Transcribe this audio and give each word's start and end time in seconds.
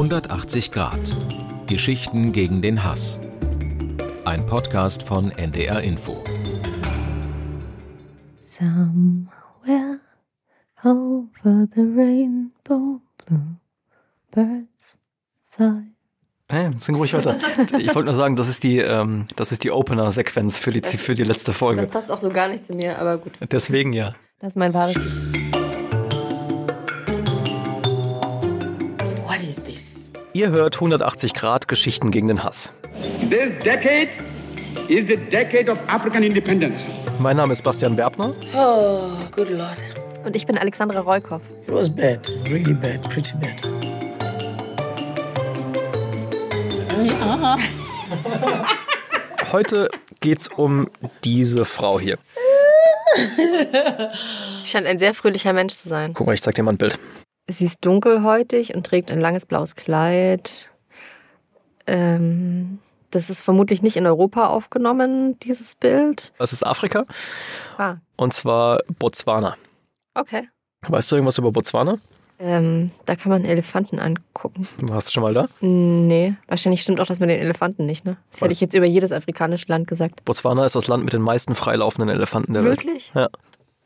180 0.00 0.72
Grad. 0.72 0.98
Geschichten 1.66 2.32
gegen 2.32 2.62
den 2.62 2.82
Hass. 2.82 3.18
Ein 4.24 4.46
Podcast 4.46 5.02
von 5.02 5.30
NDR 5.30 5.82
Info. 5.82 6.24
Somewhere 8.40 10.00
over 10.82 11.68
the 11.74 11.82
rainbow 11.82 13.02
blue 13.26 13.58
birds 14.30 14.96
fly. 15.50 15.82
Hey, 16.48 16.70
sing 16.78 16.94
ruhig 16.94 17.12
weiter. 17.12 17.36
Ich 17.78 17.94
wollte 17.94 18.06
nur 18.06 18.14
sagen, 18.14 18.36
das 18.36 18.48
ist 18.48 18.62
die, 18.62 18.78
ähm, 18.78 19.26
das 19.36 19.52
ist 19.52 19.64
die 19.64 19.70
Opener-Sequenz 19.70 20.58
für 20.58 20.72
die, 20.72 20.80
für 20.80 21.12
die 21.12 21.24
letzte 21.24 21.52
Folge. 21.52 21.82
Das 21.82 21.90
passt 21.90 22.10
auch 22.10 22.16
so 22.16 22.30
gar 22.30 22.48
nicht 22.48 22.64
zu 22.64 22.74
mir, 22.74 22.98
aber 22.98 23.18
gut. 23.18 23.32
Deswegen 23.52 23.92
ja. 23.92 24.14
Das 24.38 24.52
ist 24.52 24.56
mein 24.56 24.72
wahres 24.72 24.96
Ich. 24.96 25.49
Ihr 30.40 30.52
hört 30.52 30.76
180 30.76 31.34
Grad 31.34 31.68
Geschichten 31.68 32.10
gegen 32.10 32.26
den 32.26 32.42
Hass. 32.42 32.72
This 33.28 33.52
decade 33.62 34.08
is 34.88 35.06
the 35.06 35.18
decade 35.30 35.70
of 35.70 35.76
African 35.86 36.22
independence. 36.22 36.88
Mein 37.18 37.36
Name 37.36 37.52
ist 37.52 37.62
Bastian 37.62 37.94
Berbner. 37.94 38.34
Oh, 38.56 39.10
good 39.32 39.50
lord. 39.50 39.76
Und 40.24 40.34
ich 40.34 40.46
bin 40.46 40.56
Alexandra 40.56 41.00
Rollkoff. 41.00 41.42
It 41.66 41.74
was 41.74 41.94
bad. 41.94 42.26
Really 42.46 42.72
bad. 42.72 43.02
Pretty 43.02 43.34
bad. 43.36 43.68
Ja. 47.04 47.58
Heute 49.52 49.90
geht's 50.20 50.48
um 50.48 50.88
diese 51.22 51.66
Frau 51.66 52.00
hier. 52.00 52.16
Scheint 54.64 54.86
ein 54.86 54.98
sehr 54.98 55.12
fröhlicher 55.12 55.52
Mensch 55.52 55.74
zu 55.74 55.90
sein. 55.90 56.14
Guck 56.14 56.26
mal, 56.26 56.32
ich 56.32 56.40
zeig 56.40 56.54
dir 56.54 56.62
mal 56.62 56.72
ein 56.72 56.78
Bild. 56.78 56.98
Sie 57.50 57.64
ist 57.66 57.84
dunkelhäutig 57.84 58.74
und 58.74 58.86
trägt 58.86 59.10
ein 59.10 59.20
langes 59.20 59.44
blaues 59.46 59.74
Kleid. 59.74 60.70
Ähm, 61.86 62.78
das 63.10 63.30
ist 63.30 63.42
vermutlich 63.42 63.82
nicht 63.82 63.96
in 63.96 64.06
Europa 64.06 64.46
aufgenommen, 64.46 65.38
dieses 65.40 65.74
Bild. 65.74 66.32
Das 66.38 66.52
ist 66.52 66.64
Afrika 66.64 67.06
Ah, 67.78 67.96
und 68.16 68.32
zwar 68.34 68.80
Botswana. 68.98 69.56
okay. 70.14 70.48
Weißt 70.86 71.10
du 71.12 71.16
irgendwas 71.16 71.36
über 71.38 71.50
Botswana? 71.52 71.98
Ähm, 72.38 72.90
da 73.04 73.16
kann 73.16 73.28
man 73.30 73.44
Elefanten 73.44 73.98
angucken. 73.98 74.66
Warst 74.80 75.08
du 75.08 75.12
schon 75.12 75.22
mal 75.22 75.34
da? 75.34 75.48
Nee, 75.60 76.34
wahrscheinlich 76.46 76.80
stimmt 76.80 76.98
auch 77.00 77.06
das 77.06 77.20
mit 77.20 77.28
den 77.28 77.38
Elefanten 77.38 77.84
nicht, 77.84 78.06
ne? 78.06 78.16
Das 78.30 78.40
hätte 78.40 78.46
Was? 78.50 78.54
ich 78.54 78.60
jetzt 78.62 78.74
über 78.74 78.86
jedes 78.86 79.12
afrikanische 79.12 79.66
Land 79.68 79.88
gesagt. 79.88 80.24
Botswana 80.24 80.64
ist 80.64 80.74
das 80.74 80.88
Land 80.88 81.04
mit 81.04 81.12
den 81.12 81.20
meisten 81.20 81.54
freilaufenden 81.54 82.08
Elefanten 82.08 82.54
der 82.54 82.64
Welt. 82.64 82.78
Wirklich? 82.84 83.12
Ja. 83.14 83.28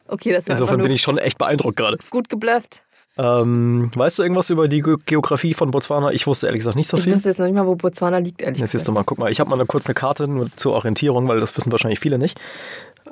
Okay, 0.06 0.32
das 0.32 0.46
war 0.46 0.52
Insofern 0.54 0.82
bin 0.82 0.92
ich 0.92 1.02
schon 1.02 1.18
echt 1.18 1.36
beeindruckt 1.38 1.76
gerade. 1.76 1.98
gut 2.10 2.28
geblufft. 2.28 2.83
Ähm, 3.16 3.90
weißt 3.94 4.18
du 4.18 4.22
irgendwas 4.24 4.50
über 4.50 4.66
die 4.68 4.80
Ge 4.80 4.96
Geografie 5.06 5.54
von 5.54 5.70
Botswana? 5.70 6.10
Ich 6.10 6.26
wusste 6.26 6.46
ehrlich 6.46 6.60
gesagt 6.60 6.76
nicht 6.76 6.88
so 6.88 6.96
Ich 6.96 7.04
viel. 7.04 7.12
wüsste 7.12 7.28
jetzt 7.28 7.38
noch 7.38 7.46
nicht 7.46 7.54
mal, 7.54 7.66
wo 7.66 7.76
Botswana 7.76 8.18
liegt, 8.18 8.42
ehrlich 8.42 8.60
Jetzt 8.60 8.72
gesagt. 8.72 8.88
du 8.88 8.92
mal, 8.92 9.04
guck 9.04 9.18
mal, 9.18 9.30
ich 9.30 9.38
habe 9.40 9.48
mal 9.50 9.56
eine 9.56 9.66
kurze 9.66 9.94
Karte 9.94 10.26
nur 10.26 10.50
zur 10.56 10.72
Orientierung, 10.72 11.28
weil 11.28 11.38
das 11.40 11.56
wissen 11.56 11.70
wahrscheinlich 11.70 12.00
viele 12.00 12.18
nicht. 12.18 12.40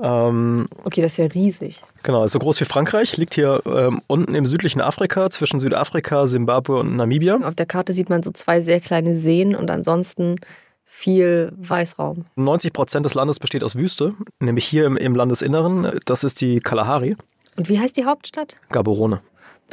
Ähm, 0.02 0.68
Okay, 0.84 1.02
das 1.02 1.12
ist 1.12 1.18
ja 1.18 1.26
riesig. 1.26 1.82
genau, 2.02 2.24
ist 2.24 2.32
so 2.32 2.38
groß 2.38 2.60
wie 2.60 2.64
Frankreich, 2.64 3.16
liegt 3.16 3.34
hier 3.34 3.62
ähm, 3.66 4.00
unten 4.08 4.34
im 4.34 4.46
südlichen 4.46 4.80
Afrika, 4.80 5.30
zwischen 5.30 5.60
Südafrika, 5.60 6.26
Simbabwe 6.26 6.76
und 6.78 6.96
Namibia. 6.96 7.38
Auf 7.42 7.54
der 7.56 7.66
Karte 7.66 7.92
sieht 7.92 8.08
man 8.10 8.22
so 8.22 8.30
zwei 8.32 8.60
sehr 8.60 8.80
kleine 8.80 9.14
Seen 9.14 9.54
und 9.54 9.70
ansonsten 9.70 10.36
viel 10.84 11.52
Weißraum. 11.56 12.24
90 12.36 12.72
Prozent 12.72 13.04
des 13.06 13.14
Landes 13.14 13.38
besteht 13.38 13.62
aus 13.62 13.76
Wüste, 13.76 14.14
nämlich 14.40 14.64
hier 14.64 14.86
im, 14.86 14.96
im 14.96 15.14
Landesinneren. 15.14 16.00
Das 16.06 16.24
ist 16.24 16.40
die 16.40 16.60
Kalahari, 16.60 17.16
Und 17.56 17.68
wie 17.68 17.78
heißt 17.78 17.96
die 17.96 18.04
Hauptstadt? 18.04 18.56
Gaborone. 18.70 19.20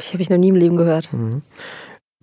Ich 0.00 0.14
habe 0.14 0.22
ich 0.22 0.30
noch 0.30 0.38
nie 0.38 0.48
im 0.48 0.56
Leben 0.56 0.76
gehört. 0.76 1.10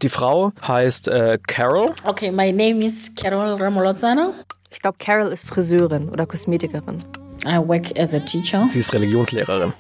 Die 0.02 0.10
Frau 0.10 0.52
heißt 0.68 1.10
äh, 1.10 1.38
Carol. 1.46 1.88
Okay, 2.04 2.32
my 2.32 2.52
name 2.52 2.84
is 2.84 3.12
Carol 3.16 3.54
Ramolozano. 3.54 4.34
Ich 4.72 4.80
glaube, 4.80 4.98
Carol 5.00 5.32
ist 5.32 5.48
Friseurin 5.48 6.10
oder 6.10 6.26
Kosmetikerin. 6.26 6.98
I 7.46 7.58
work 7.58 7.98
as 7.98 8.16
a 8.16 8.20
teacher. 8.20 8.68
Sie 8.72 8.80
ist 8.80 8.92
Religionslehrerin. 8.94 9.74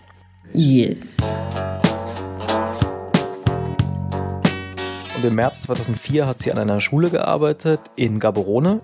Yes. 0.53 1.17
Und 5.15 5.25
im 5.25 5.33
März 5.33 5.61
2004 5.61 6.27
hat 6.27 6.37
sie 6.39 6.51
an 6.51 6.59
einer 6.59 6.79
Schule 6.79 7.09
gearbeitet 7.09 7.81
in 7.95 8.19
Gaborone. 8.19 8.81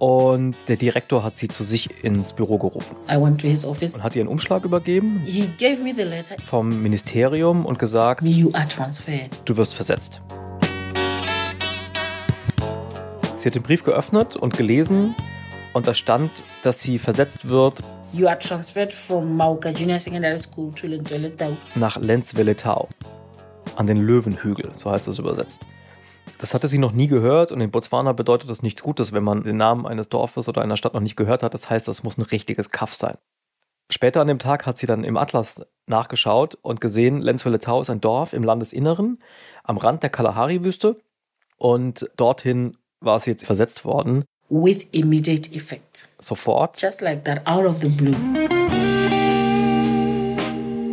Und 0.00 0.56
der 0.68 0.76
Direktor 0.78 1.22
hat 1.22 1.36
sie 1.36 1.48
zu 1.48 1.62
sich 1.62 2.02
ins 2.02 2.32
Büro 2.32 2.56
gerufen 2.56 2.96
I 3.06 3.20
went 3.20 3.38
to 3.42 3.46
his 3.46 3.66
office. 3.66 3.96
und 3.96 4.02
hat 4.02 4.16
ihr 4.16 4.22
einen 4.22 4.30
Umschlag 4.30 4.64
übergeben 4.64 5.20
He 5.26 5.46
gave 5.58 5.82
me 5.82 5.92
the 5.94 6.04
letter. 6.04 6.36
vom 6.42 6.70
Ministerium 6.82 7.66
und 7.66 7.78
gesagt, 7.78 8.22
You 8.24 8.48
are 8.54 8.66
transferred. 8.66 9.42
du 9.44 9.58
wirst 9.58 9.74
versetzt. 9.74 10.22
Sie 13.36 13.46
hat 13.46 13.54
den 13.54 13.62
Brief 13.62 13.84
geöffnet 13.84 14.36
und 14.36 14.56
gelesen 14.56 15.14
und 15.74 15.86
da 15.86 15.92
stand, 15.92 16.44
dass 16.62 16.80
sie 16.80 16.98
versetzt 16.98 17.46
wird 17.48 17.82
You 18.12 18.26
are 18.26 18.38
transferred 18.38 18.94
from 18.94 19.36
Mauka 19.36 19.68
Junior 19.68 19.98
Secondary 19.98 20.38
School 20.38 20.72
to 20.72 20.86
nach 21.74 21.98
Lenzwelletau 21.98 22.88
an 23.76 23.86
den 23.86 23.98
Löwenhügel, 23.98 24.70
so 24.72 24.90
heißt 24.90 25.08
es 25.08 25.18
übersetzt. 25.18 25.66
Das 26.38 26.54
hatte 26.54 26.68
sie 26.68 26.78
noch 26.78 26.92
nie 26.92 27.06
gehört 27.06 27.52
und 27.52 27.60
in 27.60 27.70
Botswana 27.70 28.12
bedeutet 28.12 28.48
das 28.48 28.62
nichts 28.62 28.82
Gutes, 28.82 29.12
wenn 29.12 29.24
man 29.24 29.42
den 29.42 29.56
Namen 29.56 29.86
eines 29.86 30.08
Dorfes 30.08 30.48
oder 30.48 30.62
einer 30.62 30.76
Stadt 30.76 30.94
noch 30.94 31.00
nicht 31.00 31.16
gehört 31.16 31.42
hat. 31.42 31.54
Das 31.54 31.68
heißt, 31.68 31.86
das 31.88 32.02
muss 32.02 32.16
ein 32.18 32.22
richtiges 32.22 32.70
Kaff 32.70 32.94
sein. 32.94 33.16
Später 33.90 34.20
an 34.20 34.28
dem 34.28 34.38
Tag 34.38 34.66
hat 34.66 34.78
sie 34.78 34.86
dann 34.86 35.02
im 35.04 35.16
Atlas 35.16 35.62
nachgeschaut 35.86 36.56
und 36.62 36.80
gesehen, 36.80 37.20
Lenzwelletau 37.20 37.80
ist 37.80 37.90
ein 37.90 38.00
Dorf 38.00 38.32
im 38.32 38.44
Landesinneren 38.44 39.18
am 39.64 39.76
Rand 39.76 40.02
der 40.02 40.10
Kalahari-Wüste 40.10 40.96
und 41.56 42.08
dorthin 42.16 42.76
war 43.00 43.18
sie 43.18 43.30
jetzt 43.30 43.44
versetzt 43.44 43.84
worden, 43.84 44.24
With 44.48 44.86
immediate 44.92 45.52
effect. 45.54 46.08
sofort. 46.18 46.80
Just 46.80 47.00
like 47.00 47.24
that, 47.24 47.46
out 47.46 47.64
of 47.64 47.80
the 47.80 47.88
blue. 47.88 48.14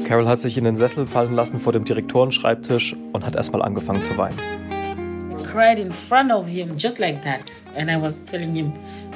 Carol 0.07 0.27
hat 0.27 0.39
sich 0.39 0.57
in 0.57 0.63
den 0.63 0.77
Sessel 0.77 1.05
fallen 1.05 1.33
lassen 1.33 1.59
vor 1.59 1.73
dem 1.73 1.83
Direktorenschreibtisch 1.83 2.95
und 3.13 3.25
hat 3.25 3.35
erstmal 3.35 3.61
angefangen 3.61 4.03
zu 4.03 4.17
weinen. 4.17 4.39
Cried 5.57 5.79
in 5.79 5.91
front 5.91 6.31
of 6.31 6.45
him, 6.45 6.77
just 6.77 6.99
like 6.99 7.23
that. 7.23 7.41
And 7.75 7.89
I 7.89 7.99
was 7.99 8.23
telling 8.23 8.53
him, 8.53 8.73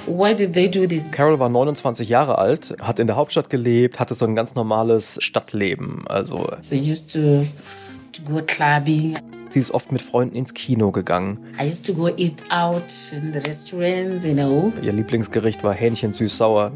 why 0.08 0.34
did 0.34 0.56
they 0.56 0.68
do 0.68 0.88
this? 0.88 1.08
Carol 1.12 1.38
war 1.38 1.50
29 1.50 2.10
Jahre 2.10 2.40
alt, 2.40 2.76
hat 2.82 2.98
in 2.98 3.06
der 3.06 3.16
Hauptstadt 3.16 3.52
gelebt, 3.52 4.00
hatte 4.00 4.16
so 4.16 4.26
ein 4.26 4.36
ganz 4.36 4.56
normales 4.56 5.20
Stadtleben. 5.22 6.08
Also 6.08 6.50
So 6.62 6.74
used 6.74 7.14
to, 7.14 7.46
to 8.14 8.24
go 8.26 8.42
clubbing. 8.44 9.20
sie 9.50 9.60
ist 9.60 9.70
oft 9.70 9.92
mit 9.92 10.02
Freunden 10.02 10.36
ins 10.36 10.56
Kino 10.56 10.90
gegangen. 10.92 11.38
I 11.62 11.68
used 11.68 11.86
to 11.86 11.94
go 11.94 12.08
eat 12.18 12.44
out 12.50 12.92
in 13.12 13.32
the 13.34 13.40
restaurants, 13.46 14.26
you 14.26 14.34
know. 14.34 14.74
Ihr 14.82 14.94
Lieblingsgericht 14.94 15.64
war 15.64 15.76
Hähnchen 15.76 16.12
süß-sauer. 16.12 16.72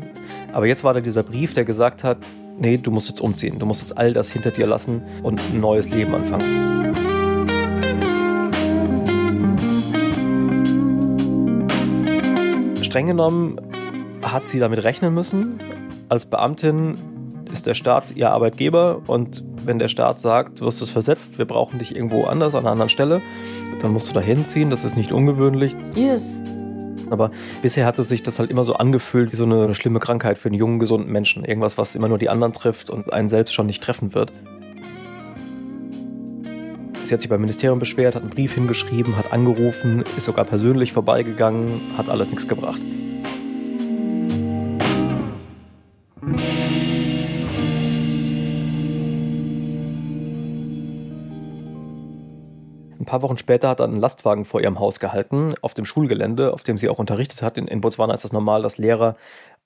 Aber 0.53 0.67
jetzt 0.67 0.83
war 0.83 0.93
da 0.93 1.01
dieser 1.01 1.23
Brief, 1.23 1.55
der 1.55 1.65
gesagt 1.65 2.03
hat, 2.03 2.19
nee, 2.59 2.77
du 2.77 2.91
musst 2.91 3.09
jetzt 3.09 3.19
umziehen. 3.19 3.57
Du 3.57 3.65
musst 3.65 3.81
jetzt 3.81 3.97
all 3.97 4.13
das 4.13 4.31
hinter 4.31 4.51
dir 4.51 4.67
lassen 4.67 5.01
und 5.23 5.41
ein 5.51 5.59
neues 5.59 5.89
Leben 5.89 6.13
anfangen. 6.13 7.14
Streng 12.95 13.07
genommen 13.07 13.59
hat 14.21 14.47
sie 14.47 14.57
damit 14.57 14.85
rechnen 14.85 15.13
müssen. 15.13 15.59
Als 16.07 16.27
Beamtin 16.27 16.95
ist 17.51 17.67
der 17.67 17.73
Staat 17.73 18.15
ihr 18.15 18.31
Arbeitgeber 18.31 19.01
und 19.07 19.43
wenn 19.65 19.79
der 19.79 19.89
Staat 19.89 20.21
sagt, 20.21 20.61
du 20.61 20.65
wirst 20.65 20.81
es 20.81 20.91
versetzt, 20.91 21.37
wir 21.37 21.43
brauchen 21.43 21.77
dich 21.77 21.93
irgendwo 21.93 22.23
anders 22.23 22.55
an 22.55 22.61
einer 22.61 22.71
anderen 22.71 22.87
Stelle, 22.87 23.21
dann 23.81 23.91
musst 23.91 24.07
du 24.07 24.13
da 24.13 24.21
hinziehen. 24.21 24.69
Das 24.69 24.85
ist 24.85 24.95
nicht 24.95 25.11
ungewöhnlich. 25.11 25.75
Yes. 25.93 26.41
Aber 27.09 27.31
bisher 27.61 27.85
hatte 27.85 28.05
sich 28.05 28.23
das 28.23 28.39
halt 28.39 28.49
immer 28.49 28.63
so 28.63 28.75
angefühlt 28.75 29.33
wie 29.33 29.35
so 29.35 29.43
eine 29.43 29.75
schlimme 29.75 29.99
Krankheit 29.99 30.37
für 30.37 30.47
einen 30.47 30.57
jungen, 30.57 30.79
gesunden 30.79 31.11
Menschen. 31.11 31.43
Irgendwas, 31.43 31.77
was 31.77 31.95
immer 31.95 32.07
nur 32.07 32.17
die 32.17 32.29
anderen 32.29 32.53
trifft 32.53 32.89
und 32.89 33.11
einen 33.11 33.27
selbst 33.27 33.53
schon 33.53 33.65
nicht 33.65 33.83
treffen 33.83 34.13
wird. 34.13 34.31
Sie 37.05 37.13
hat 37.13 37.21
sich 37.21 37.29
beim 37.29 37.39
Ministerium 37.39 37.77
beschwert, 37.77 38.15
hat 38.15 38.23
einen 38.23 38.31
Brief 38.31 38.55
hingeschrieben, 38.55 39.15
hat 39.15 39.31
angerufen, 39.31 40.03
ist 40.17 40.23
sogar 40.23 40.43
persönlich 40.43 40.91
vorbeigegangen, 40.91 41.79
hat 41.99 42.09
alles 42.09 42.31
nichts 42.31 42.47
gebracht. 42.47 42.79
Ein 52.99 53.05
paar 53.05 53.21
Wochen 53.21 53.37
später 53.37 53.69
hat 53.69 53.81
er 53.81 53.85
einen 53.85 53.99
Lastwagen 53.99 54.43
vor 54.43 54.61
ihrem 54.61 54.79
Haus 54.79 54.99
gehalten, 54.99 55.53
auf 55.61 55.75
dem 55.75 55.85
Schulgelände, 55.85 56.53
auf 56.53 56.63
dem 56.63 56.79
sie 56.79 56.89
auch 56.89 56.97
unterrichtet 56.97 57.43
hat. 57.43 57.59
In, 57.59 57.67
in 57.67 57.81
Botswana 57.81 58.15
ist 58.15 58.23
das 58.23 58.33
normal, 58.33 58.63
dass 58.63 58.79
Lehrer 58.79 59.15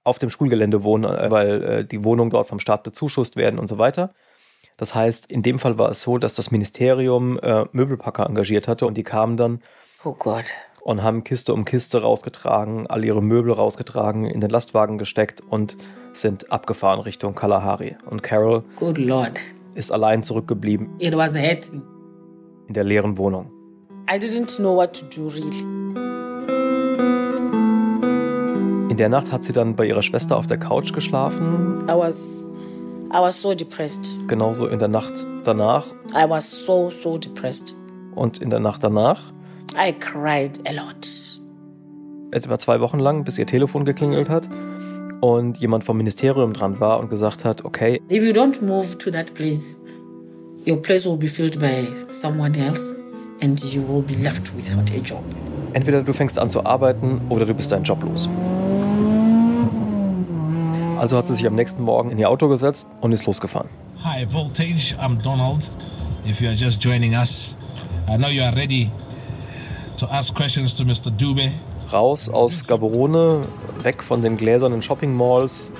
auf 0.04 0.20
dem 0.20 0.30
Schulgelände 0.30 0.84
wohnen, 0.84 1.06
äh, 1.06 1.32
weil 1.32 1.64
äh, 1.64 1.86
die 1.86 2.04
Wohnungen 2.04 2.32
dort 2.32 2.48
vom 2.48 2.60
Staat 2.60 2.84
bezuschusst 2.84 3.38
werden 3.38 3.60
und 3.60 3.68
so 3.68 3.78
weiter. 3.78 4.14
Das 4.80 4.96
heißt, 4.96 5.30
in 5.30 5.42
dem 5.44 5.60
Fall 5.60 5.78
war 5.78 5.90
es 5.90 6.02
so, 6.02 6.18
dass 6.18 6.34
das 6.34 6.52
Ministerium 6.52 7.38
äh, 7.40 7.66
Möbelpacker 7.74 8.26
engagiert 8.26 8.68
hatte 8.70 8.86
und 8.88 8.96
die 8.96 9.04
kamen 9.04 9.36
dann 9.36 9.62
Oh 10.06 10.14
God. 10.14 10.46
und 10.82 11.04
haben 11.04 11.26
Kiste 11.26 11.54
um 11.54 11.66
Kiste 11.66 12.02
rausgetragen, 12.02 12.88
all 12.88 13.04
ihre 13.04 13.22
Möbel 13.22 13.52
rausgetragen, 13.52 14.24
in 14.26 14.40
den 14.40 14.50
Lastwagen 14.50 14.98
gesteckt 14.98 15.42
und 15.42 15.76
sind 16.14 16.52
abgefahren 16.52 17.02
Richtung 17.02 17.36
Kalahari. 17.36 17.98
Und 18.10 18.24
Carol 18.24 18.64
Good 18.78 18.98
Lord. 19.00 19.34
ist 19.76 19.92
allein 19.92 20.24
zurückgeblieben 20.24 20.90
It 21.00 21.14
was 21.16 21.34
hurting. 21.38 21.82
in 22.70 22.74
der 22.74 22.86
leeren 22.86 23.18
Wohnung. 23.18 23.52
I 24.10 24.16
didn't 24.16 24.56
know 24.56 24.76
what 24.78 24.94
to 24.98 25.06
do 25.14 25.28
really. 25.28 25.50
In 28.90 28.96
der 28.98 29.10
Nacht 29.10 29.32
hat 29.32 29.44
sie 29.44 29.52
dann 29.54 29.76
bei 29.76 29.86
ihrer 29.86 30.02
Schwester 30.04 30.38
auf 30.38 30.48
der 30.48 30.58
Couch 30.58 30.94
geschlafen. 30.94 31.84
I 31.88 31.92
was 31.94 32.48
I 33.12 33.20
was 33.20 33.42
so 33.42 33.54
depressed. 33.56 34.28
Genauso 34.28 34.68
in 34.68 34.80
der 34.80 34.88
Nacht 34.88 35.26
danach 35.44 35.86
I 36.14 36.30
was 36.30 36.50
so 36.66 36.90
so 36.92 37.18
depressed. 37.18 37.76
und 38.16 38.40
in 38.42 38.50
der 38.50 38.60
Nacht 38.60 38.84
danach. 38.84 39.20
I 39.76 39.94
cried 39.94 40.60
a 40.68 40.72
lot. 40.74 41.08
Etwa 42.32 42.60
zwei 42.60 42.80
Wochen 42.82 43.00
lang, 43.00 43.24
bis 43.24 43.38
ihr 43.40 43.48
Telefon 43.48 43.86
geklingelt 43.86 44.30
hat 44.30 44.48
und 45.22 45.58
jemand 45.58 45.84
vom 45.84 45.98
Ministerium 45.98 46.54
dran 46.54 46.80
war 46.80 47.00
und 47.00 47.10
gesagt 47.10 47.44
hat, 47.46 47.66
okay, 47.66 48.02
If 48.12 48.24
you 48.26 48.32
don't 48.34 48.64
move 48.64 48.98
to 49.00 49.10
that 49.12 49.34
place, 49.34 49.78
your 50.68 50.80
place 50.82 51.06
will 51.08 51.18
be 51.18 51.28
filled 51.28 51.60
by 51.60 51.88
someone 52.12 52.56
else 52.58 52.96
and 53.42 53.60
you 53.74 53.82
will 53.88 54.04
be 54.04 54.14
left 54.24 54.52
without 54.56 54.90
a 54.92 55.02
job. 55.04 55.24
entweder 55.74 56.04
du 56.04 56.14
fängst 56.14 56.38
an 56.38 56.50
zu 56.50 56.64
arbeiten 56.66 57.22
oder 57.30 57.46
du 57.46 57.54
bist 57.56 57.72
deinen 57.72 57.84
Job 57.84 58.04
los. 58.04 58.30
Also 61.00 61.16
hat 61.18 61.28
sie 61.28 61.34
sich 61.36 61.48
am 61.48 61.56
nächsten 61.56 61.82
Morgen 61.82 62.12
in 62.12 62.20
ihr 62.20 62.30
Auto 62.30 62.50
gesetzt 62.50 62.90
und 63.00 63.14
ist 63.14 63.26
losgefahren. 63.26 63.70
Hi, 64.04 64.26
Voltage. 64.32 64.96
I'm 65.02 65.22
Donald. 65.24 65.70
If 66.28 66.42
you 66.42 66.48
are 66.50 66.56
just 66.56 66.84
joining 66.84 67.14
us, 67.14 67.56
I 68.10 68.18
know 68.18 68.28
you 68.28 68.44
are 68.44 68.54
ready 68.56 68.92
to 69.98 70.06
ask 70.08 70.36
questions 70.36 70.76
to 70.76 70.84
Mr. 70.84 71.10
Dube. 71.10 71.52
Raus 71.94 72.28
aus 72.28 72.68
Gaborone, 72.68 73.42
weg 73.82 74.04
von 74.04 74.22
den 74.22 74.36
gläsernen 74.36 74.82
Shopping 74.82 75.16
Malls, 75.16 75.72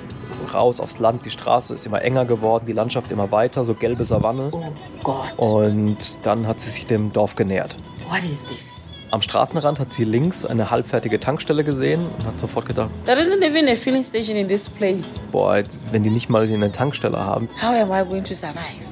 raus 0.54 0.80
aufs 0.80 0.98
Land. 0.98 1.24
Die 1.26 1.30
Straße 1.30 1.74
ist 1.74 1.84
immer 1.86 2.02
enger 2.02 2.24
geworden, 2.24 2.64
die 2.66 2.72
Landschaft 2.72 3.12
immer 3.12 3.30
weiter, 3.30 3.64
so 3.66 3.74
gelbe 3.74 4.04
Savanne. 4.06 4.48
Oh 4.50 4.62
God, 5.04 5.26
Und 5.36 6.24
dann 6.26 6.46
hat 6.46 6.58
sie 6.60 6.70
sich 6.70 6.86
dem 6.86 7.12
Dorf 7.12 7.36
genähert. 7.36 7.76
what 8.08 8.24
is 8.24 8.42
this? 8.44 8.79
Am 9.12 9.22
Straßenrand 9.22 9.80
hat 9.80 9.90
sie 9.90 10.04
links 10.04 10.46
eine 10.46 10.70
halbfertige 10.70 11.18
Tankstelle 11.18 11.64
gesehen 11.64 12.00
und 12.18 12.26
hat 12.26 12.38
sofort 12.38 12.66
gedacht, 12.66 12.90
There 13.06 13.20
isn't 13.20 13.42
even 13.44 13.68
a 13.68 13.74
filling 13.74 14.04
station 14.04 14.36
in 14.36 14.46
this 14.46 14.68
place. 14.68 15.20
boah, 15.32 15.56
jetzt, 15.56 15.84
wenn 15.92 16.04
die 16.04 16.10
nicht 16.10 16.28
mal 16.28 16.44
eine 16.44 16.70
Tankstelle 16.70 17.18
haben. 17.18 17.48
How 17.60 17.74
am 17.74 17.90
I 17.90 18.08
going 18.08 18.22
to 18.22 18.34
survive? 18.34 18.84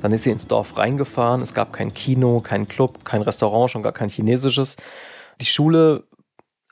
Dann 0.00 0.12
ist 0.12 0.22
sie 0.22 0.30
ins 0.30 0.46
Dorf 0.46 0.78
reingefahren. 0.78 1.42
Es 1.42 1.54
gab 1.54 1.72
kein 1.72 1.92
Kino, 1.92 2.40
kein 2.40 2.68
Club, 2.68 3.04
kein 3.04 3.22
Restaurant, 3.22 3.68
schon 3.70 3.82
gar 3.82 3.92
kein 3.92 4.08
chinesisches. 4.08 4.76
Die 5.40 5.46
Schule, 5.46 6.04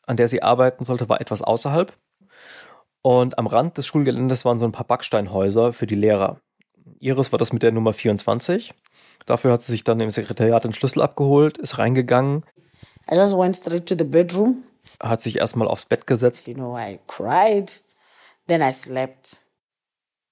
an 0.06 0.16
der 0.16 0.28
sie 0.28 0.42
arbeiten 0.44 0.84
sollte, 0.84 1.08
war 1.08 1.20
etwas 1.20 1.42
außerhalb. 1.42 1.92
Und 3.02 3.36
am 3.36 3.48
Rand 3.48 3.78
des 3.78 3.86
Schulgeländes 3.86 4.44
waren 4.44 4.60
so 4.60 4.64
ein 4.64 4.72
paar 4.72 4.86
Backsteinhäuser 4.86 5.72
für 5.72 5.88
die 5.88 5.96
Lehrer. 5.96 6.38
Ihres 7.00 7.32
war 7.32 7.38
das 7.38 7.52
mit 7.52 7.64
der 7.64 7.72
Nummer 7.72 7.92
24. 7.92 8.72
Dafür 9.26 9.52
hat 9.52 9.62
sie 9.62 9.72
sich 9.72 9.84
dann 9.84 10.00
im 10.00 10.10
Sekretariat 10.10 10.64
den 10.64 10.72
Schlüssel 10.74 11.00
abgeholt, 11.02 11.58
ist 11.58 11.78
reingegangen, 11.78 12.44
I 13.10 13.16
just 13.16 13.36
went 13.36 13.54
straight 13.56 13.86
to 13.86 13.94
the 13.98 14.04
bedroom. 14.04 14.64
hat 15.00 15.20
sich 15.20 15.36
erstmal 15.36 15.68
aufs 15.68 15.84
Bett 15.84 16.06
gesetzt. 16.06 16.48
You 16.48 16.54
know, 16.54 16.76
I 16.78 16.98
cried. 17.06 17.82
Then 18.46 18.62
I 18.62 18.72
slept. 18.72 19.42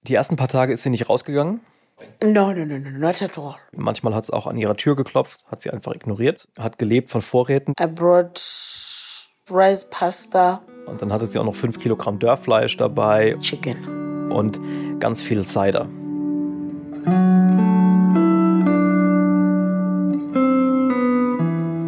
Die 0.03 0.15
ersten 0.15 0.37
paar 0.37 0.49
Tage 0.49 0.73
ist 0.73 0.83
sie 0.83 0.91
nicht 0.91 1.09
rausgegangen. 1.09 1.61
No, 2.23 2.53
no, 2.53 2.65
no, 2.65 2.79
no, 2.79 2.91
not 2.91 3.23
at 3.23 3.39
all. 3.39 3.55
Manchmal 3.73 4.15
hat 4.15 4.25
es 4.25 4.31
auch 4.31 4.47
an 4.47 4.57
ihrer 4.57 4.77
Tür 4.77 4.97
geklopft, 4.97 5.45
hat 5.51 5.61
sie 5.63 5.71
einfach 5.71 5.95
ignoriert, 5.95 6.49
hat 6.59 6.79
gelebt 6.79 7.11
von 7.11 7.23
Vorräten. 7.23 7.75
I 7.81 7.87
brought 7.87 8.41
rice, 9.51 9.89
pasta, 9.89 10.63
Und 10.87 11.01
dann 11.03 11.13
hatte 11.13 11.27
sie 11.27 11.39
auch 11.39 11.45
noch 11.45 11.55
5 11.55 11.79
Kilogramm 11.79 12.19
Dörrfleisch 12.19 12.77
dabei 12.77 13.37
chicken. 13.41 14.31
und 14.33 14.59
ganz 14.99 15.23
viel 15.23 15.45
Cider. 15.45 15.89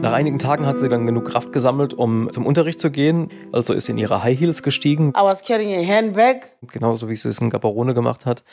Nach 0.05 0.13
einigen 0.13 0.39
Tagen 0.39 0.67
hat 0.67 0.79
sie 0.79 0.89
dann 0.89 1.07
genug 1.07 1.25
Kraft 1.25 1.53
gesammelt, 1.53 1.95
um 1.95 2.31
zum 2.31 2.47
Unterricht 2.47 2.79
zu 2.81 2.91
gehen. 2.91 3.31
Also 3.53 3.73
ist 3.73 3.87
sie 3.87 3.93
in 3.93 3.99
ihre 3.99 4.23
High 4.23 4.39
Heels 4.39 4.63
gestiegen, 4.63 5.11
I 5.17 5.23
was 5.23 5.43
carrying 5.43 5.75
a 5.75 5.87
handbag. 5.87 6.51
genauso 6.73 7.09
wie 7.09 7.17
sie 7.17 7.29
es 7.31 7.39
in 7.39 7.51
Gaborone 7.51 7.95
gemacht 7.95 8.27
hat. 8.27 8.45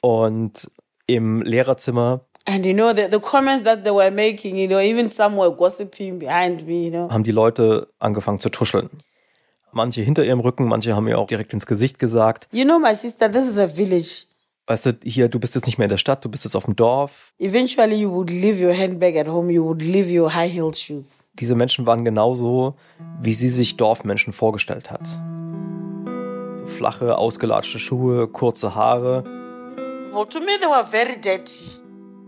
Und 0.00 0.70
im 1.06 1.42
Lehrerzimmer 1.42 2.20
And 2.46 2.64
you 2.64 2.72
know, 2.72 2.92
the, 2.94 3.08
the 3.10 3.18
comments 3.20 3.62
that 3.64 3.84
they 3.84 3.92
were 3.92 4.10
making, 4.10 4.56
you 4.56 4.66
know, 4.66 4.78
even 4.80 5.10
some 5.10 5.36
were 5.36 5.52
gossiping 5.54 6.18
behind 6.18 6.66
me, 6.66 6.84
you 6.84 6.90
know. 6.90 7.10
haben 7.10 7.22
die 7.22 7.30
Leute 7.30 7.88
angefangen 7.98 8.40
zu 8.40 8.48
tuscheln. 8.48 8.88
Manche 9.70 10.00
hinter 10.00 10.24
ihrem 10.24 10.40
Rücken, 10.40 10.64
manche 10.64 10.96
haben 10.96 11.06
ihr 11.08 11.18
auch 11.18 11.26
direkt 11.26 11.52
ins 11.52 11.66
Gesicht 11.66 11.98
gesagt, 11.98 12.48
You 12.52 12.64
know, 12.64 12.78
my 12.78 12.94
sister, 12.94 13.30
this 13.30 13.46
is 13.46 13.58
a 13.58 13.68
village. 13.68 14.24
Weißt 14.68 14.86
du, 14.86 14.98
hier, 15.02 15.28
du 15.28 15.40
bist 15.40 15.54
jetzt 15.54 15.66
nicht 15.66 15.78
mehr 15.78 15.86
in 15.86 15.90
der 15.90 15.96
Stadt, 15.96 16.24
du 16.24 16.28
bist 16.28 16.44
jetzt 16.44 16.54
auf 16.54 16.66
dem 16.66 16.76
Dorf. 16.76 17.32
Eventually, 17.38 17.96
you 17.96 18.12
would 18.12 18.30
leave 18.30 18.62
your 18.64 18.76
handbag 18.76 19.16
at 19.16 19.26
home, 19.26 19.50
you 19.50 19.64
would 19.64 19.80
leave 19.80 20.14
your 20.14 20.34
high 20.34 20.50
heeled 20.50 20.76
shoes. 20.76 21.24
Diese 21.34 21.54
Menschen 21.54 21.86
waren 21.86 22.04
genauso, 22.04 22.74
wie 23.20 23.32
sie 23.32 23.48
sich 23.48 23.76
Dorfmenschen 23.76 24.32
vorgestellt 24.32 24.90
hat. 24.90 25.08
So 26.58 26.66
flache, 26.66 27.16
ausgelatschte 27.16 27.78
Schuhe, 27.78 28.28
kurze 28.28 28.74
Haare. 28.74 29.24
Well, 30.12 30.26
to 30.26 30.40
me, 30.40 30.58
they 30.58 30.68
were 30.68 30.84
very 30.84 31.18
dirty. 31.18 31.80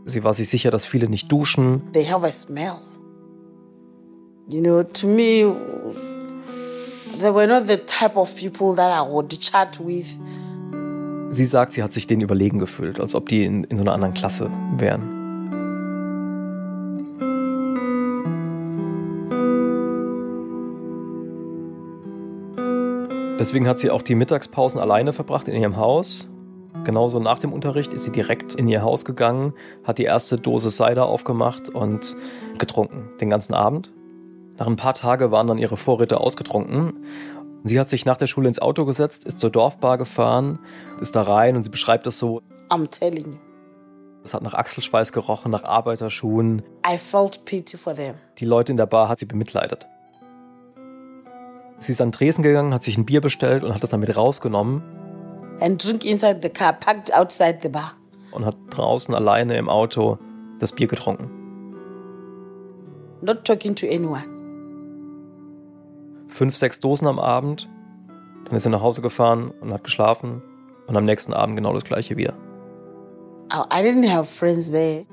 Sie 0.06 0.25
war 0.25 0.32
sich 0.32 0.48
sicher, 0.48 0.70
dass 0.70 0.87
viele 0.87 1.08
nicht 1.08 1.31
duschen. 1.31 1.92
They 1.92 2.06
have 2.06 2.26
a 2.26 2.32
smell. 2.32 2.76
You 4.48 4.60
know, 4.62 4.82
to 4.82 5.06
me, 5.06 5.44
they 7.20 7.32
were 7.32 7.46
not 7.46 7.69
the 7.69 7.76
type 7.76 8.16
of 8.16 8.34
people 8.34 8.75
that 8.75 8.90
I 8.90 9.06
would 9.06 9.28
chat 9.38 9.78
with. 9.78 10.19
Sie 11.32 11.44
sagt, 11.44 11.73
sie 11.73 11.82
hat 11.85 11.93
sich 11.93 12.09
denen 12.09 12.23
überlegen 12.23 12.59
gefühlt, 12.59 12.99
als 12.99 13.15
ob 13.15 13.29
die 13.29 13.44
in, 13.44 13.62
in 13.62 13.77
so 13.77 13.85
einer 13.85 13.93
anderen 13.93 14.15
Klasse 14.15 14.50
wären. 14.77 15.21
Deswegen 23.38 23.69
hat 23.69 23.79
sie 23.79 23.91
auch 23.91 24.03
die 24.03 24.17
Mittagspausen 24.17 24.81
alleine 24.81 25.12
verbracht 25.12 25.47
in 25.47 25.55
ihrem 25.55 25.77
Haus. 25.77 26.29
Genauso 26.82 27.21
nach 27.21 27.38
dem 27.38 27.53
Unterricht 27.53 27.94
ist 27.94 28.05
sie 28.05 28.12
direkt 28.12 28.56
in 28.56 28.67
ihr 28.67 28.83
Haus 28.83 29.05
gegangen, 29.05 29.53
hat 29.85 29.99
die 29.99 30.05
erste 30.05 30.37
Dose 30.37 30.71
Cider 30.71 31.06
aufgemacht 31.06 31.69
und 31.69 32.17
getrunken, 32.59 33.09
den 33.21 33.31
ganzen 33.31 33.55
Abend. 33.55 33.93
Nach 34.59 34.67
ein 34.67 34.76
paar 34.76 34.94
Tagen 34.94 35.31
waren 35.31 35.47
dann 35.47 35.59
ihre 35.59 35.76
Vorräte 35.76 36.21
ausgetrunken. 36.21 37.05
Sie 37.65 37.79
hat 37.79 37.89
sich 37.89 38.07
nach 38.07 38.17
der 38.17 38.27
Schule 38.27 38.49
ins 38.49 38.59
Auto 38.61 38.85
gesetzt, 38.87 39.25
ist 39.27 39.39
zur 39.41 39.51
Dorfbar 39.51 39.99
gefahren, 39.99 40.59
ist 41.01 41.15
da 41.15 41.21
rein 41.23 41.57
und 41.57 41.62
sie 41.62 41.69
beschreibt 41.71 42.07
es 42.07 42.19
so, 42.19 42.41
I'm 42.71 42.89
telling 42.89 43.33
you. 43.33 43.39
es 44.25 44.33
hat 44.35 44.43
nach 44.43 44.55
Achselschweiß 44.55 45.12
gerochen, 45.12 45.51
nach 45.51 45.65
Arbeiterschuhen. 45.65 46.62
I 46.91 46.97
felt 46.97 47.45
pity 47.45 47.77
for 47.77 47.95
them. 47.95 48.15
Die 48.39 48.45
Leute 48.47 48.73
in 48.73 48.77
der 48.79 48.87
Bar 48.87 49.09
hat 49.09 49.19
sie 49.19 49.26
bemitleidet. 49.26 49.87
Sie 51.79 51.93
ist 51.93 52.00
an 52.00 52.09
den 52.09 52.12
Tresen 52.12 52.43
gegangen, 52.43 52.73
hat 52.75 52.83
sich 52.83 52.97
ein 52.99 53.07
Bier 53.07 53.21
bestellt 53.21 53.64
und 53.64 53.75
hat 53.75 53.83
das 53.83 53.90
dann 53.90 54.00
mit 54.00 54.14
rausgenommen 54.17 54.83
And 55.61 55.83
drink 55.85 56.05
inside 56.07 56.40
the 56.43 56.49
car, 56.49 56.73
packed 56.73 57.12
outside 57.14 57.59
the 57.62 57.69
bar. 57.69 57.93
und 58.33 58.47
hat 58.47 58.57
draußen 58.71 59.14
alleine 59.14 59.57
im 59.59 59.69
Auto 59.69 60.19
das 60.59 60.73
Bier 60.73 60.87
getrunken. 60.87 61.31
Not 63.23 63.45
talking 63.45 63.75
to 63.75 63.87
anyone. 63.87 64.25
Fünf, 66.30 66.56
sechs 66.56 66.80
Dosen 66.80 67.06
am 67.06 67.18
Abend. 67.18 67.68
Dann 68.44 68.56
ist 68.56 68.62
sie 68.62 68.70
nach 68.70 68.82
Hause 68.82 69.02
gefahren 69.02 69.52
und 69.60 69.72
hat 69.72 69.84
geschlafen. 69.84 70.42
Und 70.87 70.96
am 70.96 71.04
nächsten 71.04 71.32
Abend 71.32 71.56
genau 71.56 71.72
das 71.72 71.84
gleiche 71.84 72.16
wieder. 72.16 72.34
I 73.52 73.62
I 73.70 73.82
didn't 73.82 74.08
have 74.08 74.25
friends 74.25 74.70
there. 74.70 75.04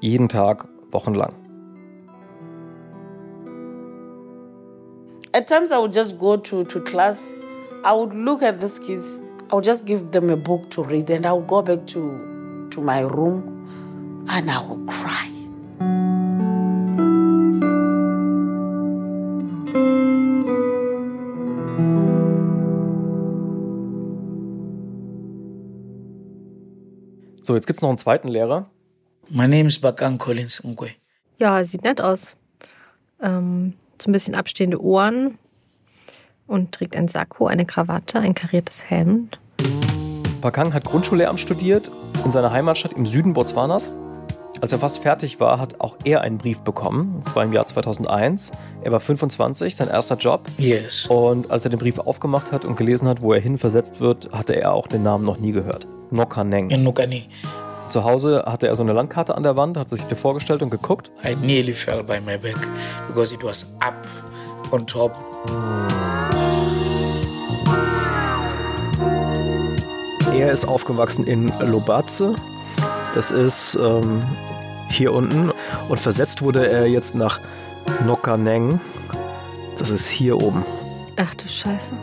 Jeden 0.00 0.28
Tag, 0.28 0.66
wochenlang. 0.90 1.34
At 5.32 5.46
times, 5.46 5.70
I 5.70 5.78
would 5.78 5.94
just 5.94 6.18
go 6.18 6.36
to, 6.36 6.64
to 6.64 6.80
class. 6.80 7.34
I 7.84 7.92
would 7.92 8.14
look 8.14 8.42
at 8.42 8.60
these 8.60 8.80
kids. 8.80 9.20
I 9.50 9.54
would 9.54 9.64
just 9.64 9.86
give 9.86 10.10
them 10.10 10.30
a 10.30 10.36
book 10.36 10.70
to 10.70 10.82
read, 10.82 11.10
and 11.10 11.26
I 11.26 11.32
would 11.32 11.46
go 11.46 11.62
back 11.62 11.86
to, 11.88 12.68
to 12.70 12.80
my 12.80 13.00
room 13.00 13.58
and 14.30 14.50
I 14.50 14.62
would 14.62 14.86
cry. 14.88 15.37
So, 27.48 27.54
jetzt 27.54 27.66
gibt 27.66 27.78
es 27.78 27.82
noch 27.82 27.88
einen 27.88 27.96
zweiten 27.96 28.28
Lehrer. 28.28 28.66
My 29.30 29.48
name 29.48 29.68
is 29.68 29.78
Bakan 29.78 30.18
Collins 30.18 30.62
Nkwe. 30.62 30.90
Ja, 31.38 31.64
sieht 31.64 31.82
nett 31.82 31.98
aus. 31.98 32.32
Ähm, 33.22 33.72
so 33.98 34.10
ein 34.10 34.12
bisschen 34.12 34.34
abstehende 34.34 34.82
Ohren 34.82 35.38
und 36.46 36.72
trägt 36.72 36.94
ein 36.94 37.08
Sakko, 37.08 37.46
eine 37.46 37.64
Krawatte, 37.64 38.18
ein 38.18 38.34
kariertes 38.34 38.90
Hemd. 38.90 39.40
Pakang 40.42 40.74
hat 40.74 40.84
Grundschullehramt 40.84 41.40
studiert 41.40 41.90
in 42.22 42.32
seiner 42.32 42.52
Heimatstadt 42.52 42.92
im 42.92 43.06
Süden 43.06 43.32
Botswanas. 43.32 43.94
Als 44.60 44.72
er 44.72 44.78
fast 44.78 44.98
fertig 44.98 45.38
war, 45.38 45.60
hat 45.60 45.80
auch 45.80 45.96
er 46.04 46.22
einen 46.22 46.38
Brief 46.38 46.62
bekommen. 46.62 47.20
Das 47.24 47.36
war 47.36 47.44
im 47.44 47.52
Jahr 47.52 47.66
2001. 47.66 48.50
Er 48.82 48.90
war 48.90 48.98
25, 48.98 49.76
sein 49.76 49.88
erster 49.88 50.16
Job. 50.16 50.48
Yes. 50.58 51.06
Und 51.06 51.50
als 51.50 51.64
er 51.64 51.70
den 51.70 51.78
Brief 51.78 51.98
aufgemacht 51.98 52.50
hat 52.50 52.64
und 52.64 52.76
gelesen 52.76 53.06
hat, 53.06 53.22
wo 53.22 53.32
er 53.32 53.40
hin 53.40 53.56
versetzt 53.56 54.00
wird, 54.00 54.30
hatte 54.32 54.54
er 54.54 54.72
auch 54.72 54.88
den 54.88 55.04
Namen 55.04 55.24
noch 55.24 55.38
nie 55.38 55.52
gehört. 55.52 55.86
Nokaneng. 56.10 56.70
In 56.70 56.82
Nukani. 56.82 57.28
Zu 57.88 58.04
Hause 58.04 58.44
hatte 58.46 58.66
er 58.66 58.74
so 58.74 58.82
eine 58.82 58.92
Landkarte 58.92 59.34
an 59.34 59.44
der 59.44 59.56
Wand, 59.56 59.76
hat 59.76 59.90
sich 59.90 60.02
dir 60.04 60.16
vorgestellt 60.16 60.60
und 60.60 60.70
geguckt. 60.70 61.10
I 61.24 61.34
nearly 61.36 61.72
fell 61.72 62.02
by 62.02 62.20
my 62.20 62.36
back 62.36 62.58
because 63.06 63.32
it 63.32 63.44
was 63.44 63.72
up 63.80 64.06
on 64.72 64.86
top. 64.86 65.12
Er 70.34 70.52
ist 70.52 70.66
aufgewachsen 70.66 71.24
in 71.24 71.50
Lobatse. 71.60 72.34
Das 73.14 73.30
ist 73.30 73.76
ähm, 73.80 74.22
hier 74.90 75.12
unten. 75.12 75.50
Und 75.88 76.00
versetzt 76.00 76.42
wurde 76.42 76.68
er 76.68 76.86
jetzt 76.86 77.14
nach 77.14 77.40
Nokaneng. 78.04 78.80
Das 79.78 79.90
ist 79.90 80.08
hier 80.08 80.40
oben. 80.40 80.64
Ach 81.16 81.34
du 81.34 81.48
Scheiße. 81.48 81.94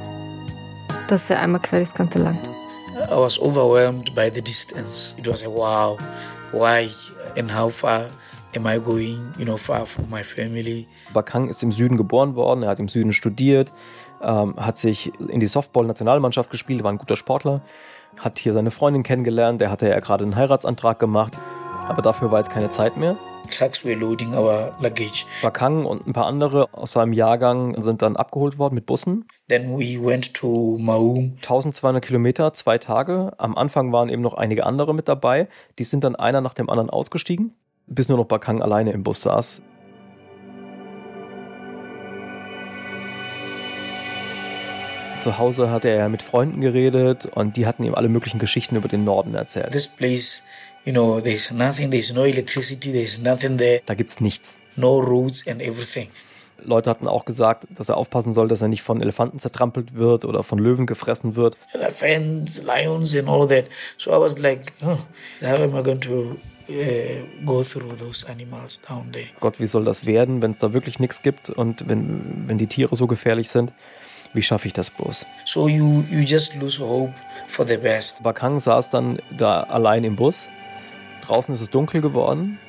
Das 1.07 1.23
ist 1.23 1.29
ja 1.29 1.39
einmal 1.39 1.61
quer 1.61 1.79
durchs 1.79 1.93
ganze 1.93 2.19
Land. 2.19 2.39
I 2.95 3.15
was 3.15 3.39
overwhelmed 3.39 4.15
by 4.15 4.31
the 4.33 4.41
distance. 4.41 5.15
It 5.17 5.27
was 5.27 5.45
a 5.45 5.49
wow, 5.49 5.97
why 6.51 6.89
and 7.37 7.53
how 7.53 7.69
far 7.69 8.05
am 8.55 8.65
I 8.65 8.79
going, 8.79 9.33
you 9.37 9.45
know, 9.45 9.57
far 9.57 9.85
from 9.85 10.09
my 10.09 10.23
family. 10.23 10.87
Bakang 11.13 11.49
ist 11.49 11.61
im 11.61 11.71
Süden 11.71 11.97
geboren 11.97 12.35
worden, 12.35 12.63
er 12.63 12.69
hat 12.69 12.79
im 12.79 12.87
Süden 12.87 13.13
studiert, 13.13 13.73
ähm, 14.21 14.55
hat 14.57 14.77
sich 14.77 15.11
in 15.19 15.39
die 15.39 15.47
Softball-Nationalmannschaft 15.47 16.49
gespielt, 16.49 16.83
war 16.83 16.91
ein 16.91 16.97
guter 16.97 17.15
Sportler, 17.15 17.61
hat 18.19 18.39
hier 18.39 18.53
seine 18.53 18.71
Freundin 18.71 19.03
kennengelernt, 19.03 19.61
der 19.61 19.71
hatte 19.71 19.87
ja 19.87 19.99
gerade 19.99 20.23
einen 20.23 20.35
Heiratsantrag 20.35 20.99
gemacht, 20.99 21.37
aber 21.87 22.01
dafür 22.01 22.31
war 22.31 22.39
jetzt 22.39 22.51
keine 22.51 22.69
Zeit 22.69 22.97
mehr. 22.97 23.15
Trucks 23.51 23.85
were 23.85 23.95
loading 23.95 24.33
our 24.33 24.75
luggage. 24.79 25.25
Bakang 25.41 25.85
und 25.85 26.07
ein 26.07 26.13
paar 26.13 26.25
andere 26.25 26.73
aus 26.73 26.93
seinem 26.93 27.13
Jahrgang 27.13 27.81
sind 27.81 28.01
dann 28.01 28.15
abgeholt 28.15 28.57
worden 28.57 28.75
mit 28.75 28.85
Bussen. 28.85 29.27
Then 29.47 29.77
we 29.77 30.03
went 30.03 30.33
to 30.33 30.77
Maung. 30.79 31.37
1200 31.41 32.03
Kilometer, 32.03 32.53
zwei 32.53 32.77
Tage. 32.77 33.33
Am 33.37 33.57
Anfang 33.57 33.91
waren 33.91 34.09
eben 34.09 34.21
noch 34.21 34.33
einige 34.33 34.65
andere 34.65 34.93
mit 34.93 35.07
dabei. 35.07 35.47
Die 35.79 35.83
sind 35.83 36.03
dann 36.03 36.15
einer 36.15 36.41
nach 36.41 36.53
dem 36.53 36.69
anderen 36.69 36.89
ausgestiegen, 36.89 37.53
bis 37.87 38.09
nur 38.09 38.17
noch 38.17 38.25
Bakang 38.25 38.61
alleine 38.61 38.91
im 38.91 39.03
Bus 39.03 39.21
saß. 39.21 39.61
Zu 45.19 45.37
Hause 45.39 45.71
hatte 45.71 45.89
er 45.89 46.07
mit 46.09 46.21
Freunden 46.21 46.61
geredet 46.61 47.25
und 47.25 47.57
die 47.57 47.65
hatten 47.65 47.83
ihm 47.83 47.95
alle 47.95 48.09
möglichen 48.09 48.37
Geschichten 48.39 48.75
über 48.75 48.87
den 48.87 49.03
Norden 49.03 49.33
erzählt. 49.33 49.71
This 49.71 49.87
place, 49.87 50.43
you 50.83 50.91
know, 50.91 51.19
there's 51.19 51.51
nothing, 51.51 51.89
there's 51.89 52.13
no 52.13 52.25
electricity, 52.25 52.91
there's 52.91 53.17
nothing 53.19 53.57
there, 53.57 53.81
Da 53.85 53.95
gibt's 53.95 54.19
nichts. 54.21 54.59
no 54.75 54.99
roads 54.99 55.47
and 55.47 55.61
everything. 55.61 56.09
Leute 56.63 56.89
hatten 56.89 57.07
auch 57.07 57.25
gesagt, 57.25 57.65
dass 57.75 57.89
er 57.89 57.97
aufpassen 57.97 58.33
soll, 58.33 58.47
dass 58.47 58.61
er 58.61 58.67
nicht 58.67 58.81
von 58.83 59.01
Elefanten 59.01 59.39
zertrampelt 59.39 59.95
wird 59.95 60.25
oder 60.25 60.43
von 60.43 60.57
Löwen 60.59 60.85
gefressen 60.85 61.35
wird. 61.35 61.57
Elephants, 61.73 62.61
lions, 62.63 63.15
and 63.15 63.27
all 63.27 63.47
that. 63.47 63.65
So 63.97 64.11
I 64.11 64.19
was 64.19 64.37
like, 64.39 64.71
how 64.81 64.97
am 65.59 65.75
I 65.75 65.81
going 65.83 65.99
to 66.01 66.35
uh, 66.69 67.45
go 67.45 67.63
through 67.63 67.95
those 67.97 68.25
animals 68.29 68.79
down 68.81 69.11
there? 69.11 69.27
Gott, 69.39 69.59
wie 69.59 69.67
soll 69.67 69.85
das 69.85 70.05
werden, 70.05 70.41
wenn 70.41 70.51
es 70.51 70.57
da 70.59 70.71
wirklich 70.73 70.99
nichts 70.99 71.21
gibt 71.21 71.49
und 71.49 71.87
wenn, 71.89 72.45
wenn 72.47 72.57
die 72.57 72.67
Tiere 72.67 72.95
so 72.95 73.05
gefährlich 73.07 73.49
sind? 73.49 73.73
Wie 74.35 74.41
schaffe 74.41 74.67
ich 74.67 74.73
das 74.73 74.89
bloß? 74.89 75.25
So 75.45 75.69
you, 75.69 76.03
you 76.11 76.19
just 76.19 76.55
lose 76.55 76.77
hope 76.83 77.13
for 77.47 77.65
the 77.65 77.77
best. 77.77 78.21
Bakang 78.21 78.59
saß 78.59 78.89
dann 78.89 79.19
da 79.31 79.63
allein 79.63 80.03
im 80.03 80.17
Bus. 80.17 80.49
Draußen 81.21 81.53
ist 81.53 81.61
es 81.61 81.69
dunkel 81.69 82.01
geworden. 82.01 82.59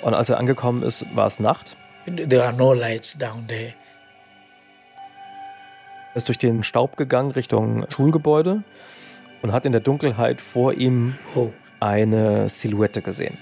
Und 0.00 0.14
als 0.14 0.30
er 0.30 0.38
angekommen 0.38 0.82
ist, 0.82 1.04
war 1.14 1.26
es 1.26 1.40
Nacht. 1.40 1.76
There 2.06 2.42
are 2.42 2.54
no 2.54 2.72
lights 2.72 3.18
down 3.18 3.46
there. 3.46 3.74
Er 6.14 6.16
ist 6.16 6.28
durch 6.28 6.38
den 6.38 6.62
Staub 6.62 6.96
gegangen 6.96 7.32
Richtung 7.32 7.84
Schulgebäude 7.90 8.62
und 9.42 9.52
hat 9.52 9.66
in 9.66 9.72
der 9.72 9.82
Dunkelheit 9.82 10.40
vor 10.40 10.72
ihm 10.72 11.18
Oh, 11.34 11.52
eine 11.80 12.48
Silhouette 12.48 13.02
gesehen. 13.02 13.36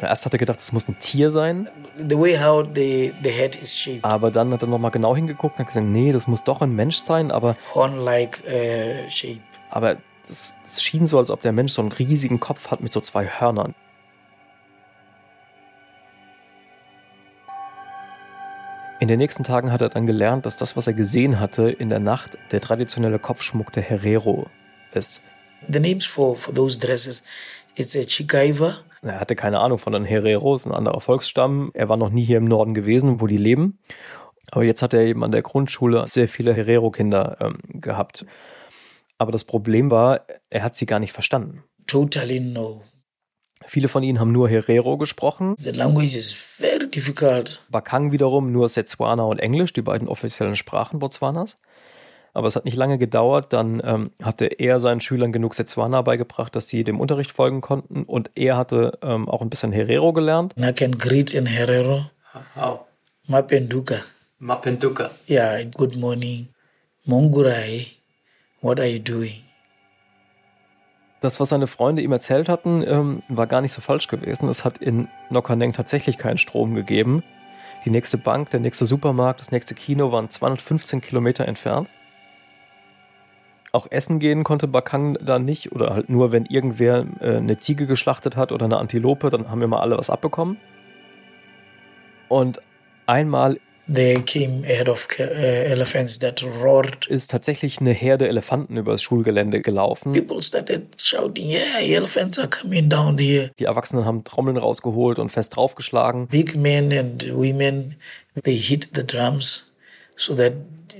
Erst 0.00 0.24
hat 0.24 0.32
er 0.32 0.38
gedacht, 0.38 0.60
es 0.60 0.72
muss 0.72 0.86
ein 0.86 0.96
Tier 1.00 1.30
sein, 1.30 1.68
the 1.96 2.16
way 2.16 2.38
how 2.38 2.64
the, 2.64 3.12
the 3.22 3.30
head 3.30 3.56
is 3.56 3.76
shaped, 3.76 4.04
aber 4.04 4.30
dann 4.30 4.52
hat 4.52 4.62
er 4.62 4.68
nochmal 4.68 4.92
genau 4.92 5.16
hingeguckt 5.16 5.56
und 5.56 5.60
hat 5.60 5.66
gesagt, 5.68 5.86
nee, 5.86 6.12
das 6.12 6.28
muss 6.28 6.44
doch 6.44 6.62
ein 6.62 6.72
Mensch 6.72 7.02
sein, 7.02 7.32
aber, 7.32 7.56
horn-like 7.74 8.42
uh, 8.46 9.10
shape. 9.10 9.40
aber 9.70 9.96
es, 10.28 10.56
schien 10.80 11.06
so, 11.06 11.18
als 11.18 11.30
ob 11.30 11.42
der 11.42 11.52
Mensch 11.52 11.72
so 11.72 11.82
einen 11.82 11.90
riesigen 11.90 12.38
Kopf 12.38 12.70
hat 12.70 12.80
mit 12.80 12.92
so 12.92 13.00
zwei 13.00 13.26
Hörnern. 13.26 13.74
In 19.00 19.06
den 19.06 19.18
nächsten 19.18 19.44
Tagen 19.44 19.70
hat 19.72 19.80
er 19.80 19.90
dann 19.90 20.06
gelernt, 20.06 20.44
dass 20.44 20.56
das, 20.56 20.76
was 20.76 20.86
er 20.88 20.92
gesehen 20.92 21.38
hatte 21.38 21.70
in 21.70 21.88
der 21.88 22.00
Nacht, 22.00 22.36
der 22.50 22.60
traditionelle 22.60 23.18
Kopfschmuck 23.18 23.72
der 23.72 23.82
Herero 23.82 24.46
ist. 24.92 25.22
The 25.68 25.80
names 25.80 26.04
for, 26.04 26.36
for 26.36 26.52
those 26.54 26.78
dresses, 26.78 27.22
it's 27.76 27.96
a 27.96 28.04
chikaiva, 28.04 28.78
Er 29.02 29.20
hatte 29.20 29.36
keine 29.36 29.60
Ahnung 29.60 29.78
von 29.78 29.92
den 29.92 30.04
Hereros, 30.04 30.66
ein 30.66 30.72
anderer 30.72 31.00
Volksstamm. 31.00 31.70
Er 31.74 31.88
war 31.88 31.96
noch 31.96 32.10
nie 32.10 32.24
hier 32.24 32.38
im 32.38 32.46
Norden 32.46 32.74
gewesen, 32.74 33.20
wo 33.20 33.26
die 33.26 33.36
leben. 33.36 33.78
Aber 34.50 34.64
jetzt 34.64 34.82
hat 34.82 34.94
er 34.94 35.02
eben 35.02 35.24
an 35.24 35.32
der 35.32 35.42
Grundschule 35.42 36.04
sehr 36.06 36.28
viele 36.28 36.54
Herero-Kinder 36.54 37.36
ähm, 37.40 37.58
gehabt. 37.80 38.24
Aber 39.18 39.32
das 39.32 39.44
Problem 39.44 39.90
war, 39.90 40.22
er 40.48 40.62
hat 40.62 40.76
sie 40.76 40.86
gar 40.86 41.00
nicht 41.00 41.12
verstanden. 41.12 41.64
totally 41.86 42.40
no. 42.40 42.82
Viele 43.66 43.88
von 43.88 44.02
ihnen 44.02 44.20
haben 44.20 44.32
nur 44.32 44.48
Herero 44.48 44.96
gesprochen. 44.96 45.54
The 45.58 45.70
language 45.70 46.16
is 46.16 46.32
very 46.32 46.88
difficult. 46.88 47.60
Bakang 47.70 48.12
wiederum 48.12 48.52
nur 48.52 48.68
Setswana 48.68 49.24
und 49.24 49.40
Englisch, 49.40 49.72
die 49.72 49.82
beiden 49.82 50.08
offiziellen 50.08 50.56
Sprachen 50.56 51.00
Botswanas. 51.00 51.58
Aber 52.38 52.46
es 52.46 52.54
hat 52.54 52.64
nicht 52.64 52.76
lange 52.76 52.98
gedauert, 52.98 53.52
dann 53.52 53.82
ähm, 53.84 54.12
hatte 54.22 54.44
er 54.44 54.78
seinen 54.78 55.00
Schülern 55.00 55.32
genug 55.32 55.54
Setswana 55.54 56.02
beigebracht, 56.02 56.54
dass 56.54 56.68
sie 56.68 56.84
dem 56.84 57.00
Unterricht 57.00 57.32
folgen 57.32 57.60
konnten. 57.62 58.04
Und 58.04 58.30
er 58.36 58.56
hatte 58.56 58.96
ähm, 59.02 59.28
auch 59.28 59.42
ein 59.42 59.50
bisschen 59.50 59.72
Herero 59.72 60.12
gelernt. 60.12 60.54
I 60.56 60.72
can 60.72 60.96
greet 60.96 61.34
in 61.34 61.46
Herero, 61.46 62.04
How? 62.54 62.82
Mapenduka. 63.26 63.96
Mapentuka. 64.38 65.10
Yeah, 65.28 65.64
good 65.64 65.96
morning. 65.96 66.50
Mongurai, 67.04 67.88
what 68.60 68.78
are 68.78 68.86
you 68.86 69.00
doing? 69.00 69.42
Das, 71.20 71.40
was 71.40 71.48
seine 71.48 71.66
Freunde 71.66 72.02
ihm 72.02 72.12
erzählt 72.12 72.48
hatten, 72.48 72.84
ähm, 72.86 73.24
war 73.28 73.48
gar 73.48 73.62
nicht 73.62 73.72
so 73.72 73.80
falsch 73.80 74.06
gewesen. 74.06 74.48
Es 74.48 74.64
hat 74.64 74.78
in 74.78 75.08
Nokaneng 75.28 75.72
tatsächlich 75.72 76.18
keinen 76.18 76.38
Strom 76.38 76.76
gegeben. 76.76 77.24
Die 77.84 77.90
nächste 77.90 78.16
Bank, 78.16 78.50
der 78.50 78.60
nächste 78.60 78.86
Supermarkt, 78.86 79.40
das 79.40 79.50
nächste 79.50 79.74
Kino 79.74 80.12
waren 80.12 80.30
215 80.30 81.00
Kilometer 81.00 81.44
entfernt. 81.48 81.90
Auch 83.72 83.86
essen 83.90 84.18
gehen 84.18 84.44
konnte 84.44 84.66
Bakang 84.66 85.18
da 85.20 85.38
nicht 85.38 85.72
oder 85.72 85.94
halt 85.94 86.08
nur, 86.08 86.32
wenn 86.32 86.46
irgendwer 86.46 87.06
äh, 87.20 87.36
eine 87.36 87.56
Ziege 87.56 87.86
geschlachtet 87.86 88.36
hat 88.36 88.50
oder 88.52 88.64
eine 88.64 88.78
Antilope, 88.78 89.28
dann 89.30 89.50
haben 89.50 89.60
wir 89.60 89.68
mal 89.68 89.80
alle 89.80 89.98
was 89.98 90.10
abbekommen. 90.10 90.56
Und 92.28 92.60
einmal 93.06 93.58
uh, 95.18 95.22
elephants 95.22 96.18
that 96.18 96.44
roared. 96.62 97.06
ist 97.06 97.30
tatsächlich 97.30 97.80
eine 97.80 97.92
Herde 97.92 98.28
Elefanten 98.28 98.76
über 98.76 98.92
das 98.92 99.02
Schulgelände 99.02 99.60
gelaufen. 99.60 100.12
People 100.12 100.42
started 100.42 101.00
shouting, 101.00 101.48
yeah, 101.48 101.80
elephants 101.80 102.38
are 102.38 102.48
coming 102.48 102.88
down 102.90 103.16
here. 103.18 103.50
Die 103.58 103.64
Erwachsenen 103.64 104.04
haben 104.04 104.24
Trommeln 104.24 104.58
rausgeholt 104.58 105.18
und 105.18 105.30
fest 105.30 105.56
draufgeschlagen. 105.56 106.28
Big 106.28 106.54
men 106.54 106.92
and 106.92 107.34
women, 107.34 107.96
they 108.42 108.56
hit 108.56 108.90
the 108.94 109.06
drums 109.06 109.72
so 110.16 110.34
that 110.34 110.52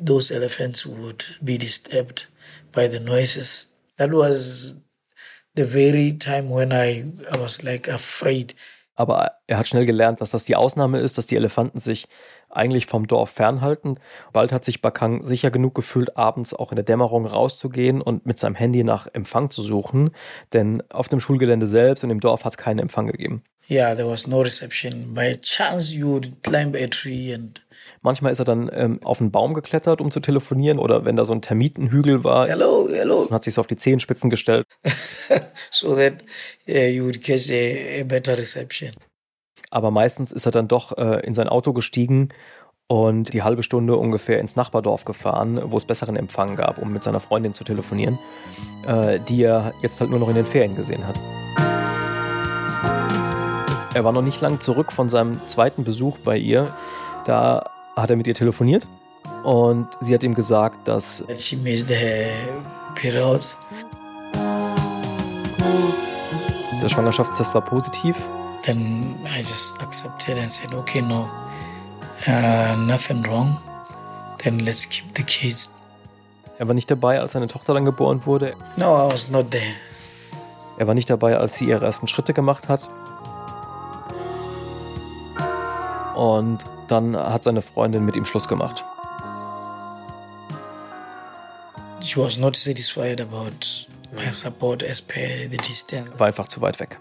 those 0.02 0.34
elephants 0.34 0.86
would 0.86 1.38
be 1.42 1.58
disturbed 1.58 2.28
by 2.78 2.88
the 2.88 3.00
noises. 3.00 3.72
That 3.96 4.12
was 4.12 4.76
the 5.56 5.64
very 5.64 6.16
time 6.16 6.48
when 6.48 6.72
I, 6.72 7.02
I 7.34 7.38
was 7.40 7.62
like 7.62 7.88
afraid. 7.88 8.54
Aber 8.94 9.32
er 9.46 9.58
hat 9.58 9.68
schnell 9.68 9.86
gelernt, 9.86 10.20
dass 10.20 10.30
das 10.30 10.44
die 10.44 10.56
Ausnahme 10.56 10.98
ist, 10.98 11.18
dass 11.18 11.26
die 11.26 11.36
Elefanten 11.36 11.78
sich 11.78 12.08
eigentlich 12.50 12.86
vom 12.86 13.06
Dorf 13.06 13.30
fernhalten. 13.30 14.00
Bald 14.32 14.52
hat 14.52 14.64
sich 14.64 14.80
Bakang 14.80 15.22
sicher 15.22 15.50
genug 15.50 15.74
gefühlt, 15.74 16.16
abends 16.16 16.54
auch 16.54 16.72
in 16.72 16.76
der 16.76 16.84
Dämmerung 16.84 17.26
rauszugehen 17.26 18.00
und 18.00 18.26
mit 18.26 18.38
seinem 18.38 18.54
Handy 18.54 18.84
nach 18.84 19.06
Empfang 19.12 19.50
zu 19.50 19.62
suchen. 19.62 20.10
Denn 20.52 20.82
auf 20.88 21.08
dem 21.08 21.20
Schulgelände 21.20 21.66
selbst 21.66 22.04
und 22.04 22.10
im 22.10 22.20
Dorf 22.20 22.44
hat 22.44 22.54
es 22.54 22.58
keinen 22.58 22.78
Empfang 22.78 23.06
gegeben. 23.06 23.42
Yeah, 23.70 23.94
there 23.94 24.08
was 24.08 24.26
no 24.26 24.40
reception. 24.40 25.14
By 25.14 25.36
chance, 25.36 25.94
you 25.94 26.08
would 26.08 26.42
climb 26.42 26.74
a 26.74 26.86
tree 26.86 27.34
and 27.34 27.60
Manchmal 28.02 28.32
ist 28.32 28.38
er 28.38 28.44
dann 28.44 28.70
ähm, 28.72 29.00
auf 29.02 29.20
einen 29.20 29.30
Baum 29.30 29.54
geklettert, 29.54 30.00
um 30.00 30.10
zu 30.10 30.20
telefonieren. 30.20 30.78
Oder 30.78 31.04
wenn 31.04 31.16
da 31.16 31.24
so 31.24 31.32
ein 31.32 31.42
Termitenhügel 31.42 32.24
war, 32.24 32.46
hello, 32.46 32.88
hello, 32.90 33.28
hat 33.30 33.44
sich 33.44 33.54
so 33.54 33.60
auf 33.60 33.66
die 33.66 33.76
Zehenspitzen 33.76 34.30
gestellt. 34.30 34.66
so 35.70 35.94
that 35.96 36.24
uh, 36.68 36.72
you 36.72 37.04
would 37.04 37.22
catch 37.22 37.50
a, 37.50 38.00
a 38.00 38.04
better 38.04 38.36
reception. 38.36 38.92
Aber 39.70 39.90
meistens 39.90 40.32
ist 40.32 40.46
er 40.46 40.52
dann 40.52 40.68
doch 40.68 40.96
äh, 40.96 41.20
in 41.26 41.34
sein 41.34 41.48
Auto 41.48 41.72
gestiegen 41.72 42.30
und 42.86 43.34
die 43.34 43.42
halbe 43.42 43.62
Stunde 43.62 43.96
ungefähr 43.96 44.40
ins 44.40 44.56
Nachbardorf 44.56 45.04
gefahren, 45.04 45.60
wo 45.66 45.76
es 45.76 45.84
besseren 45.84 46.16
Empfang 46.16 46.56
gab, 46.56 46.78
um 46.78 46.92
mit 46.92 47.02
seiner 47.02 47.20
Freundin 47.20 47.52
zu 47.52 47.64
telefonieren, 47.64 48.18
äh, 48.86 49.20
die 49.28 49.42
er 49.42 49.74
jetzt 49.82 50.00
halt 50.00 50.10
nur 50.10 50.18
noch 50.18 50.28
in 50.30 50.34
den 50.34 50.46
Ferien 50.46 50.74
gesehen 50.74 51.06
hat. 51.06 51.16
Er 53.94 54.04
war 54.04 54.12
noch 54.12 54.22
nicht 54.22 54.40
lang 54.40 54.60
zurück 54.60 54.92
von 54.92 55.08
seinem 55.08 55.40
zweiten 55.48 55.84
Besuch 55.84 56.18
bei 56.18 56.38
ihr. 56.38 56.74
Da 57.26 57.70
hat 58.00 58.10
er 58.10 58.16
mit 58.16 58.26
ihr 58.26 58.34
telefoniert 58.34 58.86
und 59.44 59.88
sie 60.00 60.14
hat 60.14 60.22
ihm 60.22 60.34
gesagt, 60.34 60.86
dass 60.86 61.24
she 61.36 61.56
missed 61.56 61.90
her 61.90 62.30
period. 62.94 63.56
Der 66.82 66.88
Schwangerschaftstest 66.88 67.54
war 67.54 67.62
positiv. 67.62 68.16
Then 68.62 69.16
I 69.24 69.38
just 69.38 69.80
accepted 69.80 70.38
and 70.38 70.52
said, 70.52 70.72
okay, 70.74 71.00
no, 71.00 71.28
uh, 72.26 72.76
nothing 72.76 73.24
wrong. 73.26 73.56
Then 74.38 74.60
let's 74.60 74.88
keep 74.88 75.04
the 75.16 75.22
kids. 75.22 75.70
Er 76.58 76.66
war 76.66 76.74
nicht 76.74 76.90
dabei, 76.90 77.20
als 77.20 77.32
seine 77.32 77.48
Tochter 77.48 77.74
dann 77.74 77.84
geboren 77.84 78.26
wurde. 78.26 78.54
No, 78.76 79.06
I 79.08 79.12
was 79.12 79.30
not 79.30 79.50
there. 79.50 79.62
Er 80.76 80.86
war 80.86 80.94
nicht 80.94 81.10
dabei, 81.10 81.36
als 81.36 81.56
sie 81.56 81.66
ihre 81.66 81.84
ersten 81.84 82.06
Schritte 82.06 82.34
gemacht 82.34 82.68
hat. 82.68 82.88
Und 86.14 86.58
dann 86.88 87.16
hat 87.16 87.44
seine 87.44 87.62
Freundin 87.62 88.04
mit 88.04 88.16
ihm 88.16 88.24
Schluss 88.24 88.48
gemacht. 88.48 88.84
She 92.00 92.16
was 92.18 92.38
not 92.38 92.56
satisfied 92.56 93.20
about 93.20 93.86
my 94.12 94.30
support 94.32 94.82
as 94.82 95.02
per 95.02 95.48
the 95.50 95.56
distance. 95.56 96.18
War 96.18 96.28
einfach 96.28 96.48
zu 96.48 96.60
weit 96.60 96.80
weg. 96.80 96.98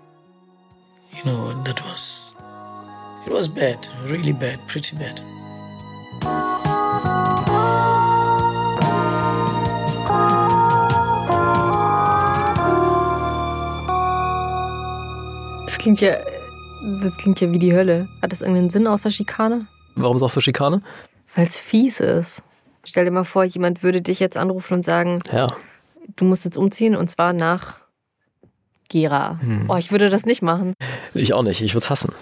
You 1.13 1.31
know, 1.31 1.53
that 1.63 1.81
was, 1.85 2.35
it 3.25 3.31
was 3.31 3.47
bad, 3.47 3.89
really 4.05 4.33
bad, 4.33 4.59
pretty 4.67 4.95
bad. 4.95 5.21
Das 15.65 15.77
klingt 15.77 16.01
ja, 16.01 16.17
das 17.01 17.17
klingt 17.17 17.39
ja 17.39 17.51
wie 17.53 17.59
die 17.59 17.73
Hölle. 17.73 18.09
Hat 18.21 18.31
das 18.31 18.41
irgendeinen 18.41 18.69
Sinn 18.69 18.87
außer 18.87 19.11
Schikane? 19.11 19.67
Warum 19.97 20.17
sagst 20.17 20.35
du 20.37 20.41
Schikane? 20.41 20.81
Weil 21.35 21.45
es 21.45 21.57
fies 21.57 21.99
ist. 21.99 22.43
Stell 22.83 23.05
dir 23.05 23.11
mal 23.11 23.25
vor, 23.25 23.43
jemand 23.43 23.83
würde 23.83 24.01
dich 24.01 24.19
jetzt 24.19 24.37
anrufen 24.37 24.75
und 24.75 24.83
sagen, 24.83 25.21
Ja. 25.31 25.53
du 26.15 26.25
musst 26.25 26.45
jetzt 26.45 26.57
umziehen 26.57 26.95
und 26.95 27.09
zwar 27.09 27.33
nach 27.33 27.75
Gera. 28.89 29.39
Oh, 29.67 29.75
ich 29.75 29.91
würde 29.91 30.09
das 30.09 30.25
nicht 30.25 30.41
machen. 30.41 30.73
Ich 31.13 31.33
auch 31.33 31.43
nicht. 31.43 31.61
Ich 31.61 31.73
würde 31.73 31.83
es 31.83 31.89
hassen. 31.89 32.13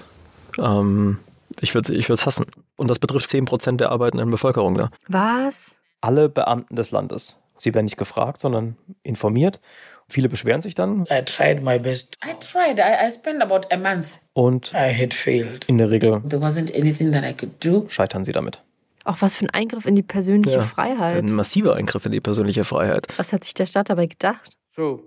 Ähm, 0.58 1.20
ich 1.60 1.75
würde 1.75 1.94
ich 1.94 2.10
es 2.10 2.25
hassen. 2.25 2.46
Und 2.75 2.89
das 2.89 2.98
betrifft 2.98 3.29
10% 3.29 3.77
der 3.77 3.91
arbeitenden 3.91 4.32
Bevölkerung 4.32 4.74
da. 4.74 4.89
Was? 5.08 5.75
Alle 6.01 6.27
Beamten 6.27 6.75
des 6.75 6.89
Landes. 6.91 7.39
Sie 7.55 7.74
werden 7.74 7.86
nicht 7.86 7.98
gefragt, 7.98 8.39
sondern 8.39 8.77
informiert. 9.03 9.60
Viele 10.07 10.29
beschweren 10.29 10.62
sich 10.62 10.75
dann 10.75 11.03
I 11.12 11.24
tried 11.25 11.63
my 11.63 11.79
best. 11.79 12.17
I 12.24 12.33
tried. 12.39 12.77
I, 12.79 13.07
I 13.07 13.09
spent 13.12 13.41
about 13.41 13.67
a 13.71 13.77
month. 13.77 14.19
und 14.33 14.71
I 14.74 14.93
had 14.93 15.13
failed. 15.13 15.65
in 15.65 15.77
der 15.79 15.89
Regel 15.89 16.21
There 16.29 16.41
wasn't 16.43 16.74
anything 16.79 17.12
that 17.12 17.24
I 17.24 17.33
could 17.33 17.53
do. 17.63 17.85
scheitern 17.89 18.24
sie 18.25 18.31
damit. 18.31 18.62
Auch 19.03 19.21
was 19.21 19.35
für 19.35 19.45
ein 19.45 19.50
Eingriff 19.51 19.85
in 19.85 19.95
die 19.95 20.03
persönliche 20.03 20.57
Ja. 20.57 20.62
Freiheit. 20.63 21.24
Ein 21.24 21.33
massiver 21.33 21.75
Eingriff 21.75 22.05
in 22.05 22.12
die 22.12 22.21
persönliche 22.21 22.63
Freiheit. 22.63 23.07
Was 23.17 23.33
hat 23.33 23.43
sich 23.43 23.53
der 23.53 23.65
Staat 23.67 23.89
dabei 23.89 24.07
gedacht? 24.07 24.51
So, 24.75 25.03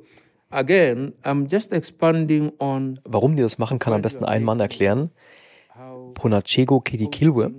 again, 0.50 1.14
I'm 1.24 1.48
just 1.50 1.72
expanding 1.72 2.52
on 2.58 3.00
Warum 3.04 3.34
die 3.36 3.42
das 3.42 3.58
machen, 3.58 3.78
kann 3.78 3.92
am 3.92 4.02
besten 4.02 4.24
ein 4.24 4.42
Mann 4.44 4.60
erklären. 4.60 5.10
Ponachego 6.14 6.80
Kedikilwe, 6.80 7.52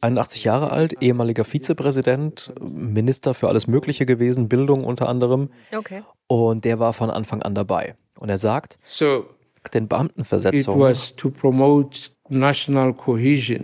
81 0.00 0.44
Jahre 0.44 0.70
alt, 0.70 1.02
ehemaliger 1.02 1.44
Vizepräsident, 1.44 2.52
Minister 2.60 3.34
für 3.34 3.48
alles 3.48 3.66
Mögliche 3.66 4.06
gewesen, 4.06 4.48
Bildung 4.48 4.84
unter 4.84 5.08
anderem. 5.08 5.50
Okay. 5.74 6.02
Und 6.26 6.64
der 6.64 6.78
war 6.78 6.92
von 6.92 7.10
Anfang 7.10 7.42
an 7.42 7.54
dabei. 7.54 7.96
Und 8.18 8.28
er 8.28 8.38
sagt, 8.38 8.78
so 8.84 9.26
den 9.74 9.88
Beamtenversetzungen 9.88 10.94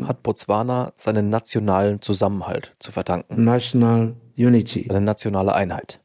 hat 0.08 0.22
Botswana 0.22 0.92
seinen 0.94 1.28
nationalen 1.28 2.00
Zusammenhalt 2.00 2.72
zu 2.78 2.92
verdanken, 2.92 3.44
national 3.44 4.14
unity. 4.36 4.86
seine 4.88 5.04
nationale 5.04 5.54
Einheit. 5.54 6.00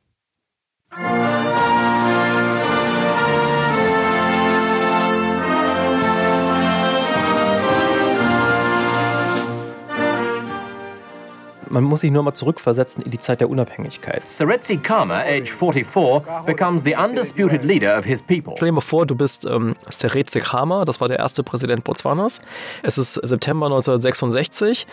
Man 11.74 11.86
muss 11.86 12.02
sich 12.02 12.12
nur 12.12 12.22
mal 12.22 12.36
zurückversetzen 12.36 13.04
in 13.04 13.10
die 13.10 13.18
Zeit 13.18 13.40
der 13.40 13.50
Unabhängigkeit. 13.50 14.30
Seretsi 14.30 14.78
Khama, 14.78 15.22
age 15.22 15.52
44, 15.52 16.46
becomes 16.46 16.84
the 16.84 16.94
undisputed 16.94 17.64
leader 17.64 17.98
of 17.98 18.06
his 18.06 18.22
people. 18.22 18.54
Stell 18.56 18.68
dir 18.68 18.74
mal 18.74 18.82
vor, 18.82 19.08
du 19.08 19.16
bist 19.16 19.44
ähm, 19.46 19.74
Seretse 19.90 20.40
Khama, 20.40 20.86
das 20.86 21.02
war 21.02 21.08
der 21.08 21.18
erste 21.18 21.42
Präsident 21.42 21.84
Botswanas. 21.84 22.42
Es 22.84 23.00
ist 23.00 23.16
September 23.16 23.66
1966 23.66 24.86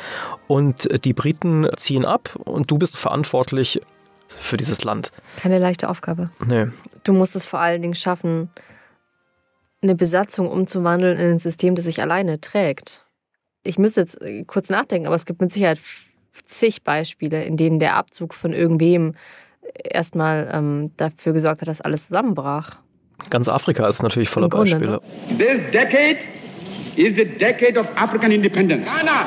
und 0.48 1.04
die 1.04 1.12
Briten 1.12 1.68
ziehen 1.76 2.06
ab 2.06 2.34
und 2.46 2.70
du 2.70 2.78
bist 2.78 2.96
verantwortlich 2.96 3.82
für 4.28 4.56
dieses 4.56 4.82
Land. 4.82 5.12
Keine 5.36 5.58
leichte 5.58 5.86
Aufgabe. 5.86 6.30
Nee. 6.46 6.68
Du 7.04 7.12
musst 7.12 7.36
es 7.36 7.44
vor 7.44 7.60
allen 7.60 7.82
Dingen 7.82 7.94
schaffen, 7.94 8.48
eine 9.82 9.94
Besatzung 9.94 10.50
umzuwandeln 10.50 11.18
in 11.18 11.32
ein 11.32 11.38
System, 11.38 11.74
das 11.74 11.84
sich 11.84 12.00
alleine 12.00 12.40
trägt. 12.40 13.04
Ich 13.64 13.78
müsste 13.78 14.00
jetzt 14.00 14.22
äh, 14.22 14.44
kurz 14.44 14.70
nachdenken, 14.70 15.06
aber 15.06 15.16
es 15.16 15.26
gibt 15.26 15.42
mit 15.42 15.52
Sicherheit 15.52 15.78
zig 16.48 16.82
Beispiele, 16.82 17.44
in 17.44 17.56
denen 17.56 17.78
der 17.78 17.96
Abzug 17.96 18.34
von 18.34 18.52
irgendwem 18.52 19.14
erstmal 19.84 20.50
ähm, 20.52 20.90
dafür 20.96 21.32
gesorgt 21.32 21.60
hat, 21.60 21.68
dass 21.68 21.80
alles 21.80 22.08
zusammenbrach. 22.08 22.78
Ganz 23.28 23.48
Afrika 23.48 23.86
ist 23.86 24.02
natürlich 24.02 24.28
voller 24.28 24.48
Grunde, 24.48 24.72
Beispiele. 24.72 25.00
This 25.38 25.60
decade 25.72 26.18
is 26.96 27.14
the 27.16 27.24
decade 27.24 27.78
of 27.78 27.86
African 27.96 28.32
independence. 28.32 28.86
Ghana, 28.86 29.26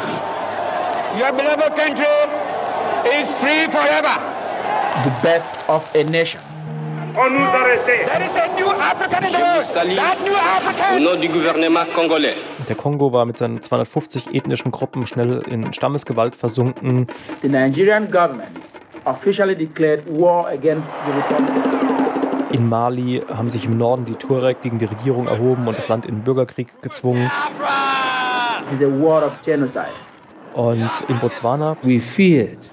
your 1.19 1.32
beloved 1.32 1.76
country 1.76 2.06
is 3.21 3.28
free 3.36 3.67
forever. 3.71 4.19
the 5.04 5.10
birth 5.21 5.69
of 5.69 5.89
a 5.95 6.04
nation. 6.04 6.39
On 7.15 7.30
nous 7.30 7.45
arrêter. 7.45 8.06
There 8.06 8.23
is 8.23 8.36
a 8.36 8.47
new 8.60 8.69
African 8.69 9.23
in 9.26 9.32
the 9.34 9.39
world. 9.39 9.97
That 9.97 10.21
new 10.21 10.36
African. 10.36 10.95
Au 10.95 10.99
nom 10.99 11.19
du 11.19 11.30
gouvernement 11.30 11.86
congolais. 11.95 12.36
Der 12.67 12.76
Kongo 12.76 13.12
war 13.12 13.26
mit 13.26 13.38
seinen 13.38 13.62
250 13.62 14.34
ethnischen 14.34 14.71
Gruppen 14.71 15.06
schnell 15.06 15.41
in 15.49 15.73
Stammesgewalt 15.73 16.36
versunken. 16.36 17.08
The 17.41 17.49
Nigerian 17.49 18.10
government 18.10 18.52
officially 19.06 19.56
declared 19.56 20.04
war 20.19 20.47
against 20.47 20.89
the 21.06 21.12
Republic. 21.12 22.54
In 22.54 22.69
Mali 22.69 23.21
haben 23.28 23.49
sich 23.49 23.65
im 23.65 23.78
Norden 23.78 24.06
die 24.06 24.13
Tuareg 24.13 24.62
gegen 24.62 24.78
die 24.78 24.86
Regierung 24.86 25.28
erhoben 25.28 25.67
und 25.67 25.76
das 25.76 25.88
Land 25.88 26.06
in 26.06 26.17
den 26.17 26.23
Bürgerkrieg 26.23 26.67
gezwungen. 26.82 27.30
It 28.67 28.80
is 28.80 28.88
a 28.88 28.91
war 28.91 29.26
of 29.26 29.41
genocide. 29.43 29.88
Und 30.54 30.89
in 31.08 31.17
Botswana 31.19 31.76
We 31.82 31.99
feared, 31.99 32.69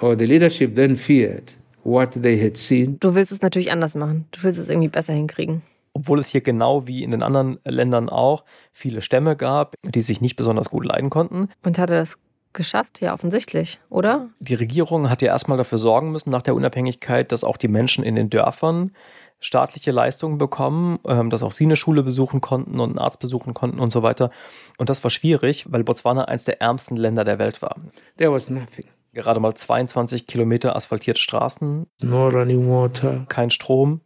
or 0.00 0.18
the 0.18 0.26
leadership 0.26 0.74
then 0.74 0.96
feared, 0.96 1.56
what 1.84 2.20
they 2.20 2.42
had 2.42 2.56
seen. 2.56 2.98
Du 2.98 3.14
willst 3.14 3.30
es 3.30 3.42
natürlich 3.42 3.70
anders 3.70 3.94
machen. 3.94 4.26
Du 4.32 4.42
willst 4.42 4.58
es 4.58 4.68
irgendwie 4.68 4.88
besser 4.88 5.12
hinkriegen. 5.12 5.62
Obwohl 5.96 6.18
es 6.18 6.28
hier 6.28 6.42
genau 6.42 6.86
wie 6.86 7.02
in 7.02 7.10
den 7.10 7.22
anderen 7.22 7.58
Ländern 7.64 8.10
auch 8.10 8.44
viele 8.70 9.00
Stämme 9.00 9.34
gab, 9.34 9.76
die 9.82 10.02
sich 10.02 10.20
nicht 10.20 10.36
besonders 10.36 10.68
gut 10.68 10.84
leiden 10.84 11.08
konnten. 11.08 11.48
Und 11.64 11.78
hat 11.78 11.88
er 11.88 12.00
das 12.00 12.18
geschafft? 12.52 13.00
Ja, 13.00 13.14
offensichtlich, 13.14 13.80
oder? 13.88 14.28
Die 14.38 14.52
Regierung 14.54 15.08
hat 15.08 15.22
ja 15.22 15.28
erstmal 15.28 15.56
dafür 15.56 15.78
sorgen 15.78 16.12
müssen, 16.12 16.28
nach 16.28 16.42
der 16.42 16.54
Unabhängigkeit, 16.54 17.32
dass 17.32 17.44
auch 17.44 17.56
die 17.56 17.68
Menschen 17.68 18.04
in 18.04 18.14
den 18.14 18.28
Dörfern 18.28 18.92
staatliche 19.40 19.90
Leistungen 19.90 20.36
bekommen, 20.36 20.98
ähm, 21.06 21.30
dass 21.30 21.42
auch 21.42 21.52
sie 21.52 21.64
eine 21.64 21.76
Schule 21.76 22.02
besuchen 22.02 22.42
konnten 22.42 22.78
und 22.78 22.90
einen 22.90 22.98
Arzt 22.98 23.18
besuchen 23.18 23.54
konnten 23.54 23.78
und 23.78 23.90
so 23.90 24.02
weiter. 24.02 24.30
Und 24.78 24.90
das 24.90 25.02
war 25.02 25.10
schwierig, 25.10 25.64
weil 25.72 25.82
Botswana 25.82 26.26
eines 26.26 26.44
der 26.44 26.60
ärmsten 26.60 26.96
Länder 26.96 27.24
der 27.24 27.38
Welt 27.38 27.62
war. 27.62 27.76
There 28.18 28.32
was 28.32 28.50
nothing. 28.50 28.86
Gerade 29.14 29.40
mal 29.40 29.54
22 29.54 30.26
Kilometer 30.26 30.76
asphaltierte 30.76 31.20
Straßen, 31.20 31.86
No 32.02 32.28
running 32.28 32.68
water. 32.68 33.24
kein 33.30 33.50
Strom. 33.50 34.02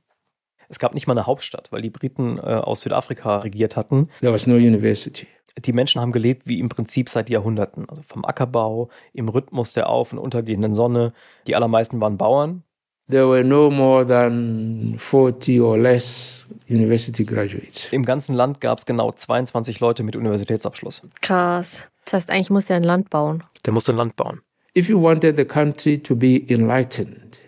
Es 0.70 0.78
gab 0.78 0.94
nicht 0.94 1.06
mal 1.08 1.14
eine 1.14 1.26
Hauptstadt, 1.26 1.72
weil 1.72 1.82
die 1.82 1.90
Briten 1.90 2.38
äh, 2.38 2.42
aus 2.42 2.82
Südafrika 2.82 3.38
regiert 3.38 3.76
hatten. 3.76 4.08
There 4.20 4.32
was 4.32 4.46
no 4.46 4.54
university. 4.54 5.26
Die 5.58 5.72
Menschen 5.72 6.00
haben 6.00 6.12
gelebt 6.12 6.46
wie 6.46 6.60
im 6.60 6.68
Prinzip 6.68 7.08
seit 7.08 7.28
Jahrhunderten. 7.28 7.88
Also 7.88 8.02
vom 8.02 8.24
Ackerbau, 8.24 8.88
im 9.12 9.28
Rhythmus 9.28 9.72
der 9.72 9.88
auf- 9.88 10.12
und 10.12 10.18
untergehenden 10.18 10.72
Sonne. 10.72 11.12
Die 11.48 11.56
allermeisten 11.56 12.00
waren 12.00 12.16
Bauern. 12.16 12.62
There 13.10 13.28
were 13.28 13.42
no 13.42 13.70
more 13.70 14.06
than 14.06 14.94
40 14.96 15.60
or 15.60 15.76
less 15.76 16.46
university 16.68 17.24
graduates. 17.24 17.92
Im 17.92 18.04
ganzen 18.04 18.36
Land 18.36 18.60
gab 18.60 18.78
es 18.78 18.86
genau 18.86 19.10
22 19.10 19.80
Leute 19.80 20.04
mit 20.04 20.14
Universitätsabschluss. 20.14 21.02
Krass. 21.20 21.90
Das 22.04 22.14
heißt, 22.14 22.30
eigentlich 22.30 22.50
musste 22.50 22.74
er 22.74 22.76
ein 22.76 22.84
Land 22.84 23.10
bauen. 23.10 23.42
Der 23.66 23.72
musste 23.72 23.92
ein 23.92 23.96
Land 23.96 24.14
bauen. 24.14 24.40
If 24.76 24.88
you 24.88 25.02
wanted 25.02 25.36
the 25.36 25.44
country 25.44 25.98
to 25.98 26.14
be 26.14 26.44
enlightened, 26.48 27.39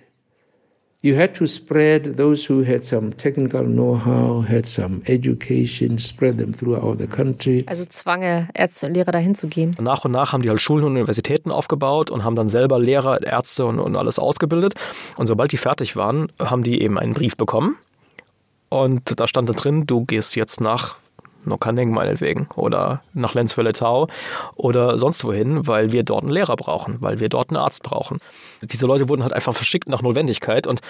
you 1.02 1.18
had 1.18 1.34
to 1.34 1.46
spread 1.46 2.16
those 2.16 2.48
who 2.48 2.64
had 2.64 2.84
some 2.84 3.12
technical 3.16 3.64
know-how, 3.64 4.48
had 4.48 4.66
some 4.66 5.02
education, 5.06 5.98
spread 5.98 6.38
them 6.38 6.54
throughout 6.54 6.98
the 6.98 7.06
country. 7.06 7.64
Also 7.66 7.84
zwang 7.84 8.22
er 8.22 8.48
Ärzte 8.54 8.86
und 8.86 8.94
Lehrer 8.94 9.10
dahin 9.10 9.34
zu 9.34 9.48
gehen. 9.48 9.76
Nach 9.80 10.04
und 10.04 10.12
nach 10.12 10.32
haben 10.32 10.42
die 10.42 10.48
halt 10.48 10.60
Schulen 10.60 10.84
und 10.84 10.92
Universitäten 10.92 11.50
aufgebaut 11.50 12.10
und 12.10 12.24
haben 12.24 12.36
dann 12.36 12.48
selber 12.48 12.78
Lehrer, 12.78 13.22
Ärzte 13.22 13.66
und, 13.66 13.80
und 13.80 13.96
alles 13.96 14.18
ausgebildet. 14.18 14.74
Und 15.16 15.26
sobald 15.26 15.50
die 15.52 15.56
fertig 15.56 15.96
waren, 15.96 16.28
haben 16.38 16.62
die 16.62 16.80
eben 16.80 16.98
einen 16.98 17.14
Brief 17.14 17.36
bekommen. 17.36 17.76
Und 18.68 19.20
da 19.20 19.26
stand 19.26 19.48
da 19.48 19.52
drin, 19.52 19.86
du 19.86 20.04
gehst 20.04 20.36
jetzt 20.36 20.60
nach 20.60 20.96
Nokaneng 21.44 21.90
meinetwegen 21.90 22.48
oder 22.56 23.02
nach 23.14 23.34
Lenzwelle-Tau 23.34 24.08
oder 24.54 24.98
sonst 24.98 25.24
wohin, 25.24 25.66
weil 25.66 25.92
wir 25.92 26.02
dort 26.02 26.22
einen 26.22 26.32
Lehrer 26.32 26.56
brauchen, 26.56 26.96
weil 27.00 27.20
wir 27.20 27.28
dort 27.28 27.50
einen 27.50 27.56
Arzt 27.56 27.82
brauchen. 27.82 28.18
Diese 28.62 28.86
Leute 28.86 29.08
wurden 29.08 29.22
halt 29.22 29.32
einfach 29.32 29.54
verschickt 29.54 29.88
nach 29.88 30.02
Notwendigkeit 30.02 30.66
und 30.66 30.80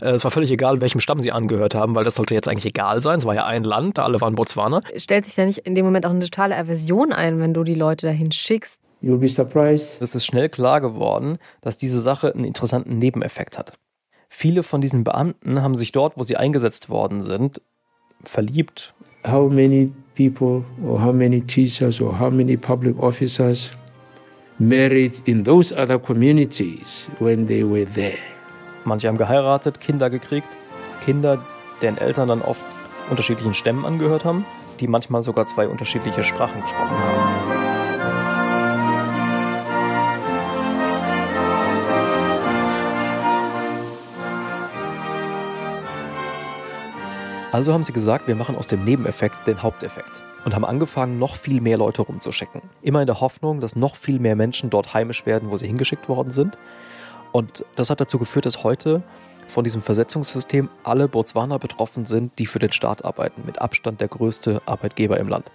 äh, 0.00 0.10
es 0.10 0.24
war 0.24 0.30
völlig 0.30 0.50
egal, 0.50 0.80
welchem 0.80 1.00
Stamm 1.00 1.20
sie 1.20 1.32
angehört 1.32 1.74
haben, 1.74 1.94
weil 1.94 2.04
das 2.04 2.14
sollte 2.14 2.34
jetzt 2.34 2.48
eigentlich 2.48 2.66
egal 2.66 3.00
sein. 3.00 3.18
Es 3.18 3.24
war 3.24 3.34
ja 3.34 3.46
ein 3.46 3.64
Land, 3.64 3.98
alle 3.98 4.20
waren 4.20 4.34
Botswana. 4.34 4.82
Stellt 4.96 5.26
sich 5.26 5.36
ja 5.36 5.44
nicht 5.44 5.58
in 5.58 5.74
dem 5.74 5.84
Moment 5.84 6.06
auch 6.06 6.10
eine 6.10 6.20
totale 6.20 6.56
Aversion 6.56 7.12
ein, 7.12 7.40
wenn 7.40 7.54
du 7.54 7.64
die 7.64 7.74
Leute 7.74 8.06
dahin 8.06 8.32
schickst? 8.32 8.80
You'll 9.02 9.18
be 9.18 9.28
surprised. 9.28 10.00
Es 10.00 10.14
ist 10.14 10.24
schnell 10.24 10.48
klar 10.48 10.80
geworden, 10.80 11.38
dass 11.60 11.76
diese 11.76 12.00
Sache 12.00 12.32
einen 12.32 12.44
interessanten 12.44 12.98
Nebeneffekt 12.98 13.58
hat. 13.58 13.72
Viele 14.28 14.62
von 14.62 14.80
diesen 14.80 15.04
Beamten 15.04 15.60
haben 15.60 15.74
sich 15.74 15.92
dort, 15.92 16.16
wo 16.16 16.22
sie 16.22 16.36
eingesetzt 16.36 16.88
worden 16.88 17.20
sind, 17.20 17.60
verliebt. 18.22 18.94
How 19.26 19.52
many 19.52 19.92
people 20.14 20.64
or 20.84 21.00
how 21.00 21.12
many 21.12 21.40
teachers 21.40 22.00
or 22.00 22.18
how 22.18 22.30
many 22.30 22.56
public 22.56 22.98
officers 22.98 23.72
married 24.58 25.20
in 25.26 25.44
those 25.44 25.72
other 25.72 25.98
communities 25.98 27.08
when 27.18 27.46
they 27.46 27.62
were 27.64 27.86
there? 27.86 28.18
Manche 28.84 29.08
haben 29.08 29.18
geheiratet, 29.18 29.80
Kinder 29.80 30.10
gekriegt. 30.10 30.48
Kinder, 31.04 31.38
deren 31.80 31.98
Eltern 31.98 32.28
dann 32.28 32.42
oft 32.42 32.64
unterschiedlichen 33.10 33.54
Stämmen 33.54 33.84
angehört 33.84 34.24
haben, 34.24 34.44
die 34.80 34.88
manchmal 34.88 35.22
sogar 35.22 35.46
zwei 35.46 35.68
unterschiedliche 35.68 36.24
Sprachen 36.24 36.60
gesprochen 36.62 36.96
haben. 36.96 37.61
Also 47.52 47.74
haben 47.74 47.82
sie 47.82 47.92
gesagt, 47.92 48.28
wir 48.28 48.34
machen 48.34 48.56
aus 48.56 48.66
dem 48.66 48.82
Nebeneffekt 48.82 49.46
den 49.46 49.62
Haupteffekt 49.62 50.22
und 50.46 50.54
haben 50.54 50.64
angefangen, 50.64 51.18
noch 51.18 51.36
viel 51.36 51.60
mehr 51.60 51.76
Leute 51.76 52.00
rumzuschicken. 52.00 52.62
Immer 52.80 53.02
in 53.02 53.06
der 53.06 53.20
Hoffnung, 53.20 53.60
dass 53.60 53.76
noch 53.76 53.94
viel 53.94 54.18
mehr 54.18 54.36
Menschen 54.36 54.70
dort 54.70 54.94
heimisch 54.94 55.26
werden, 55.26 55.50
wo 55.50 55.56
sie 55.58 55.66
hingeschickt 55.66 56.08
worden 56.08 56.30
sind. 56.30 56.56
Und 57.30 57.66
das 57.76 57.90
hat 57.90 58.00
dazu 58.00 58.18
geführt, 58.18 58.46
dass 58.46 58.64
heute 58.64 59.02
von 59.48 59.64
diesem 59.64 59.82
Versetzungssystem 59.82 60.70
alle 60.82 61.08
Botswana 61.08 61.58
betroffen 61.58 62.06
sind, 62.06 62.38
die 62.38 62.46
für 62.46 62.58
den 62.58 62.72
Staat 62.72 63.04
arbeiten. 63.04 63.42
Mit 63.44 63.60
Abstand 63.60 64.00
der 64.00 64.08
größte 64.08 64.62
Arbeitgeber 64.64 65.20
im 65.20 65.28
Land. 65.28 65.52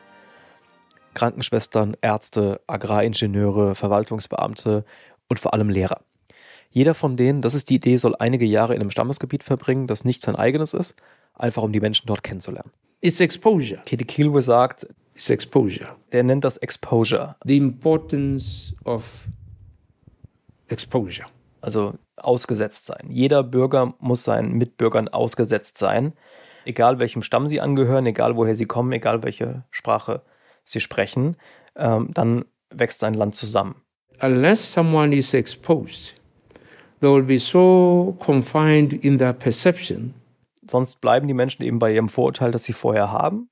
Krankenschwestern, 1.16 1.98
Ärzte, 2.02 2.62
Agraringenieure, 2.68 3.74
Verwaltungsbeamte 3.74 4.86
und 5.30 5.40
vor 5.40 5.56
allem 5.56 5.70
Lehrer. 5.70 6.02
Jeder 6.70 6.94
von 6.94 7.18
denen, 7.18 7.42
das 7.42 7.56
ist 7.56 7.72
die 7.72 7.76
Idee, 7.76 7.98
soll 7.98 8.16
einige 8.20 8.46
Jahre 8.46 8.76
in 8.76 8.82
einem 8.82 8.92
Stammesgebiet 8.92 9.42
verbringen, 9.42 9.88
das 9.88 10.06
nicht 10.06 10.22
sein 10.22 10.36
eigenes 10.36 10.76
ist, 10.76 10.96
einfach 11.38 11.64
um 11.64 11.72
die 11.72 11.80
Menschen 11.80 12.06
dort 12.08 12.24
kennenzulernen. 12.24 12.72
It's 13.02 13.20
exposure. 13.20 13.82
Kitty 13.86 14.06
Kilwe 14.06 14.42
sagt, 14.42 14.88
It's 15.16 15.30
exposure. 15.30 15.90
der 16.12 16.24
nennt 16.24 16.44
das 16.44 16.58
Exposure, 16.58 17.36
The 17.46 17.58
importance 17.58 18.74
of 18.84 19.04
exposure. 20.68 21.28
also 21.62 21.94
ausgesetzt 22.18 22.86
sein. 22.86 23.08
Jeder 23.10 23.44
Bürger 23.44 23.94
muss 24.00 24.24
seinen 24.24 24.54
Mitbürgern 24.54 25.08
ausgesetzt 25.08 25.78
sein, 25.78 26.14
egal 26.66 27.00
welchem 27.00 27.22
Stamm 27.22 27.48
sie 27.48 27.62
angehören, 27.62 28.06
egal 28.06 28.36
woher 28.36 28.56
sie 28.56 28.66
kommen, 28.66 28.92
egal 28.92 29.24
welche 29.24 29.64
Sprache 29.70 30.22
sie 30.64 30.80
sprechen, 30.80 31.36
ähm, 31.76 32.10
dann 32.14 32.46
wächst 32.72 33.04
ein 33.04 33.14
Land 33.14 33.36
zusammen. 33.36 33.76
Unless 34.22 34.74
someone 34.74 35.16
is 35.16 35.34
exposed, 35.34 36.16
they 37.02 37.10
will 37.10 37.22
be 37.24 37.38
so 37.40 38.16
confined 38.20 38.94
in 38.94 39.18
their 39.20 39.34
perception 39.34 40.14
Sonst 40.70 41.02
bleiben 41.02 41.28
die 41.28 41.34
Menschen 41.34 41.64
eben 41.64 41.80
bei 41.80 41.94
ihrem 41.94 42.10
Vorurteil, 42.10 42.52
das 42.52 42.64
sie 42.64 42.74
vorher 42.74 43.12
haben. 43.12 43.50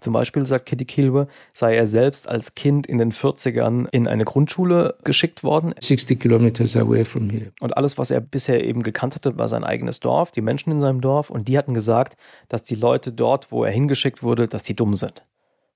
Zum 0.00 0.14
Beispiel 0.14 0.46
sagt 0.46 0.66
Kitty 0.66 0.86
Kilwe, 0.86 1.28
sei 1.52 1.76
er 1.76 1.86
selbst 1.86 2.26
als 2.26 2.54
Kind 2.54 2.86
in 2.86 2.96
den 2.96 3.12
40ern 3.12 3.88
in 3.90 4.08
eine 4.08 4.24
Grundschule 4.24 4.96
geschickt 5.04 5.44
worden. 5.44 5.74
60 5.78 6.18
kilometers 6.18 6.76
away 6.76 7.04
from 7.04 7.28
here. 7.28 7.52
Und 7.60 7.76
alles, 7.76 7.98
was 7.98 8.10
er 8.10 8.22
bisher 8.22 8.64
eben 8.64 8.82
gekannt 8.82 9.14
hatte, 9.14 9.38
war 9.38 9.48
sein 9.48 9.64
eigenes 9.64 10.00
Dorf, 10.00 10.30
die 10.30 10.40
Menschen 10.40 10.72
in 10.72 10.80
seinem 10.80 11.02
Dorf. 11.02 11.28
Und 11.28 11.48
die 11.48 11.58
hatten 11.58 11.74
gesagt, 11.74 12.16
dass 12.48 12.62
die 12.62 12.74
Leute 12.74 13.12
dort, 13.12 13.52
wo 13.52 13.64
er 13.64 13.70
hingeschickt 13.70 14.22
wurde, 14.22 14.48
dass 14.48 14.62
die 14.62 14.74
dumm 14.74 14.94
sind. 14.94 15.24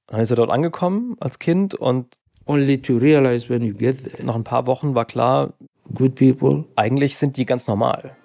Und 0.07 0.15
dann 0.15 0.21
ist 0.21 0.31
er 0.31 0.37
dort 0.37 0.51
angekommen 0.51 1.17
als 1.21 1.39
Kind 1.39 1.75
und 1.75 2.17
Only 2.49 2.81
to 2.81 2.97
realize 2.97 3.49
when 3.49 3.63
you 3.63 3.75
get 3.75 4.05
there, 4.05 4.25
nach 4.25 4.37
ein 4.37 4.45
paar 4.45 4.67
Wochen 4.69 4.95
war 4.95 5.05
klar, 5.05 5.55
good 5.93 6.15
people, 6.15 6.65
eigentlich 6.77 7.17
sind 7.17 7.37
die 7.37 7.45
ganz 7.45 7.67
normal. 7.67 8.17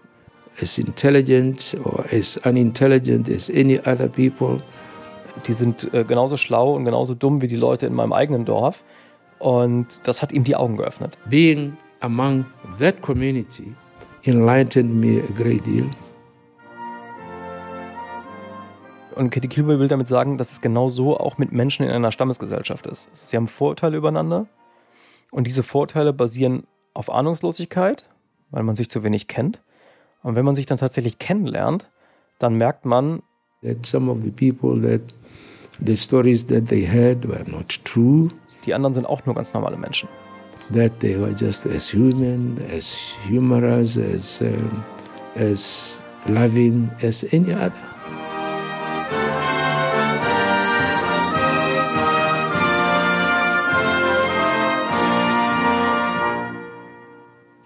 As 0.59 0.77
intelligent 0.77 1.77
or 1.83 2.05
as 2.11 2.37
unintelligent 2.45 3.29
as 3.29 3.49
any 3.49 3.79
other 3.79 4.07
people. 4.07 4.61
Die 5.47 5.53
sind 5.53 5.93
äh, 5.93 6.03
genauso 6.03 6.37
schlau 6.37 6.75
und 6.75 6.85
genauso 6.85 7.13
dumm 7.13 7.41
wie 7.41 7.47
die 7.47 7.55
Leute 7.55 7.85
in 7.85 7.93
meinem 7.93 8.13
eigenen 8.13 8.45
Dorf. 8.45 8.83
Und 9.39 10.07
das 10.07 10.21
hat 10.21 10.31
ihm 10.31 10.43
die 10.43 10.55
Augen 10.55 10.77
geöffnet. 10.77 11.17
Being 11.29 11.77
among 12.01 12.45
that 12.79 13.01
community 13.01 13.73
enlightened 14.23 14.93
me 14.93 15.21
a 15.21 15.41
great 15.41 15.65
deal. 15.65 15.85
Und 19.15 19.29
Kitty 19.29 19.47
Kilby 19.47 19.77
will 19.79 19.87
damit 19.87 20.07
sagen, 20.07 20.37
dass 20.37 20.51
es 20.51 20.61
genau 20.61 20.89
so 20.89 21.17
auch 21.17 21.37
mit 21.37 21.51
Menschen 21.51 21.85
in 21.85 21.91
einer 21.91 22.11
Stammesgesellschaft 22.11 22.85
ist. 22.87 23.09
Also 23.09 23.25
sie 23.25 23.35
haben 23.35 23.47
Vorurteile 23.47 23.97
übereinander 23.97 24.47
und 25.31 25.47
diese 25.47 25.63
Vorurteile 25.63 26.13
basieren 26.13 26.63
auf 26.93 27.11
Ahnungslosigkeit, 27.11 28.07
weil 28.51 28.63
man 28.63 28.75
sich 28.75 28.89
zu 28.89 29.03
wenig 29.03 29.27
kennt. 29.27 29.61
Und 30.23 30.35
wenn 30.35 30.45
man 30.45 30.55
sich 30.55 30.65
dann 30.65 30.77
tatsächlich 30.77 31.17
kennenlernt, 31.17 31.89
dann 32.39 32.55
merkt 32.55 32.85
man, 32.85 33.21
That 33.63 33.85
some 33.85 34.09
of 34.11 34.23
the 34.23 34.31
people 34.31 34.81
that 34.81 35.01
the 35.85 35.95
stories 35.95 36.47
that 36.47 36.67
they 36.69 36.87
had 36.87 37.27
were 37.27 37.43
not 37.47 37.83
true, 37.85 38.27
die 38.65 38.73
anderen 38.73 38.93
sind 38.93 39.05
auch 39.05 39.25
nur 39.25 39.35
ganz 39.35 39.53
normale 39.53 39.77
Menschen. 39.77 40.09
that 40.73 40.99
they 40.99 41.19
were 41.19 41.33
just 41.33 41.65
as 41.65 41.93
human, 41.93 42.57
as 42.71 42.95
humorous, 43.27 43.97
as, 43.97 44.41
um, 44.41 44.83
as 45.35 45.99
loving 46.27 46.89
as 47.03 47.23
any 47.33 47.53
other. 47.53 47.73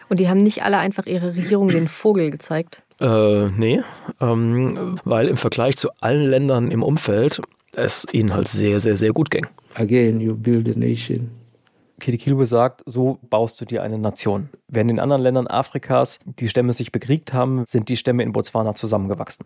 Und 0.09 0.19
die 0.19 0.29
haben 0.29 0.37
nicht 0.37 0.63
alle 0.63 0.77
einfach 0.77 1.05
ihre 1.05 1.35
Regierung 1.35 1.67
den 1.67 1.87
Vogel 1.87 2.31
gezeigt. 2.31 2.83
Äh, 2.99 3.49
nee, 3.49 3.81
ähm, 4.21 4.99
weil 5.03 5.27
im 5.27 5.37
Vergleich 5.37 5.77
zu 5.77 5.89
allen 6.01 6.25
Ländern 6.25 6.71
im 6.71 6.83
Umfeld 6.83 7.41
es 7.73 8.05
ihnen 8.11 8.33
halt 8.33 8.47
sehr, 8.47 8.79
sehr, 8.79 8.97
sehr 8.97 9.11
gut 9.11 9.29
ging. 9.29 9.45
Again, 9.73 10.21
you 10.21 10.35
build 10.35 10.69
a 10.69 10.77
nation. 10.77 11.31
Kitty 11.99 12.17
Kilwe 12.17 12.45
sagt, 12.45 12.83
so 12.85 13.19
baust 13.29 13.59
du 13.59 13.65
dir 13.65 13.81
eine 13.83 13.97
Nation. 13.97 14.49
Während 14.67 14.91
in 14.91 14.99
anderen 14.99 15.21
Ländern 15.21 15.47
Afrikas 15.47 16.19
die 16.25 16.47
Stämme 16.47 16.73
sich 16.73 16.91
bekriegt 16.91 17.33
haben, 17.33 17.63
sind 17.67 17.89
die 17.89 17.97
Stämme 17.97 18.23
in 18.23 18.31
Botswana 18.31 18.75
zusammengewachsen. 18.75 19.45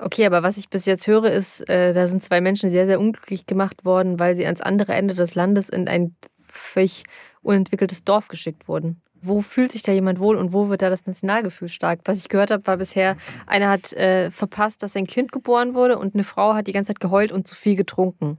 Okay, 0.00 0.26
aber 0.26 0.42
was 0.42 0.56
ich 0.56 0.68
bis 0.68 0.86
jetzt 0.86 1.06
höre, 1.06 1.30
ist, 1.30 1.68
äh, 1.68 1.92
da 1.92 2.06
sind 2.06 2.22
zwei 2.22 2.40
Menschen 2.40 2.68
sehr, 2.68 2.86
sehr 2.86 2.98
unglücklich 2.98 3.46
gemacht 3.46 3.84
worden, 3.84 4.18
weil 4.18 4.34
sie 4.34 4.44
ans 4.44 4.60
andere 4.60 4.92
Ende 4.92 5.14
des 5.14 5.34
Landes 5.34 5.68
in 5.68 5.88
ein 5.88 6.16
völlig 6.36 7.04
unentwickeltes 7.42 8.04
Dorf 8.04 8.28
geschickt 8.28 8.66
wurden. 8.68 9.00
Wo 9.26 9.40
fühlt 9.40 9.72
sich 9.72 9.82
da 9.82 9.90
jemand 9.92 10.20
wohl 10.20 10.36
und 10.36 10.52
wo 10.52 10.68
wird 10.68 10.82
da 10.82 10.90
das 10.90 11.06
Nationalgefühl 11.06 11.68
stark? 11.68 12.00
Was 12.04 12.18
ich 12.18 12.28
gehört 12.28 12.50
habe, 12.50 12.66
war 12.66 12.76
bisher, 12.76 13.16
einer 13.46 13.70
hat 13.70 13.92
äh, 13.94 14.30
verpasst, 14.30 14.82
dass 14.82 14.92
sein 14.92 15.06
Kind 15.06 15.32
geboren 15.32 15.74
wurde 15.74 15.98
und 15.98 16.14
eine 16.14 16.24
Frau 16.24 16.52
hat 16.52 16.66
die 16.66 16.72
ganze 16.72 16.88
Zeit 16.88 17.00
geheult 17.00 17.32
und 17.32 17.46
zu 17.46 17.54
viel 17.54 17.74
getrunken. 17.74 18.36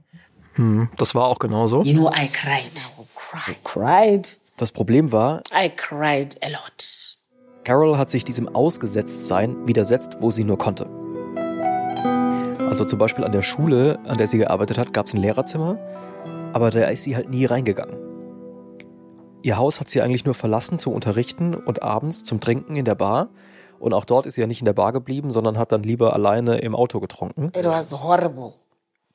Hm, 0.54 0.88
das 0.96 1.14
war 1.14 1.26
auch 1.26 1.40
genauso. 1.40 1.82
You 1.82 1.94
know, 1.94 2.10
I 2.10 2.28
cried. 2.28 2.92
I 3.48 3.56
cried. 3.64 4.38
Das 4.56 4.70
Problem 4.70 5.10
war, 5.10 5.42
I 5.52 5.68
cried 5.68 6.36
a 6.42 6.48
lot. 6.48 7.18
Carol 7.64 7.98
hat 7.98 8.08
sich 8.08 8.22
diesem 8.22 8.48
Ausgesetztsein 8.48 9.66
widersetzt, 9.66 10.18
wo 10.20 10.30
sie 10.30 10.44
nur 10.44 10.56
konnte. 10.56 10.88
Also 12.68 12.84
zum 12.84 12.98
Beispiel 12.98 13.24
an 13.24 13.32
der 13.32 13.42
Schule, 13.42 13.98
an 14.06 14.18
der 14.18 14.28
sie 14.28 14.38
gearbeitet 14.38 14.78
hat, 14.78 14.92
gab 14.92 15.06
es 15.06 15.14
ein 15.14 15.20
Lehrerzimmer, 15.20 15.78
aber 16.52 16.70
da 16.70 16.84
ist 16.86 17.02
sie 17.02 17.16
halt 17.16 17.28
nie 17.28 17.44
reingegangen. 17.44 18.05
Ihr 19.46 19.58
Haus 19.58 19.78
hat 19.78 19.88
sie 19.88 20.02
eigentlich 20.02 20.24
nur 20.24 20.34
verlassen 20.34 20.80
zum 20.80 20.92
Unterrichten 20.92 21.54
und 21.54 21.80
abends 21.80 22.24
zum 22.24 22.40
Trinken 22.40 22.74
in 22.74 22.84
der 22.84 22.96
Bar. 22.96 23.28
Und 23.78 23.94
auch 23.94 24.04
dort 24.04 24.26
ist 24.26 24.34
sie 24.34 24.40
ja 24.40 24.48
nicht 24.48 24.60
in 24.60 24.64
der 24.64 24.72
Bar 24.72 24.92
geblieben, 24.92 25.30
sondern 25.30 25.56
hat 25.56 25.70
dann 25.70 25.84
lieber 25.84 26.14
alleine 26.14 26.58
im 26.58 26.74
Auto 26.74 26.98
getrunken. 26.98 27.52
It 27.56 27.64
was 27.64 27.92
horrible. 27.92 28.54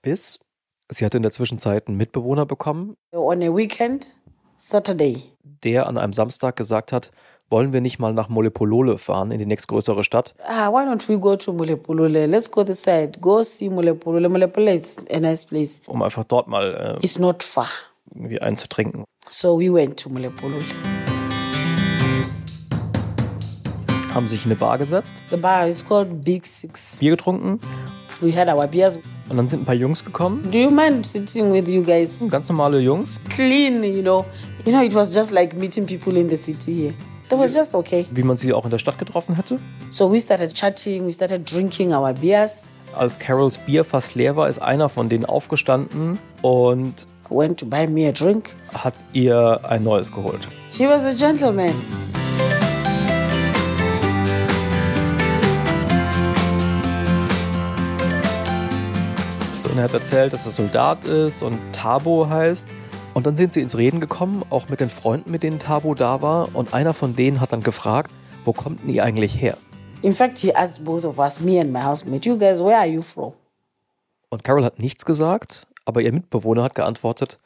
Bis 0.01 0.39
sie 0.87 1.03
hatte 1.03 1.17
in 1.17 1.23
der 1.23 1.33
Zwischenzeit 1.33 1.89
einen 1.89 1.97
Mitbewohner 1.97 2.45
bekommen, 2.45 2.95
On 3.13 3.43
a 3.43 3.53
weekend, 3.53 4.15
Saturday, 4.57 5.21
der 5.65 5.87
an 5.87 5.97
einem 5.97 6.13
Samstag 6.13 6.55
gesagt 6.55 6.93
hat, 6.93 7.11
wollen 7.49 7.73
wir 7.73 7.81
nicht 7.81 7.99
mal 7.99 8.13
nach 8.13 8.29
Molepolole 8.29 8.97
fahren, 8.97 9.31
in 9.31 9.37
die 9.39 9.45
nächstgrößere 9.45 10.05
Stadt? 10.05 10.33
ah, 10.47 10.69
why 10.71 10.87
don't 10.89 11.09
we 11.09 11.19
go 11.19 11.35
to 11.35 11.51
Mulepulule? 11.51 12.25
Let's 12.25 12.49
go 12.49 12.63
this 12.63 12.81
side. 12.81 13.19
Go 13.19 13.43
see 13.43 13.69
Mulepulule. 13.69 14.29
Mulepulule 14.29 14.75
is 14.75 14.95
a 15.11 15.19
nice 15.19 15.45
place. 15.45 15.81
Um 15.87 16.01
einfach 16.01 16.23
dort 16.23 16.47
mal 16.47 16.97
äh, 17.01 17.05
It's 17.05 17.19
not 17.19 17.43
far. 17.43 17.67
irgendwie 18.13 18.39
einzutrinken. 18.39 19.03
So 19.33 19.57
we 19.57 19.69
went 19.73 19.97
to 20.01 20.09
Mulepulule. 20.09 20.61
haben 24.13 24.27
sich 24.27 24.43
in 24.43 24.51
eine 24.51 24.59
Bar 24.59 24.77
gesetzt, 24.77 25.15
The 25.29 25.37
bar 25.37 25.69
is 25.69 25.85
called 25.87 26.21
Big 26.21 26.45
Six. 26.45 26.97
Bier 26.99 27.11
getrunken 27.11 27.61
We 28.19 28.35
had 28.35 28.49
our 28.49 28.67
beers. 28.67 28.99
und 29.29 29.37
dann 29.37 29.47
sind 29.47 29.61
ein 29.61 29.65
paar 29.65 29.73
Jungs 29.73 30.03
gekommen. 30.03 30.43
Do 30.51 30.59
you 30.59 30.69
mind 30.69 31.05
sitting 31.05 31.53
with 31.53 31.65
you 31.69 31.81
guys? 31.81 32.27
Ganz 32.29 32.49
normale 32.49 32.81
Jungs. 32.81 33.21
Clean, 33.29 33.81
you 33.81 34.01
know. 34.01 34.25
You 34.65 34.73
know, 34.73 34.83
it 34.83 34.93
was 34.93 35.15
just 35.15 35.31
like 35.31 35.55
meeting 35.55 35.85
people 35.85 36.19
in 36.19 36.29
the 36.29 36.35
city 36.35 36.73
here. 36.73 36.93
That 37.29 37.39
was 37.39 37.55
just 37.55 37.73
okay. 37.73 38.05
Wie 38.11 38.23
man 38.23 38.35
sie 38.35 38.51
auch 38.51 38.65
in 38.65 38.71
der 38.71 38.79
Stadt 38.79 38.99
getroffen 38.99 39.35
hätte. 39.35 39.59
So 39.91 40.11
we 40.11 40.19
started 40.19 40.53
chatting, 40.53 41.07
we 41.07 41.13
started 41.13 41.49
drinking 41.49 41.93
our 41.93 42.11
beers, 42.13 42.73
Als 42.93 43.17
Carols 43.17 43.57
Bier 43.57 43.85
fast 43.85 44.13
leer 44.15 44.35
war, 44.35 44.49
ist 44.49 44.61
einer 44.61 44.89
von 44.89 45.07
denen 45.07 45.23
aufgestanden 45.23 46.19
und 46.41 47.07
went 47.31 47.59
to 47.59 47.65
buy 47.65 47.87
me 47.87 48.07
a 48.07 48.11
drink. 48.11 48.55
hat 48.73 48.93
ihr 49.13 49.59
ein 49.63 49.83
neues 49.83 50.11
geholt. 50.11 50.47
He 50.71 50.87
was 50.87 51.03
a 51.05 51.13
gentleman. 51.13 51.73
Und 59.69 59.77
er 59.77 59.83
hat 59.85 59.93
erzählt, 59.93 60.33
dass 60.33 60.45
er 60.45 60.51
Soldat 60.51 61.05
ist 61.05 61.43
und 61.43 61.57
Tabo 61.71 62.27
heißt. 62.29 62.67
Und 63.13 63.25
dann 63.25 63.35
sind 63.35 63.53
sie 63.53 63.61
ins 63.61 63.77
Reden 63.77 63.99
gekommen, 63.99 64.43
auch 64.49 64.69
mit 64.69 64.79
den 64.79 64.89
Freunden, 64.89 65.31
mit 65.31 65.43
denen 65.43 65.59
Tabo 65.59 65.95
da 65.95 66.21
war. 66.21 66.49
Und 66.53 66.73
einer 66.73 66.93
von 66.93 67.15
denen 67.15 67.41
hat 67.41 67.51
dann 67.51 67.63
gefragt, 67.63 68.11
wo 68.45 68.53
kommt 68.53 68.83
denn 68.83 68.89
ihr 68.89 69.03
eigentlich 69.03 69.39
her? 69.39 69.57
In 70.01 70.13
fact, 70.13 70.39
he 70.39 70.53
asked 70.55 70.83
both 70.83 71.05
of 71.05 71.19
us, 71.19 71.39
me 71.39 71.59
and 71.59 71.71
my 71.71 71.83
housemate, 71.83 72.27
you 72.27 72.37
guys, 72.37 72.61
where 72.61 72.77
are 72.77 72.87
you 72.87 73.01
from? 73.01 73.33
Und 74.29 74.43
Carol 74.43 74.63
hat 74.63 74.79
nichts 74.79 75.05
gesagt, 75.05 75.67
aber 75.85 76.01
ihr 76.01 76.11
Mitbewohner 76.13 76.63
hat 76.63 76.75
geantwortet, 76.75 77.39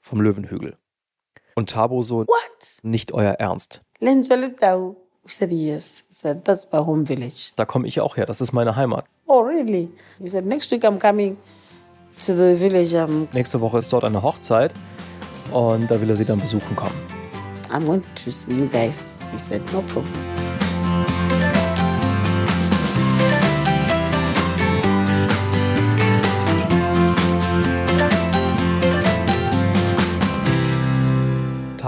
vom 0.00 0.20
Löwenhügel. 0.20 0.76
Und 1.54 1.70
Tabo 1.70 2.02
so, 2.02 2.20
What? 2.26 2.82
nicht 2.82 3.12
euer 3.12 3.32
Ernst. 3.32 3.82
Lenzwelitao. 4.00 4.96
We 5.24 5.30
said, 5.32 5.52
yes. 5.52 6.04
He 6.08 6.14
said, 6.14 6.44
that's 6.44 6.70
my 6.72 6.78
home 6.78 7.04
village. 7.04 7.52
Da 7.56 7.64
komme 7.66 7.86
ich 7.86 8.00
auch 8.00 8.16
her, 8.16 8.24
das 8.24 8.40
ist 8.40 8.52
meine 8.52 8.76
Heimat. 8.76 9.04
Oh, 9.26 9.40
really? 9.40 9.90
He 10.18 10.28
said, 10.28 10.46
next 10.46 10.70
week 10.70 10.84
I'm 10.84 10.98
coming 10.98 11.36
to 12.24 12.32
the 12.34 12.56
village. 12.56 12.94
I'm, 12.96 13.26
Nächste 13.34 13.60
Woche 13.60 13.78
ist 13.78 13.92
dort 13.92 14.04
eine 14.04 14.22
Hochzeit 14.22 14.72
und 15.52 15.90
da 15.90 16.00
will 16.00 16.08
er 16.08 16.16
sie 16.16 16.24
dann 16.24 16.40
besuchen 16.40 16.74
kommen. 16.76 16.94
I'm 17.70 17.84
going 17.84 18.02
to 18.24 18.30
see 18.30 18.52
you 18.52 18.68
guys. 18.68 19.20
He 19.32 19.38
said, 19.38 19.60
no 19.72 19.82
problem. 19.82 20.37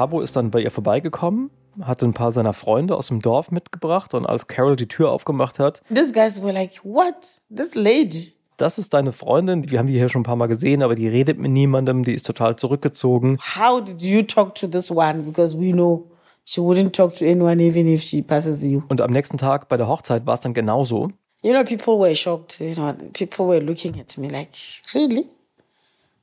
Tabo 0.01 0.23
ist 0.23 0.35
dann 0.35 0.51
bei 0.51 0.63
ihr 0.63 0.71
vorbeigekommen, 0.71 1.51
hatte 1.83 2.07
ein 2.07 2.15
paar 2.15 2.33
seiner 2.33 2.55
Freunde 2.55 2.97
aus 2.97 3.09
dem 3.09 3.21
Dorf 3.21 3.51
mitgebracht 3.51 4.15
und 4.15 4.25
als 4.25 4.47
Carol 4.47 4.75
die 4.75 4.89
Tür 4.89 5.11
aufgemacht 5.11 5.59
hat, 5.59 5.83
These 5.95 6.13
guys 6.13 6.41
were 6.41 6.53
like, 6.53 6.83
what? 6.85 7.43
This 7.55 7.75
lady? 7.75 8.33
das 8.57 8.79
ist 8.79 8.95
deine 8.95 9.13
Freundin, 9.13 9.71
wir 9.71 9.79
haben 9.79 9.89
die 9.89 9.99
hier 9.99 10.09
schon 10.09 10.23
ein 10.23 10.25
paar 10.25 10.37
Mal 10.37 10.47
gesehen, 10.47 10.83
aber 10.83 10.95
die 10.95 11.07
redet 11.07 11.39
mit 11.39 11.51
niemandem, 11.51 12.03
die 12.03 12.15
ist 12.15 12.25
total 12.25 12.57
zurückgezogen. 12.57 13.37
How 13.59 13.85
did 13.85 14.01
you 14.01 14.23
talk 14.23 14.55
to 14.55 14.67
this 14.67 14.91
one? 14.91 15.23
Because 15.23 15.55
we 15.59 15.71
know 15.71 16.11
she 16.47 16.63
wouldn't 16.63 16.93
talk 16.93 17.15
to 17.17 17.27
anyone 17.27 17.63
even 17.63 17.87
if 17.87 18.01
she 18.01 18.23
passes 18.23 18.65
you. 18.65 18.83
Und 18.89 19.03
am 19.03 19.13
nächsten 19.13 19.37
Tag 19.37 19.69
bei 19.69 19.77
der 19.77 19.87
Hochzeit 19.87 20.25
war 20.25 20.33
es 20.33 20.41
dann 20.41 20.55
genauso. 20.55 21.11
You 21.43 21.53
know, 21.53 21.63
people 21.63 21.99
were 21.99 22.15
shocked. 22.15 22.59
You 22.59 22.73
know, 22.73 22.95
people 23.13 23.47
were 23.47 23.61
looking 23.61 24.01
at 24.01 24.17
me 24.17 24.29
like, 24.29 24.53
really? 24.95 25.27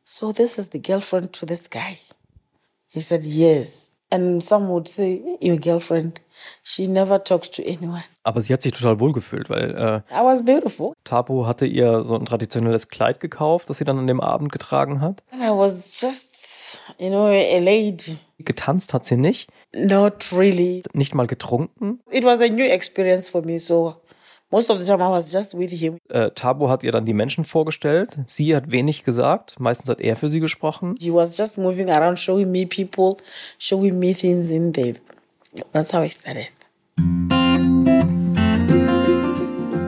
So 0.03 0.31
this 0.31 0.57
is 0.57 0.71
the 0.71 0.81
girlfriend 0.81 1.31
to 1.33 1.45
this 1.45 1.69
guy? 1.69 1.99
He 2.89 3.01
said, 3.01 3.23
yes. 3.25 3.91
And 4.09 4.41
some 4.41 4.69
would 4.69 4.87
say, 4.87 5.21
your 5.41 5.57
girlfriend, 5.57 6.21
she 6.63 6.87
never 6.87 7.21
talks 7.21 7.51
to 7.51 7.61
anyone. 7.61 8.03
Aber 8.23 8.39
sie 8.41 8.53
hat 8.53 8.61
sich 8.61 8.71
total 8.71 9.01
wohlgefühlt, 9.01 9.49
weil 9.49 9.71
äh, 9.75 10.13
I 10.13 10.23
was 10.23 10.45
beautiful. 10.45 10.93
Tabo 11.03 11.45
hatte 11.45 11.65
ihr 11.65 12.05
so 12.05 12.15
ein 12.17 12.25
traditionelles 12.25 12.87
Kleid 12.87 13.19
gekauft, 13.19 13.69
das 13.69 13.79
sie 13.79 13.83
dann 13.83 13.97
an 13.99 14.07
dem 14.07 14.21
Abend 14.21 14.51
getragen 14.53 15.01
hat. 15.01 15.23
I 15.33 15.49
was 15.49 15.99
just, 16.01 16.79
you 16.97 17.09
know, 17.09 17.25
a 17.25 17.59
lady. 17.59 18.17
Getanzt 18.39 18.93
hat 18.93 19.03
sie 19.03 19.17
nicht, 19.17 19.49
Not 19.73 20.31
really. 20.31 20.83
nicht 20.93 21.13
mal 21.13 21.27
getrunken. 21.27 21.99
It 22.09 22.23
was 22.23 22.39
a 22.39 22.47
new 22.47 22.63
experience 22.65 23.27
for 23.29 23.41
me. 23.41 23.59
So 23.59 23.95
most 24.51 24.69
of 24.69 24.79
the 24.79 24.85
time 24.85 25.01
I 25.01 25.09
was 25.09 25.31
just 25.33 25.57
with 25.57 25.71
him. 25.71 25.97
Äh, 26.09 26.31
Tabo 26.31 26.69
hat 26.69 26.83
ihr 26.83 26.91
dann 26.91 27.05
die 27.05 27.13
Menschen 27.13 27.43
vorgestellt. 27.45 28.17
Sie 28.27 28.55
hat 28.55 28.71
wenig 28.71 29.03
gesagt, 29.03 29.59
meistens 29.59 29.89
hat 29.89 30.01
er 30.01 30.15
für 30.15 30.29
sie 30.29 30.39
gesprochen. 30.39 30.95
He 30.99 31.13
was 31.13 31.37
just 31.37 31.57
moving 31.57 31.89
around, 31.89 32.17
showing 32.19 32.51
me 32.51 32.65
people, 32.65 33.17
showing 33.59 33.99
me 33.99 34.13
things 34.13 34.49
in 34.49 34.73
the. 34.73 34.95
That's 35.73 35.93
how 35.93 36.03
I 36.05 36.09
started. 36.09 36.47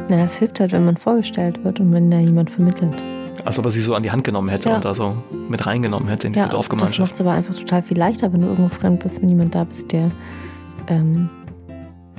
Ja, 0.10 0.24
es 0.24 0.38
hilft 0.38 0.60
halt, 0.60 0.72
wenn 0.72 0.86
man 0.86 0.98
vorgestellt 0.98 1.64
wird 1.64 1.80
und 1.80 1.94
wenn 1.94 2.10
da 2.10 2.18
jemand 2.20 2.50
vermittelt. 2.50 3.04
Als 3.46 3.60
ob 3.60 3.66
er 3.66 3.72
sie 3.72 3.80
so 3.82 3.94
an 3.94 4.02
die 4.04 4.12
Hand 4.12 4.24
genommen 4.24 4.50
hätte 4.50 4.70
Ja. 4.70 4.76
und 4.76 4.86
da 4.86 4.94
so 4.96 5.16
mit 5.50 5.66
reingenommen 5.66 6.10
hätte 6.10 6.28
in 6.28 6.34
diese 6.34 6.42
Ja, 6.46 6.48
das 6.48 6.56
Dorfgemeinschaft. 6.56 7.00
macht 7.00 7.14
es 7.14 7.22
aber 7.22 7.32
einfach 7.32 7.54
total 7.56 7.84
viel 7.84 7.98
leichter, 7.98 8.34
wenn 8.34 8.42
du 8.42 8.48
irgendwo 8.48 8.70
fremd 8.70 9.02
bist, 9.04 9.22
wenn 9.22 9.30
jemand 9.30 9.54
da 9.56 9.64
bist, 9.64 9.92
der, 9.92 10.12
ähm, 10.88 11.30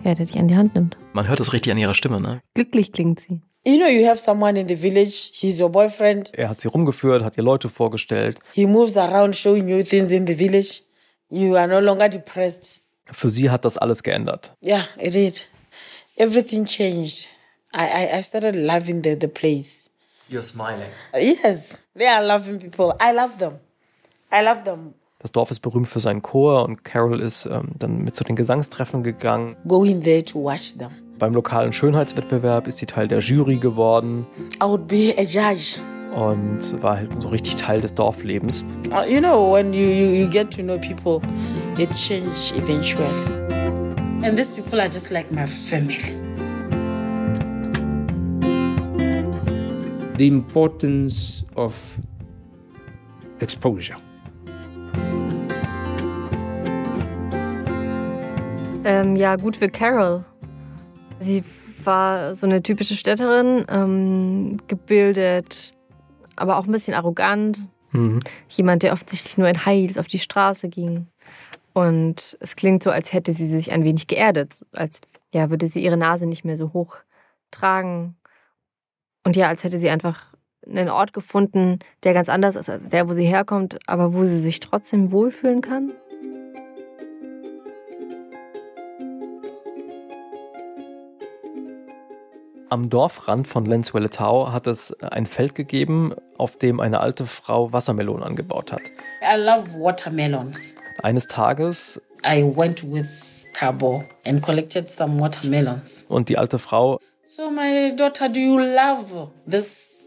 ja, 0.04 0.14
der 0.14 0.24
dich 0.26 0.38
an 0.38 0.46
die 0.48 0.56
Hand 0.56 0.74
nimmt. 0.76 0.96
Man 1.12 1.26
hört 1.28 1.40
es 1.40 1.52
richtig 1.52 1.72
an 1.72 1.78
ihrer 1.78 1.94
Stimme, 1.94 2.20
ne? 2.20 2.40
Glücklich 2.54 2.92
klingt 2.92 3.20
sie. 3.20 3.42
You 3.66 3.76
know, 3.76 3.88
you 3.88 4.06
have 4.06 4.18
someone 4.18 4.58
in 4.58 4.68
the 4.68 4.76
village, 4.76 5.32
he's 5.34 5.60
your 5.60 5.68
boyfriend, 5.70 6.32
Er 6.34 6.48
hat 6.48 6.60
sie 6.60 6.68
rumgeführt, 6.68 7.22
hat 7.22 7.36
ihr 7.36 7.42
Leute 7.44 7.68
vorgestellt. 7.68 8.38
he 8.54 8.64
moves 8.66 8.96
around 8.96 9.36
showing 9.36 9.68
you 9.68 9.82
things 9.82 10.10
in 10.12 10.26
the 10.26 10.34
village. 10.34 10.82
You 11.28 11.56
are 11.56 11.66
no 11.68 11.78
longer 11.80 12.08
depressed. 12.08 12.80
Für 13.10 13.28
sie 13.28 13.50
hat 13.50 13.64
das 13.64 13.76
alles 13.76 14.02
geändert. 14.02 14.54
Yeah, 14.62 14.84
it 14.98 15.12
did. 15.14 15.46
Everything 16.16 16.64
changed. 16.64 17.26
I, 17.74 17.84
I, 18.06 18.18
I 18.18 18.22
started 18.22 18.54
loving 18.54 19.02
the, 19.02 19.14
the 19.18 19.28
place. 19.28 19.90
You're 20.28 20.42
smiling. 20.42 20.88
Yes, 21.14 21.78
they 21.96 22.06
are 22.06 22.24
loving 22.24 22.58
people. 22.60 22.94
I 23.00 23.12
love 23.12 23.38
them. 23.38 23.58
I 24.32 24.42
love 24.44 24.62
them. 24.64 24.94
Das 25.22 25.32
Dorf 25.32 25.50
ist 25.50 25.60
berühmt 25.60 25.86
für 25.86 26.00
seinen 26.00 26.22
Chor 26.22 26.64
und 26.64 26.82
Carol 26.82 27.20
ist 27.20 27.44
ähm, 27.44 27.72
dann 27.78 27.98
mit 27.98 28.16
zu 28.16 28.24
den 28.24 28.36
Gesangstreffen 28.36 29.02
gegangen. 29.02 29.54
Going 29.68 30.02
there 30.02 30.24
to 30.24 30.42
watch 30.42 30.78
them. 30.78 30.88
Beim 31.18 31.34
lokalen 31.34 31.74
Schönheitswettbewerb 31.74 32.66
ist 32.66 32.78
sie 32.78 32.86
Teil 32.86 33.06
der 33.06 33.18
Jury 33.18 33.56
geworden 33.56 34.26
I 34.62 34.66
would 34.66 34.88
be 34.88 35.12
a 35.18 35.22
judge. 35.22 35.78
und 36.16 36.82
war 36.82 36.96
halt 36.96 37.14
so 37.22 37.28
richtig 37.28 37.56
Teil 37.56 37.82
des 37.82 37.94
Dorflebens. 37.94 38.64
Uh, 38.90 39.06
You 39.06 39.20
know, 39.20 39.52
when 39.52 39.74
you, 39.74 39.84
you, 39.84 40.24
you 40.24 40.26
get 40.26 40.50
to 40.56 40.62
know 40.62 40.78
people, 40.78 41.20
it 41.76 41.90
change 41.94 42.54
eventually. 42.56 43.04
And 44.24 44.38
these 44.38 44.50
people 44.54 44.80
are 44.80 44.88
just 44.88 45.10
like 45.10 45.30
my 45.30 45.46
family. 45.46 45.98
The 50.16 50.26
importance 50.26 51.44
of 51.56 51.74
exposure. 53.40 53.96
Ähm, 58.82 59.14
ja, 59.14 59.36
gut 59.36 59.56
für 59.56 59.68
Carol. 59.68 60.24
Sie 61.18 61.42
war 61.84 62.34
so 62.34 62.46
eine 62.46 62.62
typische 62.62 62.96
Städterin, 62.96 63.66
ähm, 63.68 64.56
gebildet, 64.68 65.74
aber 66.36 66.56
auch 66.56 66.64
ein 66.64 66.72
bisschen 66.72 66.94
arrogant. 66.94 67.58
Mhm. 67.92 68.20
Jemand, 68.48 68.82
der 68.82 68.92
offensichtlich 68.92 69.36
nur 69.36 69.48
in 69.48 69.66
High 69.66 69.80
Heels 69.80 69.98
auf 69.98 70.06
die 70.06 70.18
Straße 70.18 70.68
ging. 70.68 71.08
Und 71.74 72.38
es 72.40 72.56
klingt 72.56 72.82
so, 72.82 72.90
als 72.90 73.12
hätte 73.12 73.32
sie 73.32 73.48
sich 73.48 73.72
ein 73.72 73.84
wenig 73.84 74.06
geerdet, 74.06 74.64
als 74.72 75.00
ja, 75.32 75.50
würde 75.50 75.66
sie 75.66 75.82
ihre 75.82 75.96
Nase 75.96 76.26
nicht 76.26 76.44
mehr 76.44 76.56
so 76.56 76.72
hoch 76.72 76.96
tragen. 77.50 78.16
Und 79.24 79.36
ja, 79.36 79.48
als 79.48 79.62
hätte 79.62 79.78
sie 79.78 79.90
einfach 79.90 80.32
einen 80.66 80.88
Ort 80.88 81.12
gefunden, 81.12 81.80
der 82.02 82.14
ganz 82.14 82.28
anders 82.28 82.56
ist 82.56 82.70
als 82.70 82.88
der, 82.90 83.08
wo 83.08 83.14
sie 83.14 83.26
herkommt, 83.26 83.78
aber 83.86 84.14
wo 84.14 84.24
sie 84.24 84.40
sich 84.40 84.60
trotzdem 84.60 85.12
wohlfühlen 85.12 85.60
kann. 85.60 85.92
Am 92.70 92.88
Dorfrand 92.88 93.48
von 93.48 93.66
Lenzwelletau 93.66 94.52
hat 94.52 94.68
es 94.68 94.92
ein 95.02 95.26
Feld 95.26 95.56
gegeben, 95.56 96.14
auf 96.38 96.56
dem 96.56 96.78
eine 96.78 97.00
alte 97.00 97.26
Frau 97.26 97.72
Wassermelonen 97.72 98.22
angebaut 98.22 98.70
hat. 98.72 98.82
I 99.22 99.36
love 99.36 99.78
watermelons. 99.80 100.76
Eines 101.02 101.26
Tages 101.26 102.00
I 102.24 102.42
went 102.44 102.82
with 102.84 103.44
Tabo 103.54 104.04
and 104.24 104.40
collected 104.40 104.88
some 104.88 105.18
watermelons. 105.20 106.04
und 106.08 106.28
die 106.28 106.38
alte 106.38 106.58
Frau 106.58 107.00
So, 107.26 107.50
my 107.50 107.94
daughter, 107.96 108.28
do 108.28 108.38
you 108.40 108.58
love 108.58 109.30
this 109.48 110.06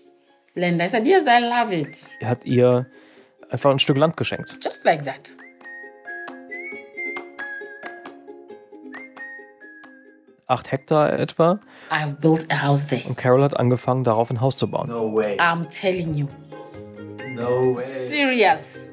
land? 0.55 0.81
I 0.81 0.87
said, 0.87 1.05
Yes, 1.05 1.25
I 1.27 1.41
love 1.41 1.73
it. 1.75 2.07
hat 2.23 2.45
ihr 2.45 2.85
einfach 3.49 3.71
ein 3.71 3.79
Stück 3.79 3.97
Land 3.97 4.15
geschenkt. 4.15 4.57
Just 4.63 4.85
like 4.85 5.03
that. 5.03 5.33
8 10.47 10.71
Hektar 10.71 11.13
etwa. 11.19 11.59
I 11.91 12.13
built 12.13 12.51
a 12.51 12.63
house 12.63 12.87
there. 12.87 13.01
Und 13.07 13.17
Carol 13.17 13.43
hat 13.43 13.57
angefangen, 13.57 14.03
darauf 14.03 14.29
ein 14.29 14.41
Haus 14.41 14.55
zu 14.55 14.69
bauen. 14.69 14.89
No 14.89 15.13
way. 15.13 15.37
I'm 15.39 15.67
telling 15.69 16.13
you. 16.13 16.27
No 17.35 17.75
way. 17.75 17.81
Serious. 17.81 18.91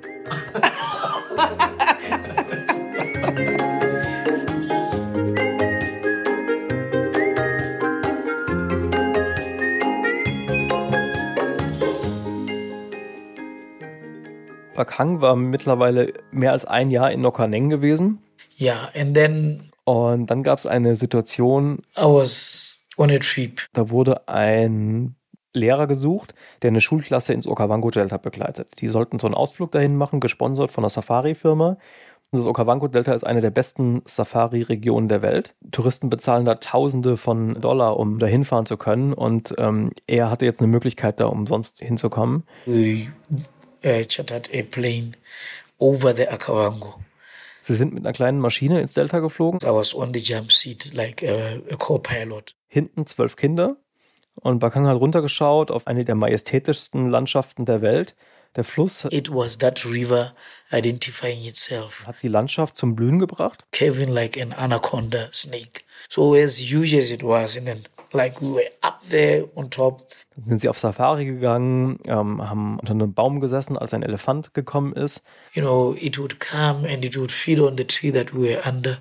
Bakang 14.75 15.21
war 15.21 15.37
mittlerweile 15.37 16.15
mehr 16.31 16.53
als 16.53 16.65
ein 16.65 16.91
Jahr 16.91 17.11
in 17.11 17.21
Nokaneng 17.21 17.69
gewesen. 17.69 18.23
Ja, 18.57 18.73
yeah, 18.73 19.03
and 19.03 19.15
then 19.15 19.70
und 19.91 20.27
dann 20.27 20.45
gab 20.45 20.57
es 20.57 20.67
eine 20.67 20.95
Situation, 20.95 21.83
I 21.99 22.03
was 22.03 22.87
on 22.97 23.11
a 23.11 23.19
trip. 23.19 23.63
da 23.73 23.91
wurde 23.91 24.29
ein 24.29 25.17
Lehrer 25.53 25.89
gesucht, 25.89 26.33
der 26.63 26.69
eine 26.69 26.81
Schulklasse 26.81 27.33
ins 27.33 27.49
Okavango-Delta 27.49 28.19
begleitet. 28.19 28.69
Die 28.79 28.87
sollten 28.87 29.19
so 29.19 29.27
einen 29.27 29.35
Ausflug 29.35 29.73
dahin 29.73 29.97
machen, 29.97 30.21
gesponsert 30.21 30.71
von 30.71 30.85
einer 30.85 30.91
Safari-Firma. 30.91 31.77
Das 32.31 32.47
Okavango-Delta 32.47 33.13
ist 33.13 33.25
eine 33.25 33.41
der 33.41 33.51
besten 33.51 34.03
Safari-Regionen 34.07 35.09
der 35.09 35.23
Welt. 35.23 35.57
Touristen 35.73 36.09
bezahlen 36.09 36.45
da 36.45 36.55
Tausende 36.55 37.17
von 37.17 37.61
Dollar, 37.61 37.97
um 37.97 38.21
da 38.21 38.29
hinfahren 38.29 38.67
zu 38.67 38.77
können. 38.77 39.13
Und 39.13 39.57
ähm, 39.59 39.91
er 40.07 40.31
hatte 40.31 40.45
jetzt 40.45 40.61
eine 40.61 40.71
Möglichkeit, 40.71 41.19
da 41.19 41.27
umsonst 41.27 41.81
hinzukommen. 41.81 42.45
We 42.65 43.09
uh, 43.85 44.05
chartered 44.09 44.49
a 44.55 44.63
plane 44.63 45.15
over 45.81 46.15
the 46.15 46.29
Akavango. 46.29 47.01
Sie 47.71 47.77
sind 47.77 47.95
mit 47.95 48.05
einer 48.05 48.13
kleinen 48.13 48.41
Maschine 48.41 48.81
ins 48.81 48.95
Delta 48.95 49.21
geflogen. 49.21 49.61
I 49.63 49.73
was 49.73 49.95
on 49.95 50.13
the 50.13 50.19
jump 50.19 50.51
seat 50.51 50.93
like 50.93 51.23
a, 51.23 51.61
a 51.73 51.77
co-pilot. 51.77 52.57
Hinten 52.67 53.07
zwölf 53.07 53.37
Kinder. 53.37 53.77
Und 54.35 54.59
Bakang 54.59 54.89
hat 54.89 54.99
runtergeschaut 54.99 55.71
auf 55.71 55.87
eine 55.87 56.05
der 56.05 56.17
majestätischsten 56.17 57.11
Landschaften 57.11 57.67
der 57.67 57.81
Welt. 57.81 58.17
Der 58.57 58.65
Fluss 58.65 59.07
It 59.11 59.33
was 59.33 59.59
that 59.59 59.85
river 59.87 60.35
identifying 60.73 61.45
itself, 61.47 62.09
hat 62.09 62.17
die 62.25 62.29
Landschaft 62.29 62.77
zum 62.77 62.97
Blühen 62.97 63.21
gebracht. 63.21 63.65
caving 63.71 64.09
like 64.09 64.37
an 64.37 64.53
anaconda 64.53 65.29
snake. 65.33 65.83
So 66.09 66.35
as 66.35 66.59
huge 66.59 66.93
as 66.99 67.13
it 67.13 67.23
was, 67.23 67.57
and 67.57 67.67
then 67.67 67.85
like 68.13 68.41
we 68.41 68.53
were 68.53 68.71
up 68.83 69.03
there 69.09 69.49
on 69.55 69.71
top. 69.71 70.07
Dann 70.37 70.45
sind 70.45 70.61
sie 70.61 70.69
auf 70.69 70.79
Safari 70.79 71.25
gegangen, 71.25 71.99
ähm, 72.07 72.49
haben 72.49 72.79
unter 72.79 72.93
einem 72.93 73.13
Baum 73.13 73.41
gesessen, 73.41 73.77
als 73.77 73.95
ein 73.95 74.03
Elefant 74.03 74.55
gekommen 74.55 74.93
ist. 74.95 75.23
You 75.55 75.63
know, 75.63 75.97
it 75.99 76.19
would 76.19 76.41
come 76.41 76.89
and 76.89 77.05
it 77.05 77.17
would 77.17 77.33
feed 77.33 77.61
on 77.61 77.77
the 77.77 77.85
tree 77.85 78.11
that 78.13 78.33
we 78.33 78.55
were 78.55 78.63
under. 78.67 78.99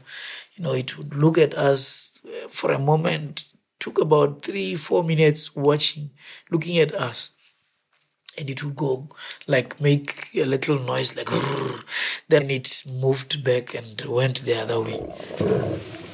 You 0.56 0.64
know, 0.64 0.74
it 0.74 0.98
would 0.98 1.16
look 1.16 1.38
at 1.38 1.56
us 1.56 2.22
uh, 2.26 2.48
for 2.50 2.72
a 2.72 2.80
moment. 2.80 3.46
Took 3.80 4.02
about 4.02 4.42
three, 4.42 4.76
four 4.76 5.04
minutes 5.04 5.56
watching, 5.56 6.12
looking 6.52 6.78
at 6.80 6.94
us. 6.94 7.32
And 8.38 8.50
it 8.50 8.64
would 8.64 8.76
go 8.76 9.08
like 9.48 9.82
make 9.82 10.36
a 10.36 10.46
little 10.46 10.80
noise 10.80 11.16
like 11.16 11.30
then 12.30 12.50
it 12.50 12.84
moved 12.90 13.44
back 13.44 13.74
and 13.74 14.02
went 14.08 14.46
the 14.46 14.62
other 14.62 14.80
way. 14.80 16.09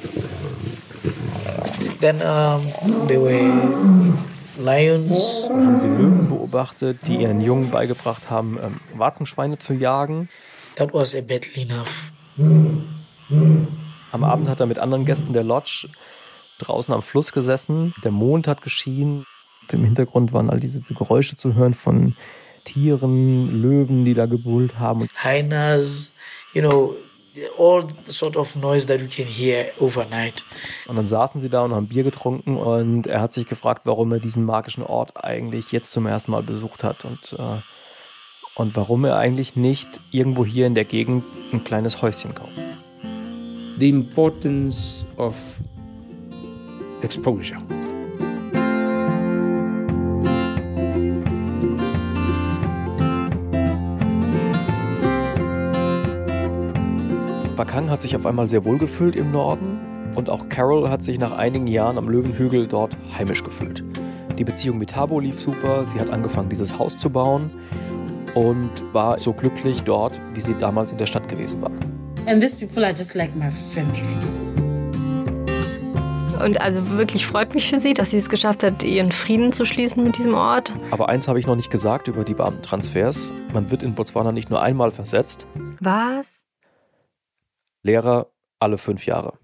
Then 2.00 2.16
um, 2.16 3.06
there 3.08 3.20
were 3.20 4.16
lions. 4.58 5.48
Dann 5.48 5.66
haben 5.66 5.78
sie 5.78 5.86
Löwen 5.86 6.28
beobachtet, 6.28 6.98
die 7.06 7.16
ihren 7.16 7.40
Jungen 7.40 7.70
beigebracht 7.70 8.30
haben, 8.30 8.58
ähm, 8.62 8.80
Warzenschweine 8.94 9.58
zu 9.58 9.74
jagen. 9.74 10.28
That 10.76 10.92
was 10.92 11.14
a 11.14 11.20
battle 11.20 11.62
enough. 11.62 12.12
Am 14.12 14.24
Abend 14.24 14.48
hat 14.48 14.60
er 14.60 14.66
mit 14.66 14.78
anderen 14.78 15.04
Gästen 15.04 15.32
der 15.32 15.44
Lodge 15.44 15.88
draußen 16.58 16.92
am 16.92 17.02
Fluss 17.02 17.32
gesessen. 17.32 17.94
Der 18.04 18.10
Mond 18.10 18.46
hat 18.46 18.62
geschienen. 18.62 19.26
Im 19.72 19.84
Hintergrund 19.84 20.32
waren 20.32 20.50
all 20.50 20.60
diese 20.60 20.80
Geräusche 20.80 21.36
zu 21.36 21.54
hören 21.54 21.74
von 21.74 22.14
Tieren, 22.64 23.62
Löwen, 23.62 24.04
die 24.04 24.14
da 24.14 24.26
gebrüllt 24.26 24.78
haben. 24.78 25.08
Hyenas, 25.22 26.14
you 26.52 26.62
know, 26.62 26.94
all 27.58 27.84
the 28.06 28.12
sort 28.12 28.36
of 28.36 28.54
noise 28.56 28.86
that 28.86 29.00
we 29.00 29.08
can 29.08 29.26
hear 29.26 29.66
overnight. 29.78 30.44
Und 30.86 30.96
dann 30.96 31.06
saßen 31.06 31.40
sie 31.40 31.48
da 31.48 31.62
und 31.62 31.74
haben 31.74 31.88
Bier 31.88 32.04
getrunken 32.04 32.56
und 32.56 33.06
er 33.06 33.20
hat 33.20 33.32
sich 33.32 33.46
gefragt, 33.46 33.82
warum 33.84 34.12
er 34.12 34.20
diesen 34.20 34.44
magischen 34.44 34.84
Ort 34.84 35.24
eigentlich 35.24 35.72
jetzt 35.72 35.92
zum 35.92 36.06
ersten 36.06 36.30
Mal 36.30 36.42
besucht 36.42 36.84
hat 36.84 37.04
und, 37.04 37.34
äh, 37.38 37.60
und 38.54 38.76
warum 38.76 39.04
er 39.04 39.16
eigentlich 39.16 39.56
nicht 39.56 40.00
irgendwo 40.10 40.44
hier 40.44 40.66
in 40.66 40.74
der 40.74 40.84
Gegend 40.84 41.24
ein 41.52 41.64
kleines 41.64 42.02
Häuschen 42.02 42.34
kauft. 42.34 42.52
The 43.78 43.88
importance 43.88 45.04
of 45.16 45.34
exposure. 47.02 47.60
Bakang 57.56 57.88
hat 57.88 58.02
sich 58.02 58.14
auf 58.14 58.26
einmal 58.26 58.48
sehr 58.48 58.66
wohl 58.66 58.76
gefühlt 58.76 59.16
im 59.16 59.32
Norden 59.32 59.78
und 60.14 60.28
auch 60.28 60.50
Carol 60.50 60.90
hat 60.90 61.02
sich 61.02 61.18
nach 61.18 61.32
einigen 61.32 61.66
Jahren 61.66 61.96
am 61.96 62.06
Löwenhügel 62.06 62.66
dort 62.66 62.94
heimisch 63.16 63.42
gefühlt. 63.42 63.82
Die 64.36 64.44
Beziehung 64.44 64.76
mit 64.76 64.90
Tabo 64.90 65.20
lief 65.20 65.38
super, 65.38 65.82
sie 65.86 65.98
hat 65.98 66.10
angefangen, 66.10 66.50
dieses 66.50 66.78
Haus 66.78 66.98
zu 66.98 67.08
bauen 67.08 67.50
und 68.34 68.70
war 68.92 69.18
so 69.18 69.32
glücklich 69.32 69.82
dort, 69.84 70.20
wie 70.34 70.40
sie 70.40 70.54
damals 70.58 70.92
in 70.92 70.98
der 70.98 71.06
Stadt 71.06 71.28
gewesen 71.28 71.62
war. 71.62 71.70
And 72.26 72.42
these 72.42 72.58
people 72.58 72.84
are 72.84 72.92
just 72.92 73.14
like 73.14 73.34
my 73.34 73.50
family. 73.50 74.02
Und 76.44 76.60
also 76.60 76.98
wirklich 76.98 77.24
freut 77.26 77.54
mich 77.54 77.70
für 77.70 77.80
sie, 77.80 77.94
dass 77.94 78.10
sie 78.10 78.18
es 78.18 78.28
geschafft 78.28 78.62
hat, 78.64 78.84
ihren 78.84 79.10
Frieden 79.10 79.54
zu 79.54 79.64
schließen 79.64 80.04
mit 80.04 80.18
diesem 80.18 80.34
Ort. 80.34 80.74
Aber 80.90 81.08
eins 81.08 81.26
habe 81.26 81.38
ich 81.38 81.46
noch 81.46 81.56
nicht 81.56 81.70
gesagt 81.70 82.08
über 82.08 82.24
die 82.24 82.34
Beamtentransfers. 82.34 83.32
Man 83.54 83.70
wird 83.70 83.82
in 83.82 83.94
Botswana 83.94 84.32
nicht 84.32 84.50
nur 84.50 84.60
einmal 84.60 84.90
versetzt, 84.90 85.46
Was? 85.80 86.45
Lehrer 87.86 88.30
alle 88.58 88.78
fünf 88.78 89.06
Jahre. 89.06 89.38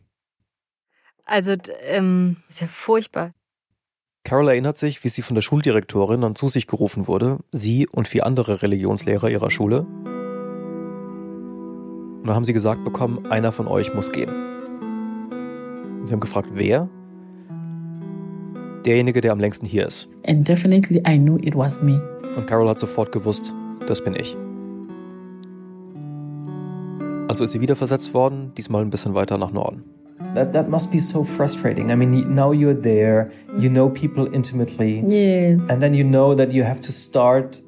Also, 1.24 1.54
ähm, 1.82 2.36
ist 2.48 2.60
ja 2.60 2.66
furchtbar. 2.66 3.32
Carol 4.24 4.48
erinnert 4.48 4.76
sich, 4.76 5.02
wie 5.04 5.08
sie 5.08 5.22
von 5.22 5.34
der 5.34 5.42
Schuldirektorin 5.42 6.20
dann 6.20 6.34
zu 6.34 6.48
sich 6.48 6.66
gerufen 6.66 7.06
wurde, 7.08 7.38
sie 7.50 7.86
und 7.88 8.06
vier 8.08 8.26
andere 8.26 8.62
Religionslehrer 8.62 9.30
ihrer 9.30 9.50
Schule. 9.50 9.80
Und 12.20 12.26
dann 12.26 12.34
haben 12.34 12.44
sie 12.44 12.52
gesagt 12.52 12.84
bekommen, 12.84 13.26
einer 13.26 13.50
von 13.52 13.66
euch 13.66 13.94
muss 13.94 14.12
gehen. 14.12 14.30
Sie 16.04 16.12
haben 16.12 16.20
gefragt, 16.20 16.50
wer? 16.52 16.88
Derjenige, 18.84 19.20
der 19.20 19.32
am 19.32 19.40
längsten 19.40 19.66
hier 19.66 19.86
ist. 19.86 20.08
And 20.26 20.46
definitely 20.48 20.98
I 21.06 21.16
knew 21.18 21.38
it 21.38 21.56
was 21.56 21.80
me. 21.82 22.00
Und 22.36 22.46
Carol 22.46 22.68
hat 22.68 22.78
sofort 22.78 23.12
gewusst, 23.12 23.54
das 23.86 24.02
bin 24.02 24.14
ich. 24.14 24.36
Also 27.32 27.44
ist 27.44 27.52
sie 27.52 27.60
wieder 27.62 27.76
versetzt 27.76 28.12
worden, 28.12 28.52
diesmal 28.58 28.82
ein 28.82 28.90
bisschen 28.90 29.14
weiter 29.14 29.38
nach 29.38 29.52
Norden. 29.52 29.84
That 30.34 30.52
that 30.52 30.68
must 30.68 30.90
be 30.92 30.98
so 30.98 31.24
frustrating. 31.24 31.90
I 31.90 31.96
mean, 31.96 32.34
now 32.34 32.52
you're 32.52 32.78
there, 32.78 33.30
you 33.58 33.68
know 33.70 33.88
people 33.88 34.28
intimately, 34.32 35.02
Yes. 35.08 35.62
and 35.68 35.80
then 35.82 35.94
you 35.94 36.04
know 36.04 36.34
that 36.36 36.52
you 36.52 36.62
have 36.64 36.80
to 36.82 36.92
start 36.92 37.62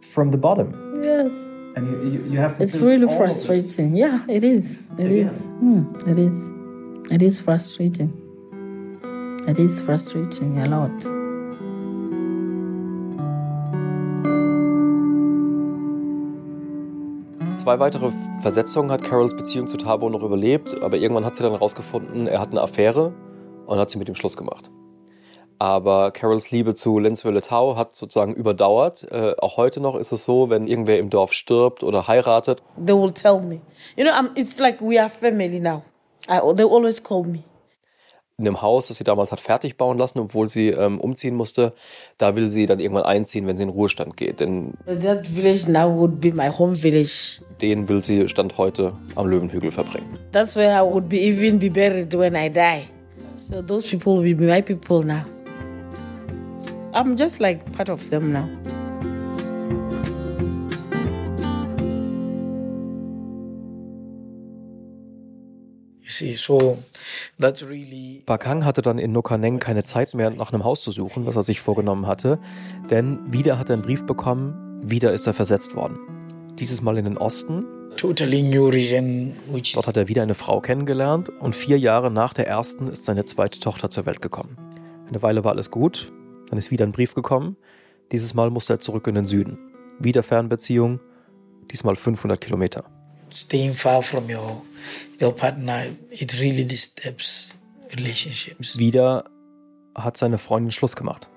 from 0.00 0.30
the 0.30 0.38
bottom, 0.38 0.72
Yes. 1.04 1.48
and 1.76 1.86
you 1.86 1.98
you, 2.12 2.20
you 2.32 2.38
have 2.40 2.54
to. 2.56 2.62
It's 2.62 2.76
really 2.80 3.04
all 3.04 3.10
of 3.10 3.10
it. 3.12 3.16
frustrating. 3.18 3.94
Yeah, 3.94 4.20
it 4.26 4.42
is. 4.42 4.78
It 4.98 5.10
Yeah. 5.10 5.26
is. 5.26 5.48
Hmm, 5.60 5.82
it 6.08 6.18
is. 6.18 6.52
It 7.10 7.22
is 7.22 7.38
frustrating. 7.40 8.10
It 9.46 9.58
is 9.58 9.80
frustrating 9.80 10.58
a 10.58 10.66
lot. 10.68 11.19
Zwei 17.60 17.78
weitere 17.78 18.10
Versetzungen 18.40 18.90
hat 18.90 19.02
Carols 19.02 19.36
Beziehung 19.36 19.66
zu 19.66 19.76
Thabo 19.76 20.08
noch 20.08 20.22
überlebt, 20.22 20.80
aber 20.82 20.96
irgendwann 20.96 21.26
hat 21.26 21.36
sie 21.36 21.42
dann 21.42 21.52
herausgefunden, 21.52 22.26
er 22.26 22.40
hat 22.40 22.52
eine 22.52 22.62
Affäre 22.62 23.12
und 23.66 23.78
hat 23.78 23.90
sie 23.90 23.98
mit 23.98 24.08
ihm 24.08 24.14
Schluss 24.14 24.38
gemacht. 24.38 24.70
Aber 25.58 26.10
Carols 26.10 26.50
Liebe 26.50 26.74
zu 26.74 26.98
Lenzwille 26.98 27.42
Tau 27.42 27.76
hat 27.76 27.94
sozusagen 27.94 28.32
überdauert. 28.32 29.06
Äh, 29.12 29.34
auch 29.36 29.58
heute 29.58 29.82
noch 29.82 29.94
ist 29.94 30.10
es 30.10 30.24
so, 30.24 30.48
wenn 30.48 30.68
irgendwer 30.68 30.98
im 30.98 31.10
Dorf 31.10 31.34
stirbt 31.34 31.82
oder 31.82 32.08
heiratet, 32.08 32.62
They 32.82 32.96
will 32.96 33.12
tell 33.12 33.38
me. 33.42 33.60
You 33.94 34.04
know, 34.04 34.12
I'm, 34.14 34.30
it's 34.36 34.58
like 34.58 34.80
we 34.80 34.98
are 34.98 35.10
family 35.10 35.60
now. 35.60 35.82
I, 36.30 36.40
they 36.54 36.64
always 36.64 37.02
call 37.02 37.24
me. 37.24 37.44
In 38.40 38.46
dem 38.46 38.60
Haus, 38.62 38.88
das 38.88 38.96
sie 38.96 39.04
damals 39.04 39.30
hat 39.30 39.40
fertig 39.40 39.76
bauen 39.76 39.98
lassen, 39.98 40.18
obwohl 40.18 40.48
sie 40.48 40.68
ähm, 40.70 40.98
umziehen 40.98 41.36
musste, 41.36 41.72
da 42.18 42.34
will 42.34 42.50
sie 42.50 42.66
dann 42.66 42.80
irgendwann 42.80 43.04
einziehen, 43.04 43.46
wenn 43.46 43.56
sie 43.56 43.62
in 43.64 43.68
Ruhestand 43.68 44.16
geht. 44.16 44.40
Denn 44.40 44.72
That 44.86 45.26
village 45.26 45.70
now 45.70 45.88
would 45.94 46.20
be 46.20 46.32
my 46.32 46.48
home 46.48 46.74
village. 46.74 47.40
den 47.60 47.88
will 47.88 48.00
sie 48.00 48.26
Stand 48.28 48.56
heute 48.58 48.94
am 49.14 49.26
Löwenhügel 49.26 49.70
verbringen. 49.70 50.18
That's 50.32 50.56
where 50.56 50.74
I 50.76 50.82
would 50.82 51.08
be 51.08 51.18
even 51.18 51.58
be 51.58 51.68
buried 51.70 52.12
when 52.14 52.34
I 52.34 52.48
die. 52.48 52.84
So 53.36 53.62
those 53.62 53.88
people 53.88 54.16
will 54.22 54.34
be 54.34 54.46
my 54.46 54.62
people 54.62 55.04
now. 55.04 55.22
I'm 56.92 57.16
just 57.16 57.38
like 57.40 57.60
part 57.76 57.88
of 57.88 58.08
them 58.10 58.32
now. 58.32 58.48
Bakang 68.26 68.64
hatte 68.64 68.82
dann 68.82 68.98
in 68.98 69.12
Nokaneng 69.12 69.58
keine 69.58 69.82
Zeit 69.82 70.14
mehr, 70.14 70.30
nach 70.30 70.52
einem 70.52 70.64
Haus 70.64 70.82
zu 70.82 70.90
suchen, 70.90 71.26
was 71.26 71.36
er 71.36 71.42
sich 71.42 71.60
vorgenommen 71.60 72.06
hatte, 72.06 72.38
denn 72.90 73.32
wieder 73.32 73.58
hat 73.58 73.70
er 73.70 73.74
einen 73.74 73.82
Brief 73.82 74.06
bekommen, 74.06 74.80
wieder 74.82 75.12
ist 75.12 75.26
er 75.26 75.34
versetzt 75.34 75.74
worden. 75.74 75.98
Dieses 76.58 76.82
Mal 76.82 76.98
in 76.98 77.04
den 77.04 77.16
Osten. 77.16 77.64
Dort 79.76 79.86
hat 79.86 79.96
er 79.96 80.08
wieder 80.08 80.22
eine 80.22 80.34
Frau 80.34 80.60
kennengelernt 80.60 81.28
und 81.40 81.56
vier 81.56 81.78
Jahre 81.78 82.10
nach 82.10 82.32
der 82.32 82.46
ersten 82.46 82.88
ist 82.88 83.04
seine 83.04 83.24
zweite 83.24 83.60
Tochter 83.60 83.90
zur 83.90 84.06
Welt 84.06 84.22
gekommen. 84.22 84.56
Eine 85.08 85.22
Weile 85.22 85.44
war 85.44 85.52
alles 85.52 85.70
gut, 85.70 86.12
dann 86.48 86.58
ist 86.58 86.70
wieder 86.70 86.86
ein 86.86 86.92
Brief 86.92 87.14
gekommen. 87.14 87.56
Dieses 88.12 88.34
Mal 88.34 88.50
musste 88.50 88.74
er 88.74 88.80
zurück 88.80 89.06
in 89.06 89.14
den 89.14 89.24
Süden. 89.24 89.58
Wieder 89.98 90.22
Fernbeziehung. 90.22 91.00
diesmal 91.70 91.94
500 91.94 92.40
Kilometer. 92.40 92.84
Staying 93.32 93.74
far 93.74 94.02
from 94.02 94.24
your, 94.28 94.62
your 95.20 95.34
partner, 95.34 95.86
it 96.10 96.40
really 96.40 96.64
disturbs 96.64 97.50
relationships. 97.96 98.76
Wieder 98.78 99.24
hat 99.94 100.16
seine 100.16 100.38
Freundin 100.38 100.70
Schluss 100.70 100.96
gemacht. 100.96 101.28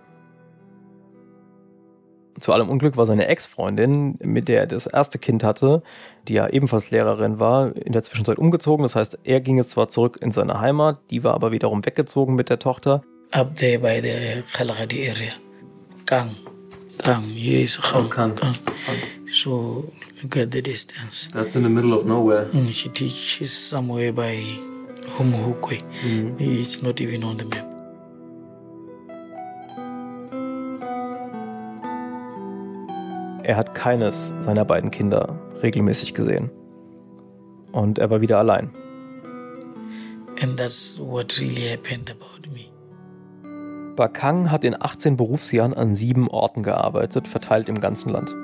Zu 2.39 2.52
allem 2.52 2.70
Unglück 2.70 2.98
war 2.98 3.06
seine 3.06 3.28
Ex-Freundin, 3.28 4.18
mit 4.22 4.48
der 4.48 4.62
er 4.62 4.68
das 4.68 4.88
erste 4.88 5.20
Kind 5.20 5.44
hatte, 5.44 5.84
die 6.28 6.34
ja 6.34 6.50
ebenfalls 6.50 6.89
Lehrerin 6.89 7.39
war, 7.39 7.76
in 7.76 7.94
der 7.94 8.02
Zwischenzeit 8.04 8.38
umgezogen. 8.38 8.84
Das 8.84 8.96
heißt, 8.96 9.20
er 9.24 9.39
ging 9.39 9.58
jetzt 9.58 9.70
zwar 9.72 9.89
zurück 9.89 10.18
in 10.20 10.32
seine 10.32 10.60
Heimat, 10.60 11.00
die 11.12 11.24
war 11.24 11.36
aber 11.36 11.52
wiederum 11.52 11.86
weggezogen 11.86 12.36
mit 12.36 12.50
der 12.50 12.60
Tochter. 12.60 13.04
Up 13.32 13.56
there 13.56 13.80
by 13.80 14.02
the 14.02 14.44
Khalagadi 14.52 15.10
area. 15.10 15.34
Kang. 16.06 16.36
Kang, 16.98 17.24
yes. 17.36 17.80
Oh, 17.94 18.04
Kang. 18.04 18.36
Kang. 18.36 18.56
So 19.34 19.92
look 20.22 20.38
at 20.38 20.52
the 20.52 20.62
distance. 20.62 21.28
That's 21.34 21.56
in 21.56 21.64
the 21.64 21.70
middle 21.70 21.94
of 21.94 22.06
nowhere. 22.06 22.46
And 22.54 22.72
she 22.72 22.90
teaches 22.90 23.52
somewhere 23.52 24.14
by 24.14 24.38
Humuhukwe. 25.18 25.82
Mhm. 26.06 26.36
It's 26.40 26.84
not 26.84 27.02
even 27.02 27.24
on 27.24 27.40
the 27.40 27.46
map. 27.46 27.68
Er 33.44 33.58
hat 33.58 33.74
keines 33.74 34.34
seiner 34.42 34.66
beiden 34.66 34.92
Kinder 34.92 35.40
regelmäßig 35.64 36.14
gesehen. 36.14 36.52
Und 37.72 37.98
er 37.98 38.12
war 38.12 38.22
wieder 38.22 38.38
allein. 38.38 38.70
And 40.44 40.58
that's 40.58 41.00
what 41.00 41.40
really 41.40 41.70
happened 41.72 42.12
about 42.12 42.48
me. 42.54 42.70
Bakang 43.96 44.52
hat 44.52 44.64
in 44.64 44.80
18 44.80 45.18
Berufsjahren 45.18 45.74
an 45.74 45.96
sieben 45.96 46.28
Orten 46.28 46.62
gearbeitet, 46.62 47.28
verteilt 47.28 47.68
im 47.68 47.82
ganzen 47.82 48.10
Land. 48.10 48.36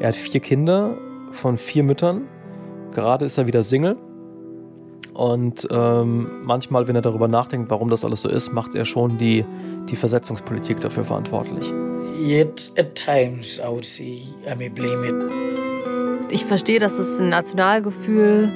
Er 0.00 0.08
hat 0.08 0.16
vier 0.16 0.40
Kinder 0.40 0.96
von 1.30 1.58
vier 1.58 1.84
Müttern. 1.84 2.26
Gerade 2.92 3.26
ist 3.26 3.36
er 3.36 3.46
wieder 3.46 3.62
Single. 3.62 3.96
Und 5.12 5.68
ähm, 5.70 6.30
manchmal, 6.42 6.88
wenn 6.88 6.96
er 6.96 7.02
darüber 7.02 7.28
nachdenkt, 7.28 7.70
warum 7.70 7.90
das 7.90 8.02
alles 8.02 8.22
so 8.22 8.30
ist, 8.30 8.54
macht 8.54 8.74
er 8.74 8.86
schon 8.86 9.18
die, 9.18 9.44
die 9.90 9.96
Versetzungspolitik 9.96 10.80
dafür 10.80 11.04
verantwortlich. 11.04 11.70
Yet 12.18 12.72
at 12.78 12.94
times 12.94 13.58
I 13.58 13.68
would 13.68 13.84
say 13.84 14.22
I 14.50 14.56
may 14.56 14.70
blame 14.70 15.06
it. 15.06 16.32
Ich 16.32 16.46
verstehe, 16.46 16.78
dass 16.78 16.98
es 16.98 17.20
ein 17.20 17.28
Nationalgefühl 17.28 18.50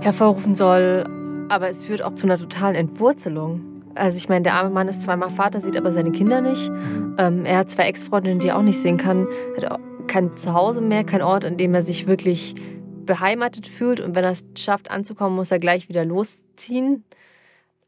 hervorrufen 0.00 0.56
soll, 0.56 1.04
aber 1.48 1.68
es 1.68 1.84
führt 1.84 2.02
auch 2.02 2.14
zu 2.14 2.26
einer 2.26 2.38
totalen 2.38 2.74
Entwurzelung. 2.74 3.60
Also 3.94 4.16
ich 4.16 4.28
meine, 4.28 4.42
der 4.42 4.54
arme 4.54 4.70
Mann 4.70 4.88
ist 4.88 5.02
zweimal 5.02 5.30
Vater, 5.30 5.60
sieht 5.60 5.76
aber 5.76 5.92
seine 5.92 6.10
Kinder 6.10 6.40
nicht. 6.40 6.68
Ähm, 7.18 7.44
er 7.44 7.58
hat 7.58 7.70
zwei 7.70 7.84
Ex-Freundinnen, 7.84 8.40
die 8.40 8.48
er 8.48 8.58
auch 8.58 8.62
nicht 8.62 8.80
sehen 8.80 8.96
kann. 8.96 9.28
Hat 9.56 9.70
auch 9.70 9.78
kein 10.10 10.36
Zuhause 10.36 10.80
mehr, 10.80 11.04
kein 11.04 11.22
Ort, 11.22 11.44
in 11.44 11.56
dem 11.56 11.72
er 11.72 11.82
sich 11.82 12.08
wirklich 12.08 12.56
beheimatet 13.06 13.66
fühlt. 13.66 14.00
Und 14.00 14.14
wenn 14.16 14.24
er 14.24 14.32
es 14.32 14.44
schafft 14.58 14.90
anzukommen, 14.90 15.36
muss 15.36 15.52
er 15.52 15.60
gleich 15.60 15.88
wieder 15.88 16.04
losziehen. 16.04 17.04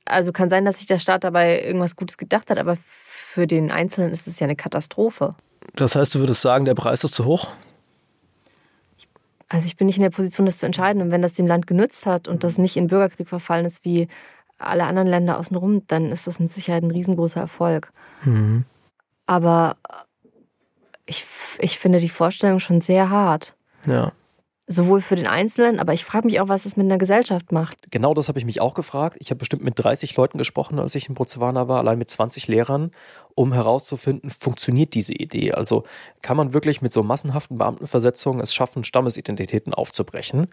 Also 0.04 0.32
kann 0.32 0.48
sein, 0.48 0.64
dass 0.64 0.78
sich 0.78 0.86
der 0.86 0.98
Staat 0.98 1.24
dabei 1.24 1.62
irgendwas 1.62 1.96
Gutes 1.96 2.16
gedacht 2.16 2.48
hat, 2.48 2.58
aber 2.58 2.76
für 2.76 3.46
den 3.46 3.72
Einzelnen 3.72 4.10
ist 4.10 4.26
es 4.28 4.38
ja 4.38 4.44
eine 4.44 4.56
Katastrophe. 4.56 5.34
Das 5.74 5.96
heißt, 5.96 6.14
du 6.14 6.20
würdest 6.20 6.42
sagen, 6.42 6.64
der 6.64 6.74
Preis 6.74 7.02
ist 7.02 7.14
zu 7.14 7.24
hoch? 7.24 7.50
Also 9.48 9.66
ich 9.66 9.76
bin 9.76 9.86
nicht 9.86 9.96
in 9.96 10.02
der 10.02 10.10
Position, 10.10 10.46
das 10.46 10.58
zu 10.58 10.66
entscheiden. 10.66 11.02
Und 11.02 11.10
wenn 11.10 11.22
das 11.22 11.34
dem 11.34 11.46
Land 11.46 11.66
genützt 11.66 12.06
hat 12.06 12.28
und 12.28 12.44
das 12.44 12.56
nicht 12.56 12.76
in 12.76 12.86
Bürgerkrieg 12.86 13.28
verfallen 13.28 13.66
ist 13.66 13.84
wie 13.84 14.06
alle 14.58 14.84
anderen 14.84 15.08
Länder 15.08 15.38
außenrum, 15.38 15.86
dann 15.88 16.12
ist 16.12 16.28
das 16.28 16.38
mit 16.38 16.52
Sicherheit 16.52 16.84
ein 16.84 16.90
riesengroßer 16.92 17.40
Erfolg. 17.40 17.92
Mhm. 18.24 18.64
Aber 19.26 19.76
ich, 21.06 21.24
ich 21.58 21.78
finde 21.78 22.00
die 22.00 22.08
Vorstellung 22.08 22.58
schon 22.58 22.80
sehr 22.80 23.10
hart. 23.10 23.54
Ja. 23.86 24.12
Sowohl 24.68 25.00
für 25.00 25.16
den 25.16 25.26
Einzelnen, 25.26 25.80
aber 25.80 25.92
ich 25.92 26.04
frage 26.04 26.26
mich 26.26 26.40
auch, 26.40 26.48
was 26.48 26.64
es 26.64 26.76
mit 26.76 26.86
einer 26.86 26.96
Gesellschaft 26.96 27.50
macht. 27.50 27.76
Genau 27.90 28.14
das 28.14 28.28
habe 28.28 28.38
ich 28.38 28.44
mich 28.44 28.60
auch 28.60 28.74
gefragt. 28.74 29.16
Ich 29.18 29.30
habe 29.30 29.38
bestimmt 29.38 29.64
mit 29.64 29.74
30 29.76 30.16
Leuten 30.16 30.38
gesprochen, 30.38 30.78
als 30.78 30.94
ich 30.94 31.08
in 31.08 31.14
Botswana 31.14 31.66
war, 31.66 31.80
allein 31.80 31.98
mit 31.98 32.08
20 32.08 32.46
Lehrern, 32.46 32.92
um 33.34 33.52
herauszufinden, 33.52 34.30
funktioniert 34.30 34.94
diese 34.94 35.14
Idee? 35.14 35.52
Also 35.52 35.82
kann 36.22 36.36
man 36.36 36.54
wirklich 36.54 36.80
mit 36.80 36.92
so 36.92 37.02
massenhaften 37.02 37.58
Beamtenversetzungen 37.58 38.40
es 38.40 38.54
schaffen, 38.54 38.84
Stammesidentitäten 38.84 39.74
aufzubrechen? 39.74 40.46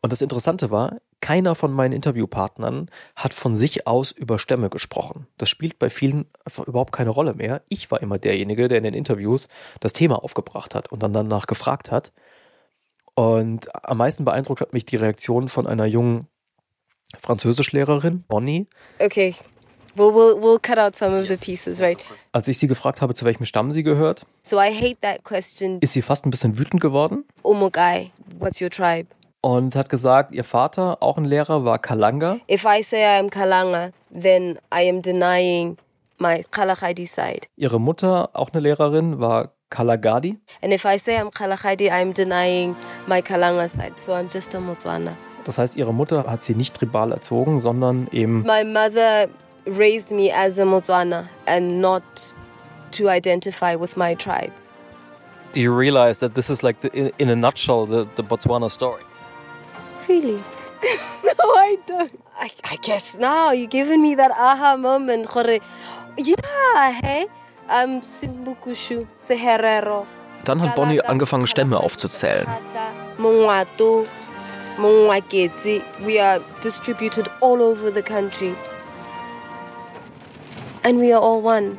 Und 0.00 0.12
das 0.12 0.22
Interessante 0.22 0.70
war, 0.70 0.96
keiner 1.24 1.54
von 1.54 1.72
meinen 1.72 1.92
Interviewpartnern 1.92 2.90
hat 3.16 3.32
von 3.32 3.54
sich 3.54 3.86
aus 3.86 4.10
über 4.12 4.38
Stämme 4.38 4.68
gesprochen. 4.68 5.26
Das 5.38 5.48
spielt 5.48 5.78
bei 5.78 5.88
vielen 5.88 6.26
einfach 6.44 6.66
überhaupt 6.66 6.92
keine 6.92 7.08
Rolle 7.08 7.32
mehr. 7.32 7.62
Ich 7.70 7.90
war 7.90 8.02
immer 8.02 8.18
derjenige, 8.18 8.68
der 8.68 8.76
in 8.78 8.84
den 8.84 8.92
Interviews 8.92 9.48
das 9.80 9.94
Thema 9.94 10.22
aufgebracht 10.22 10.74
hat 10.74 10.92
und 10.92 11.02
dann 11.02 11.14
danach 11.14 11.46
gefragt 11.46 11.90
hat. 11.90 12.12
Und 13.14 13.68
am 13.86 13.96
meisten 13.96 14.26
beeindruckt 14.26 14.60
hat 14.60 14.74
mich 14.74 14.84
die 14.84 14.96
Reaktion 14.96 15.48
von 15.48 15.66
einer 15.66 15.86
jungen 15.86 16.26
Französischlehrerin, 17.18 18.24
Bonnie, 18.28 18.66
Okay, 18.98 19.34
we'll, 19.96 20.12
we'll, 20.12 20.36
we'll 20.42 20.58
cut 20.60 20.78
out 20.78 20.94
some 20.96 21.18
of 21.18 21.28
the 21.28 21.36
pieces, 21.42 21.80
right? 21.80 21.98
als 22.32 22.48
ich 22.48 22.58
sie 22.58 22.66
gefragt 22.66 23.00
habe, 23.00 23.14
zu 23.14 23.24
welchem 23.24 23.44
Stamm 23.46 23.72
sie 23.72 23.82
gehört, 23.82 24.26
So 24.42 24.56
I 24.58 24.70
hate 24.74 24.98
that 25.00 25.22
question. 25.24 25.78
ist 25.80 25.92
sie 25.92 26.02
fast 26.02 26.26
ein 26.26 26.30
bisschen 26.30 26.58
wütend 26.58 26.80
geworden 26.82 27.24
Umugai, 27.42 28.10
what's 28.38 28.60
your 28.60 28.68
tribe? 28.70 29.06
Und 29.44 29.76
hat 29.76 29.90
gesagt, 29.90 30.32
ihr 30.32 30.42
Vater, 30.42 31.02
auch 31.02 31.18
ein 31.18 31.26
Lehrer, 31.26 31.66
war 31.66 31.78
Kalanga. 31.78 32.38
If 32.50 32.64
I 32.64 32.82
say 32.82 33.02
I 33.02 33.18
am 33.18 33.28
Kalanga, 33.28 33.90
then 34.10 34.58
I 34.72 34.88
am 34.88 35.02
denying 35.02 35.76
my 36.16 36.42
Kalahidi 36.50 37.06
side. 37.06 37.46
Ihre 37.54 37.78
Mutter, 37.78 38.30
auch 38.32 38.48
eine 38.54 38.62
Lehrerin, 38.62 39.20
war 39.20 39.50
Kalagadi. 39.68 40.38
And 40.62 40.72
if 40.72 40.86
I 40.86 40.98
say 40.98 41.20
I'm 41.20 41.30
Kalahidi, 41.30 41.90
I'm 41.90 42.14
denying 42.14 42.74
my 43.06 43.20
Kalanga 43.20 43.68
side. 43.68 44.00
So 44.00 44.14
I'm 44.14 44.30
just 44.32 44.54
a 44.54 44.60
Motswana. 44.60 45.14
Das 45.44 45.58
heißt, 45.58 45.76
ihre 45.76 45.92
Mutter 45.92 46.24
hat 46.26 46.42
sie 46.42 46.54
nicht 46.54 46.74
tribal 46.74 47.12
erzogen, 47.12 47.60
sondern 47.60 48.08
eben 48.12 48.44
My 48.46 48.64
mother 48.64 49.28
raised 49.66 50.10
me 50.10 50.32
as 50.34 50.58
a 50.58 50.64
Motswana 50.64 51.28
and 51.44 51.82
not 51.82 52.02
to 52.92 53.10
identify 53.10 53.76
with 53.78 53.98
my 53.98 54.14
tribe. 54.14 54.52
Do 55.52 55.60
you 55.60 55.70
realize 55.70 56.20
that 56.20 56.34
this 56.34 56.48
is 56.48 56.62
like, 56.62 56.80
the, 56.80 56.88
in, 56.94 57.12
in 57.18 57.28
a 57.28 57.36
nutshell, 57.36 57.84
the, 57.84 58.06
the 58.16 58.24
Botswana 58.24 58.70
story? 58.70 59.02
Really? 60.08 60.42
no, 61.24 61.44
I 61.56 61.78
don't. 61.86 62.12
I, 62.36 62.50
I 62.64 62.76
guess 62.76 63.16
now 63.16 63.52
you're 63.52 63.68
giving 63.68 64.02
me 64.02 64.14
that 64.16 64.32
aha 64.32 64.76
moment. 64.76 65.28
Gore, 65.28 65.60
yeah, 66.18 66.90
hey? 66.92 67.26
Um, 67.68 68.02
Simbukushu, 68.02 69.06
Seherero, 69.16 70.06
Dann 70.44 70.60
hat 70.60 70.74
Bonnie 70.74 71.00
angefangen, 71.00 71.46
Stämme 71.46 71.78
aufzuzählen. 71.80 72.46
Mungwatu, 73.18 74.06
Mungwaketsi. 74.76 75.82
We 76.04 76.20
are 76.20 76.40
distributed 76.62 77.30
all 77.40 77.62
over 77.62 77.90
the 77.90 78.02
country. 78.02 78.54
And 80.82 80.98
we 80.98 81.14
are 81.14 81.22
all 81.22 81.40
one. 81.42 81.78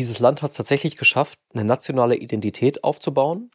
Dieses 0.00 0.18
Land 0.18 0.40
hat 0.40 0.52
es 0.52 0.56
tatsächlich 0.56 0.96
geschafft, 0.96 1.38
eine 1.52 1.62
nationale 1.62 2.16
Identität 2.16 2.84
aufzubauen. 2.84 3.50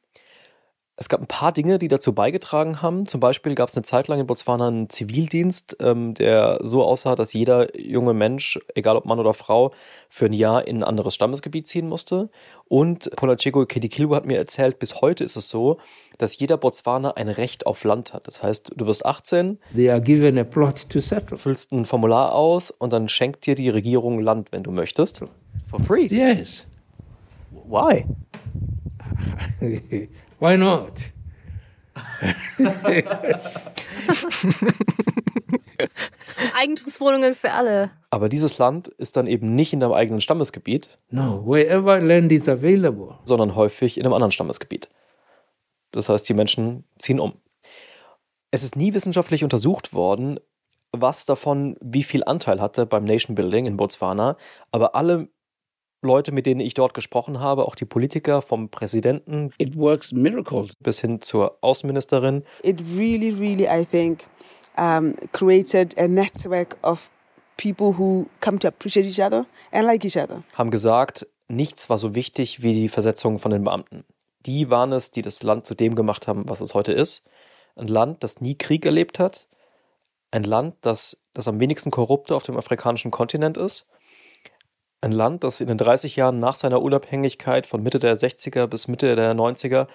Es 0.95 1.09
gab 1.09 1.19
ein 1.19 1.25
paar 1.25 1.51
Dinge, 1.51 1.79
die 1.79 1.87
dazu 1.87 2.13
beigetragen 2.13 2.83
haben. 2.83 3.07
Zum 3.07 3.19
Beispiel 3.19 3.55
gab 3.55 3.69
es 3.69 3.75
eine 3.75 3.81
Zeit 3.81 4.07
lang 4.07 4.19
in 4.19 4.27
Botswana 4.27 4.67
einen 4.67 4.87
Zivildienst, 4.87 5.77
ähm, 5.79 6.13
der 6.13 6.59
so 6.61 6.83
aussah, 6.83 7.15
dass 7.15 7.33
jeder 7.33 7.75
junge 7.75 8.13
Mensch, 8.13 8.59
egal 8.75 8.95
ob 8.95 9.05
Mann 9.05 9.19
oder 9.19 9.33
Frau, 9.33 9.73
für 10.07 10.27
ein 10.27 10.33
Jahr 10.33 10.67
in 10.67 10.77
ein 10.77 10.83
anderes 10.83 11.15
Stammesgebiet 11.15 11.67
ziehen 11.67 11.89
musste. 11.89 12.29
Und 12.65 13.09
Polachego 13.15 13.65
Kedikilwa 13.65 14.15
hat 14.15 14.27
mir 14.27 14.37
erzählt, 14.37 14.77
bis 14.77 15.01
heute 15.01 15.23
ist 15.23 15.37
es 15.37 15.49
so, 15.49 15.79
dass 16.17 16.37
jeder 16.39 16.57
Botswaner 16.57 17.17
ein 17.17 17.27
Recht 17.29 17.65
auf 17.65 17.83
Land 17.83 18.13
hat. 18.13 18.27
Das 18.27 18.41
heißt, 18.43 18.71
du 18.75 18.85
wirst 18.87 19.05
18, 19.05 19.59
They 19.75 19.89
are 19.89 20.01
given 20.01 20.37
a 20.37 20.43
plot 20.43 20.89
to 20.89 20.99
settle. 20.99 21.37
füllst 21.37 21.71
ein 21.71 21.85
Formular 21.85 22.33
aus 22.33 22.71
und 22.71 22.93
dann 22.93 23.09
schenkt 23.09 23.45
dir 23.45 23.55
die 23.55 23.69
Regierung 23.69 24.19
Land, 24.19 24.51
wenn 24.51 24.63
du 24.63 24.71
möchtest. 24.71 25.21
For 25.67 25.79
free. 25.79 26.05
Yes. 26.05 26.67
Why? 27.67 28.05
Why 30.39 30.57
not? 30.57 30.91
Eigentumswohnungen 36.57 37.35
für 37.35 37.51
alle. 37.51 37.91
Aber 38.09 38.29
dieses 38.29 38.57
Land 38.57 38.87
ist 38.87 39.17
dann 39.17 39.27
eben 39.27 39.55
nicht 39.55 39.73
in 39.73 39.79
deinem 39.79 39.93
eigenen 39.93 40.21
Stammesgebiet, 40.21 40.97
No, 41.09 41.43
wherever 41.45 41.99
land 41.99 42.31
is 42.31 42.47
available. 42.47 43.15
sondern 43.23 43.55
häufig 43.55 43.97
in 43.97 44.03
einem 44.05 44.13
anderen 44.13 44.31
Stammesgebiet. 44.31 44.89
Das 45.95 46.09
heißt, 46.09 46.27
die 46.27 46.33
Menschen 46.33 46.83
ziehen 46.99 47.19
um. 47.19 47.33
Es 48.51 48.63
ist 48.63 48.75
nie 48.75 48.93
wissenschaftlich 48.93 49.43
untersucht 49.43 49.93
worden, 49.93 50.39
was 50.91 51.25
davon 51.25 51.77
wie 51.81 52.03
viel 52.03 52.23
Anteil 52.23 52.61
hatte 52.61 52.85
beim 52.85 53.03
Nation 53.05 53.35
Building 53.35 53.65
in 53.65 53.77
Botswana, 53.77 54.37
aber 54.71 54.95
alle 54.95 55.29
Leute, 56.01 56.31
mit 56.31 56.45
denen 56.45 56.59
ich 56.59 56.73
dort 56.73 56.93
gesprochen 56.93 57.39
habe, 57.39 57.65
auch 57.65 57.75
die 57.75 57.85
Politiker 57.85 58.41
vom 58.41 58.69
Präsidenten 58.69 59.51
It 59.57 59.75
works 59.75 60.11
miracles. 60.11 60.75
bis 60.79 60.99
hin 61.01 61.21
zur 61.21 61.57
Außenministerin, 61.61 62.43
It 62.61 62.81
really, 62.95 63.31
really, 63.31 63.65
I 63.67 63.85
think, 63.85 64.27
um, 64.77 65.15
created 65.31 65.97
a 65.97 66.07
network 66.07 66.77
of 66.83 67.09
people 67.57 67.97
who 67.97 68.27
come 68.41 68.59
to 68.59 68.67
appreciate 68.67 69.07
each 69.07 69.19
other 69.21 69.45
and 69.71 69.85
like 69.85 70.05
each 70.05 70.17
other. 70.17 70.43
haben 70.53 70.69
gesagt, 70.71 71.25
nichts 71.47 71.89
war 71.89 71.97
so 71.97 72.13
wichtig 72.15 72.61
wie 72.61 72.73
die 72.73 72.89
Versetzung 72.89 73.39
von 73.39 73.51
den 73.51 73.63
Beamten. 73.63 74.03
Die 74.45 74.69
waren 74.69 74.91
es, 74.91 75.11
die 75.11 75.21
das 75.21 75.43
Land 75.43 75.65
zu 75.65 75.75
dem 75.75 75.95
gemacht 75.95 76.27
haben, 76.27 76.47
was 76.47 76.61
es 76.61 76.73
heute 76.73 76.93
ist. 76.93 77.27
Ein 77.75 77.87
Land, 77.87 78.23
das 78.23 78.41
nie 78.41 78.55
Krieg 78.55 78.85
erlebt 78.85 79.19
hat. 79.19 79.47
Ein 80.31 80.43
Land, 80.43 80.75
das 80.81 81.25
das 81.35 81.47
am 81.47 81.59
wenigsten 81.59 81.91
korrupte 81.91 82.33
auf 82.35 82.43
dem 82.43 82.57
afrikanischen 82.57 83.11
Kontinent 83.11 83.57
ist. 83.57 83.85
Ein 85.01 85.11
Land, 85.11 85.43
das 85.43 85.61
in 85.61 85.67
den 85.67 85.77
30 85.77 86.15
Jahren 86.15 86.39
nach 86.39 86.55
seiner 86.55 86.81
Unabhängigkeit 86.81 87.67
von 87.67 87.83
Mitte 87.83 87.99
der 87.99 88.17
60er 88.17 88.65
bis 88.65 88.87
Mitte 88.87 89.15
der 89.15 89.35
90er 89.35 89.85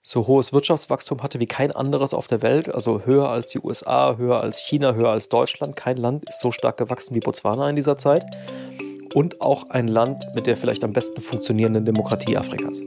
so 0.00 0.26
hohes 0.26 0.52
Wirtschaftswachstum 0.52 1.22
hatte 1.22 1.40
wie 1.40 1.46
kein 1.46 1.72
anderes 1.72 2.14
auf 2.14 2.28
der 2.28 2.40
Welt, 2.40 2.72
also 2.72 3.02
höher 3.04 3.28
als 3.28 3.48
die 3.48 3.58
USA, 3.58 4.16
höher 4.16 4.40
als 4.40 4.60
China, 4.60 4.94
höher 4.94 5.10
als 5.10 5.28
Deutschland. 5.28 5.76
Kein 5.76 5.96
Land 5.96 6.28
ist 6.28 6.40
so 6.40 6.50
stark 6.52 6.78
gewachsen 6.78 7.14
wie 7.14 7.20
Botswana 7.20 7.68
in 7.68 7.76
dieser 7.76 7.96
Zeit. 7.96 8.24
Und 9.12 9.40
auch 9.40 9.70
ein 9.70 9.88
Land 9.88 10.24
mit 10.34 10.46
der 10.46 10.56
vielleicht 10.56 10.84
am 10.84 10.92
besten 10.92 11.20
funktionierenden 11.20 11.84
Demokratie 11.84 12.36
Afrikas. 12.36 12.82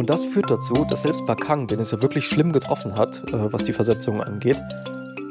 Und 0.00 0.08
das 0.08 0.24
führt 0.24 0.50
dazu, 0.50 0.86
dass 0.88 1.02
selbst 1.02 1.26
Bakang, 1.26 1.66
den 1.66 1.78
es 1.78 1.90
ja 1.90 2.00
wirklich 2.00 2.24
schlimm 2.24 2.52
getroffen 2.52 2.96
hat, 2.96 3.22
äh, 3.34 3.52
was 3.52 3.64
die 3.64 3.74
Versetzungen 3.74 4.22
angeht, 4.22 4.56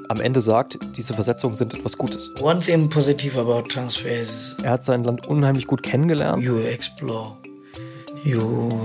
am 0.09 0.21
Ende 0.21 0.41
sagt, 0.41 0.77
diese 0.95 1.15
Versetzungen 1.15 1.55
sind 1.55 1.73
etwas 1.73 1.97
Gutes. 1.97 2.31
One 2.39 2.59
thing 2.59 2.87
positive 2.87 3.39
about 3.39 3.63
transfer 3.67 4.11
is 4.11 4.57
Er 4.61 4.73
hat 4.73 4.83
sein 4.83 5.03
Land 5.03 5.25
unheimlich 5.25 5.65
gut 5.65 5.81
kennengelernt. 5.81 6.43
you 6.43 6.59
explore, 6.59 7.35
you 8.23 8.79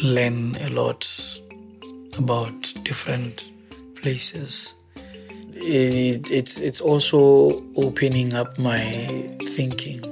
learn 0.00 0.56
a 0.64 0.68
lot 0.68 1.06
about 2.16 2.50
different 2.88 3.52
places. 4.00 4.78
It, 5.52 6.30
it's 6.30 6.58
it's 6.58 6.80
also 6.80 7.62
opening 7.74 8.32
up 8.32 8.56
my 8.58 8.80
thinking. 9.54 10.07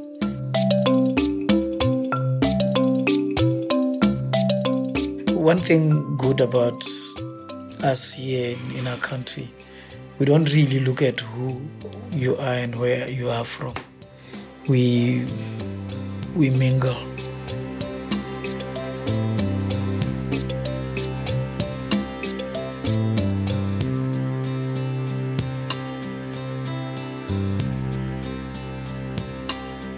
One 5.46 5.58
thing 5.58 6.16
good 6.16 6.40
about 6.40 6.84
us 7.84 8.12
here 8.12 8.56
in, 8.76 8.88
our 8.88 8.96
country, 8.96 9.48
we 10.18 10.26
don't 10.26 10.52
really 10.52 10.80
look 10.80 11.02
at 11.02 11.20
who 11.20 11.62
you 12.10 12.34
are 12.34 12.54
and 12.54 12.74
where 12.74 13.08
you 13.08 13.30
are 13.30 13.44
from. 13.44 13.74
We 14.68 15.24
we 16.34 16.50
mingle. 16.50 16.96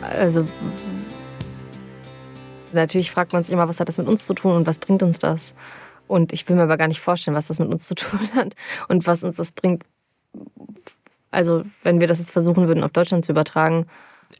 Also 0.02 0.42
w- 0.42 0.87
natürlich 2.78 3.10
fragt 3.10 3.32
man 3.32 3.42
sich 3.44 3.52
immer, 3.52 3.68
was 3.68 3.80
hat 3.80 3.88
das 3.88 3.98
mit 3.98 4.08
uns 4.08 4.26
zu 4.26 4.34
tun 4.34 4.56
und 4.56 4.66
was 4.66 4.78
bringt 4.78 5.02
uns 5.02 5.18
das? 5.18 5.54
Und 6.06 6.32
ich 6.32 6.48
will 6.48 6.56
mir 6.56 6.62
aber 6.62 6.78
gar 6.78 6.88
nicht 6.88 7.00
vorstellen, 7.00 7.36
was 7.36 7.48
das 7.48 7.58
mit 7.58 7.68
uns 7.68 7.86
zu 7.86 7.94
tun 7.94 8.20
hat 8.34 8.54
und 8.88 9.06
was 9.06 9.24
uns 9.24 9.36
das 9.36 9.52
bringt. 9.52 9.84
Also 11.30 11.62
wenn 11.82 12.00
wir 12.00 12.08
das 12.08 12.20
jetzt 12.20 12.32
versuchen 12.32 12.68
würden, 12.68 12.84
auf 12.84 12.92
Deutschland 12.92 13.24
zu 13.24 13.32
übertragen, 13.32 13.86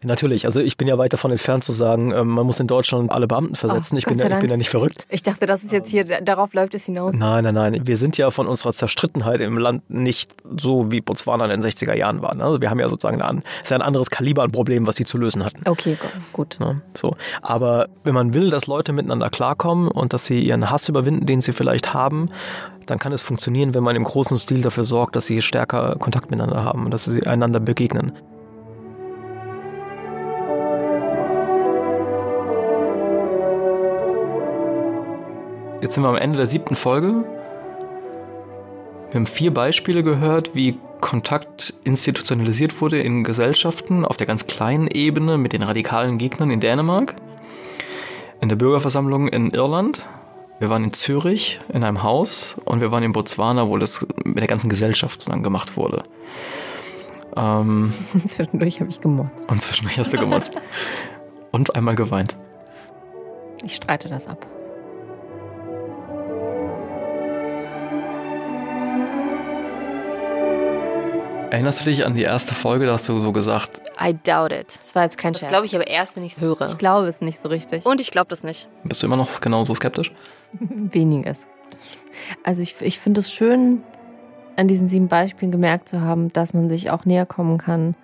Natürlich, 0.05 0.45
also 0.47 0.61
ich 0.61 0.77
bin 0.77 0.87
ja 0.87 0.97
weit 0.97 1.13
davon 1.13 1.33
entfernt 1.33 1.65
zu 1.65 1.73
sagen, 1.73 2.13
ähm, 2.13 2.29
man 2.29 2.47
muss 2.47 2.61
in 2.61 2.69
Deutschland 2.69 3.11
alle 3.11 3.27
Beamten 3.27 3.57
versetzen. 3.57 3.97
Oh, 3.97 3.99
ich, 3.99 4.07
bin 4.07 4.17
ja, 4.17 4.27
ich 4.31 4.39
bin 4.39 4.49
ja 4.49 4.57
nicht 4.57 4.69
verrückt. 4.71 5.05
ich 5.09 5.25
dachte, 5.25 5.45
das 5.47 5.65
ist 5.65 5.73
jetzt 5.73 5.91
hier, 5.91 6.05
darauf 6.05 6.55
läuft 6.55 6.75
es 6.75 6.85
hinaus. 6.85 7.15
Nein, 7.17 7.43
nein, 7.43 7.55
nein. 7.55 7.81
Wir 7.85 7.97
sind 7.97 8.17
ja 8.17 8.31
von 8.31 8.47
unserer 8.47 8.73
Zerstrittenheit 8.73 9.41
im 9.41 9.59
Land 9.59 9.91
nicht 9.91 10.35
so 10.57 10.93
wie 10.93 11.01
Botswana 11.01 11.47
in 11.47 11.51
den 11.61 11.63
60er 11.69 11.95
Jahren 11.95 12.23
waren. 12.23 12.41
Also 12.41 12.61
wir 12.61 12.71
haben 12.71 12.79
ja 12.79 12.89
sozusagen 12.89 13.21
ein, 13.23 13.43
ist 13.63 13.71
ja 13.73 13.77
ein 13.77 13.83
anderes 13.83 14.09
Kaliber 14.11 14.45
an 14.45 14.53
Problemen, 14.53 14.87
was 14.87 14.95
sie 14.95 15.05
zu 15.05 15.19
lösen 15.19 15.45
hatten. 15.45 15.69
Okay, 15.69 15.97
gu- 16.01 16.07
gut. 16.33 16.59
Ne? 16.61 16.81
So. 16.95 17.17
Aber 17.43 17.89
wenn 18.05 18.15
man 18.15 18.35
will, 18.35 18.51
dass 18.51 18.69
Leute 18.69 18.93
miteinander 18.93 19.31
klarkommen 19.31 19.89
und 19.89 20.13
dass 20.13 20.27
sie 20.27 20.39
ihren 20.41 20.71
Hass 20.71 20.89
überwinden, 20.89 21.27
den 21.27 21.41
sie 21.41 21.53
vielleicht 21.53 21.93
haben, 21.93 22.29
dann 22.87 23.01
kann 23.01 23.13
es 23.13 23.21
funktionieren, 23.21 23.75
wenn 23.75 23.83
man 23.83 23.97
im 23.97 24.05
großen 24.05 24.39
Stil 24.39 24.63
dafür 24.63 24.85
sorgt, 24.85 25.17
dass 25.17 25.27
sie 25.27 25.43
stärker 25.43 25.97
Kontakt 25.99 26.31
miteinander 26.31 26.63
haben 26.63 26.85
und 26.85 26.93
dass 26.93 27.05
sie 27.05 27.27
einander 27.27 27.59
begegnen. 27.61 28.13
Jetzt 35.81 35.95
sind 35.95 36.03
wir 36.03 36.09
am 36.09 36.17
Ende 36.17 36.39
der 36.39 36.49
siebten 36.49 36.75
Folge. 36.75 37.25
Wir 39.11 39.15
haben 39.15 39.27
vier 39.27 39.55
Beispiele 39.55 40.03
gehört, 40.03 40.57
wie 40.57 40.77
Kontakt 41.01 41.73
institutionalisiert 41.85 42.81
wurde 42.81 42.99
in 42.99 43.23
Gesellschaften 43.23 44.05
auf 44.05 44.17
der 44.17 44.27
ganz 44.27 44.49
kleinen 44.49 44.89
Ebene 44.89 45.39
mit 45.39 45.53
den 45.53 45.63
radikalen 45.63 46.19
Gegnern 46.19 46.51
in 46.51 46.59
Dänemark, 46.59 47.15
in 48.41 48.49
der 48.49 48.57
Bürgerversammlung 48.57 49.29
in 49.29 49.51
Irland. 49.51 50.09
Wir 50.59 50.69
waren 50.69 50.83
in 50.83 50.93
Zürich 50.93 51.61
in 51.73 51.85
einem 51.85 52.03
Haus 52.03 52.57
und 52.65 52.81
wir 52.81 52.91
waren 52.91 53.05
in 53.05 53.13
Botswana, 53.13 53.69
wo 53.69 53.79
das 53.79 54.05
mit 54.25 54.41
der 54.41 54.49
ganzen 54.49 54.69
Gesellschaft 54.69 55.23
sozusagen 55.23 55.45
gemacht 55.45 55.77
wurde. 55.77 56.03
Ähm, 57.37 57.95
Zwischendurch 58.25 58.81
habe 58.81 58.91
ich 58.91 59.01
gemotzt. 59.01 59.49
und 59.49 59.63
zwischendurch 59.63 59.97
hast 59.97 60.13
du 60.13 60.17
gemotzt. 60.17 60.55
und 61.53 61.77
einmal 61.77 61.95
geweint. 61.95 62.35
Ich 63.63 63.77
streite 63.77 64.09
das 64.09 64.27
ab. 64.27 64.45
Erinnerst 71.51 71.81
du 71.81 71.85
dich 71.87 72.05
an 72.05 72.15
die 72.15 72.23
erste 72.23 72.55
Folge, 72.55 72.85
da 72.87 72.93
hast 72.93 73.09
du 73.09 73.19
so 73.21 73.33
gesagt, 73.33 73.81
I 74.01 74.13
doubt 74.23 74.53
it. 74.53 74.67
Das 74.69 74.95
war 74.95 75.05
jetzt 75.05 75.17
kein 75.17 75.33
Das 75.33 75.41
Scherz. 75.41 75.51
glaube 75.51 75.67
ich 75.67 75.75
aber 75.75 75.87
erst, 75.87 76.15
wenn 76.17 76.23
ich 76.23 76.35
es 76.35 76.41
höre. 76.43 76.61
Ich 76.67 76.77
glaube 76.77 77.07
es 77.07 77.21
nicht 77.23 77.41
so 77.41 77.49
richtig. 77.49 77.87
Und 77.87 78.01
ich 78.01 78.11
glaube 78.11 78.29
das 78.29 78.43
nicht. 78.43 78.69
bist 78.85 79.03
du 79.03 79.07
immer 79.07 79.17
noch 79.17 79.41
genauso 79.41 79.75
skeptisch? 79.75 80.13
Weniges. 80.61 81.49
Also 82.45 82.61
ich, 82.61 82.77
ich 82.83 82.99
finde 82.99 83.21
es 83.21 83.33
schön, 83.33 83.83
an 84.57 84.69
diesen 84.69 84.89
sieben 84.89 85.09
Beispielen 85.09 85.51
gemerkt 85.51 85.89
zu 85.89 86.03
haben, 86.03 86.29
dass 86.33 86.53
man 86.53 86.69
sich 86.69 86.91
auch 86.91 87.05
näher 87.07 87.25
kommen 87.25 87.57
kann, 87.57 87.95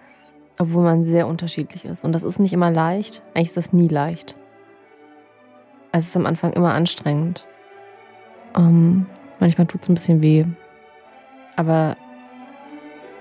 obwohl 0.59 0.83
man 0.85 1.05
sehr 1.05 1.27
unterschiedlich 1.27 1.85
ist. 1.85 2.05
Und 2.05 2.13
das 2.13 2.23
ist 2.23 2.39
nicht 2.39 2.53
immer 2.53 2.71
leicht. 2.71 3.23
Eigentlich 3.35 3.49
ist 3.49 3.57
das 3.59 3.73
nie 3.75 3.89
leicht. 3.89 4.37
Also 5.93 6.05
es 6.05 6.09
ist 6.09 6.17
am 6.17 6.27
Anfang 6.27 6.53
immer 6.55 6.73
anstrengend. 6.73 7.47
Ähm, 8.57 9.05
manchmal 9.39 9.67
tut 9.67 9.83
es 9.83 9.89
ein 9.89 9.95
bisschen 9.95 10.23
weh. 10.23 10.45
Aber 11.57 11.97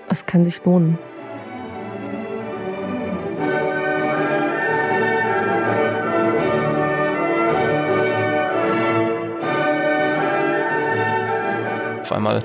es 0.08 0.26
kann 0.26 0.44
sich 0.44 0.64
lohnen. 0.64 0.98
Auf 12.02 12.12
einmal 12.12 12.44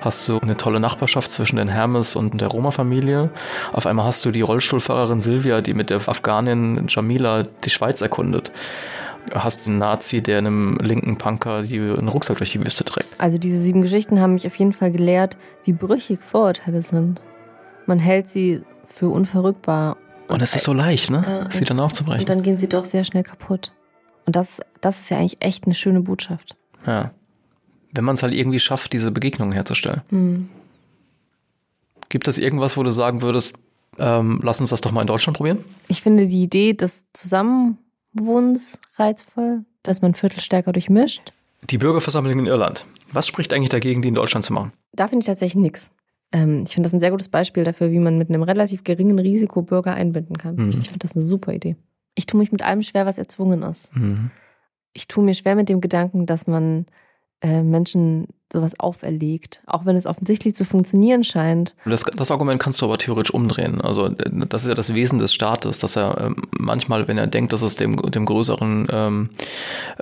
hast 0.00 0.28
du 0.28 0.38
eine 0.38 0.56
tolle 0.56 0.80
Nachbarschaft 0.80 1.30
zwischen 1.30 1.56
den 1.56 1.68
Hermes 1.68 2.16
und 2.16 2.40
der 2.40 2.48
Roma-Familie. 2.48 3.30
Auf 3.72 3.86
einmal 3.86 4.06
hast 4.06 4.24
du 4.24 4.30
die 4.30 4.40
Rollstuhlfahrerin 4.42 5.20
Silvia, 5.20 5.60
die 5.60 5.74
mit 5.74 5.90
der 5.90 5.98
Afghanin 6.06 6.86
Jamila 6.88 7.44
die 7.64 7.70
Schweiz 7.70 8.00
erkundet. 8.00 8.52
Du 9.30 9.42
hast 9.42 9.66
einen 9.66 9.78
Nazi, 9.78 10.22
der 10.22 10.38
einem 10.38 10.76
linken 10.78 11.16
Punker 11.16 11.62
die, 11.62 11.78
einen 11.78 12.08
Rucksack 12.08 12.38
durch 12.38 12.52
die 12.52 12.60
Wüste 12.60 12.84
trägt. 12.84 13.08
Also 13.18 13.38
diese 13.38 13.58
sieben 13.58 13.82
Geschichten 13.82 14.20
haben 14.20 14.34
mich 14.34 14.46
auf 14.46 14.56
jeden 14.56 14.72
Fall 14.72 14.90
gelehrt, 14.90 15.38
wie 15.64 15.72
brüchig 15.72 16.20
Vorurteile 16.22 16.82
sind. 16.82 17.20
Man 17.86 17.98
hält 17.98 18.28
sie 18.28 18.62
für 18.84 19.08
unverrückbar. 19.08 19.96
Und 20.28 20.42
es 20.42 20.54
ist 20.54 20.64
so 20.64 20.72
leicht, 20.72 21.10
ne? 21.10 21.24
Ja, 21.26 21.50
sie 21.50 21.64
dann 21.64 21.78
Und 21.78 21.84
aufzubrechen. 21.86 22.26
dann 22.26 22.42
gehen 22.42 22.58
sie 22.58 22.68
doch 22.68 22.84
sehr 22.84 23.04
schnell 23.04 23.22
kaputt. 23.22 23.72
Und 24.26 24.36
das, 24.36 24.60
das 24.80 25.00
ist 25.00 25.10
ja 25.10 25.18
eigentlich 25.18 25.36
echt 25.40 25.64
eine 25.64 25.74
schöne 25.74 26.00
Botschaft. 26.00 26.56
Ja. 26.86 27.12
Wenn 27.92 28.04
man 28.04 28.14
es 28.14 28.22
halt 28.22 28.32
irgendwie 28.34 28.60
schafft, 28.60 28.92
diese 28.92 29.10
Begegnungen 29.10 29.52
herzustellen. 29.52 30.02
Hm. 30.10 30.48
Gibt 32.08 32.28
es 32.28 32.38
irgendwas, 32.38 32.76
wo 32.76 32.82
du 32.82 32.90
sagen 32.90 33.22
würdest, 33.22 33.52
ähm, 33.98 34.40
lass 34.42 34.60
uns 34.60 34.70
das 34.70 34.80
doch 34.80 34.92
mal 34.92 35.00
in 35.02 35.06
Deutschland 35.06 35.36
probieren? 35.36 35.64
Ich 35.88 36.02
finde 36.02 36.26
die 36.26 36.42
Idee 36.42 36.72
des 36.74 37.06
Zusammenwohnens 37.12 37.78
reizvoll, 38.96 39.64
dass 39.82 40.02
man 40.02 40.14
Viertel 40.14 40.40
stärker 40.40 40.72
durchmischt. 40.72 41.32
Die 41.70 41.78
Bürgerversammlung 41.78 42.40
in 42.40 42.46
Irland. 42.46 42.84
Was 43.12 43.26
spricht 43.26 43.52
eigentlich 43.52 43.70
dagegen, 43.70 44.02
die 44.02 44.08
in 44.08 44.14
Deutschland 44.14 44.44
zu 44.44 44.52
machen? 44.52 44.72
Da 44.92 45.08
finde 45.08 45.22
ich 45.22 45.26
tatsächlich 45.26 45.62
nichts. 45.62 45.92
Ähm, 46.32 46.64
ich 46.66 46.74
finde 46.74 46.86
das 46.86 46.94
ein 46.94 47.00
sehr 47.00 47.10
gutes 47.10 47.28
Beispiel 47.28 47.64
dafür, 47.64 47.92
wie 47.92 47.98
man 47.98 48.18
mit 48.18 48.28
einem 48.28 48.42
relativ 48.42 48.84
geringen 48.84 49.18
Risiko 49.18 49.62
Bürger 49.62 49.94
einbinden 49.94 50.38
kann. 50.38 50.56
Mhm. 50.56 50.70
Ich 50.70 50.88
finde 50.88 51.00
das 51.00 51.12
eine 51.14 51.22
super 51.22 51.52
Idee. 51.52 51.76
Ich 52.14 52.26
tue 52.26 52.38
mich 52.38 52.52
mit 52.52 52.62
allem 52.62 52.82
schwer, 52.82 53.06
was 53.06 53.18
erzwungen 53.18 53.62
ist. 53.62 53.94
Mhm. 53.96 54.30
Ich 54.92 55.08
tue 55.08 55.24
mir 55.24 55.34
schwer 55.34 55.54
mit 55.54 55.68
dem 55.68 55.80
Gedanken, 55.80 56.26
dass 56.26 56.46
man 56.46 56.86
äh, 57.42 57.62
Menschen 57.62 58.28
sowas 58.52 58.78
auferlegt, 58.78 59.62
auch 59.66 59.84
wenn 59.84 59.96
es 59.96 60.06
offensichtlich 60.06 60.54
zu 60.54 60.64
funktionieren 60.64 61.24
scheint. 61.24 61.74
Das, 61.84 62.02
das 62.02 62.30
Argument 62.30 62.60
kannst 62.60 62.80
du 62.80 62.86
aber 62.86 62.98
theoretisch 62.98 63.34
umdrehen. 63.34 63.80
Also 63.80 64.08
das 64.10 64.62
ist 64.62 64.68
ja 64.68 64.74
das 64.74 64.94
Wesen 64.94 65.18
des 65.18 65.32
Staates, 65.34 65.78
dass 65.78 65.96
er 65.96 66.20
ähm, 66.20 66.36
manchmal, 66.58 67.08
wenn 67.08 67.18
er 67.18 67.26
denkt, 67.26 67.52
dass 67.52 67.62
es 67.62 67.76
dem, 67.76 67.96
dem 67.96 68.26
größeren 68.26 68.86
ähm, 68.90 69.30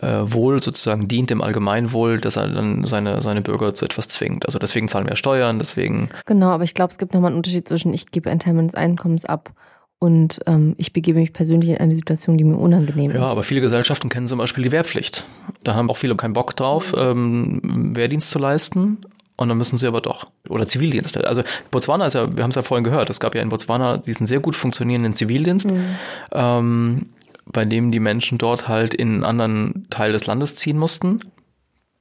äh, 0.02 0.18
Wohl 0.24 0.60
sozusagen 0.60 1.08
dient, 1.08 1.30
dem 1.30 1.42
Allgemeinwohl, 1.42 2.20
dass 2.20 2.36
er 2.36 2.48
dann 2.48 2.84
seine, 2.84 3.20
seine 3.22 3.40
Bürger 3.40 3.72
zu 3.72 3.84
etwas 3.84 4.08
zwingt. 4.08 4.46
Also 4.46 4.58
deswegen 4.58 4.88
zahlen 4.88 5.08
wir 5.08 5.16
Steuern, 5.16 5.58
deswegen. 5.58 6.10
Genau, 6.26 6.48
aber 6.48 6.64
ich 6.64 6.74
glaube, 6.74 6.90
es 6.90 6.98
gibt 6.98 7.14
nochmal 7.14 7.30
einen 7.30 7.38
Unterschied 7.38 7.68
zwischen 7.68 7.94
ich 7.94 8.10
gebe 8.10 8.30
einen 8.30 8.40
Teil 8.40 8.54
meines 8.54 8.74
Einkommens 8.74 9.24
ab 9.24 9.52
und 10.00 10.40
ähm, 10.46 10.74
ich 10.78 10.94
begebe 10.94 11.20
mich 11.20 11.34
persönlich 11.34 11.68
in 11.68 11.76
eine 11.76 11.94
Situation, 11.94 12.38
die 12.38 12.44
mir 12.44 12.56
unangenehm 12.56 13.10
ja, 13.10 13.22
ist. 13.22 13.28
Ja, 13.28 13.32
aber 13.32 13.42
viele 13.42 13.60
Gesellschaften 13.60 14.08
kennen 14.08 14.28
zum 14.28 14.38
Beispiel 14.38 14.64
die 14.64 14.72
Wehrpflicht. 14.72 15.26
Da 15.62 15.74
haben 15.74 15.90
auch 15.90 15.98
viele 15.98 16.16
keinen 16.16 16.32
Bock 16.32 16.56
drauf, 16.56 16.94
ähm, 16.96 17.94
Wehrdienst 17.94 18.30
zu 18.30 18.38
leisten. 18.38 18.98
Und 19.36 19.48
dann 19.48 19.58
müssen 19.58 19.76
sie 19.76 19.86
aber 19.86 20.00
doch. 20.00 20.26
Oder 20.48 20.66
Zivildienst. 20.66 21.16
Also 21.18 21.42
Botswana 21.70 22.06
ist 22.06 22.14
ja, 22.14 22.34
wir 22.34 22.42
haben 22.42 22.50
es 22.50 22.56
ja 22.56 22.62
vorhin 22.62 22.84
gehört, 22.84 23.08
es 23.08 23.20
gab 23.20 23.34
ja 23.34 23.42
in 23.42 23.50
Botswana 23.50 23.98
diesen 23.98 24.26
sehr 24.26 24.40
gut 24.40 24.56
funktionierenden 24.56 25.14
Zivildienst, 25.14 25.70
mhm. 25.70 25.84
ähm, 26.32 27.06
bei 27.46 27.64
dem 27.66 27.90
die 27.90 28.00
Menschen 28.00 28.38
dort 28.38 28.68
halt 28.68 28.94
in 28.94 29.14
einen 29.14 29.24
anderen 29.24 29.86
Teil 29.90 30.12
des 30.12 30.26
Landes 30.26 30.56
ziehen 30.56 30.78
mussten. 30.78 31.20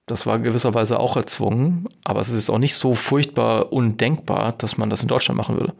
Das 0.06 0.26
war 0.26 0.40
gewisserweise 0.40 1.00
auch 1.00 1.16
erzwungen, 1.18 1.88
aber 2.04 2.20
es 2.22 2.30
ist 2.32 2.50
auch 2.50 2.58
nicht 2.58 2.76
so 2.76 2.94
furchtbar 2.94 3.72
undenkbar, 3.72 4.54
dass 4.58 4.78
man 4.78 4.90
das 4.90 5.02
in 5.02 5.08
Deutschland 5.08 5.38
machen 5.38 5.56
würde. 5.56 5.74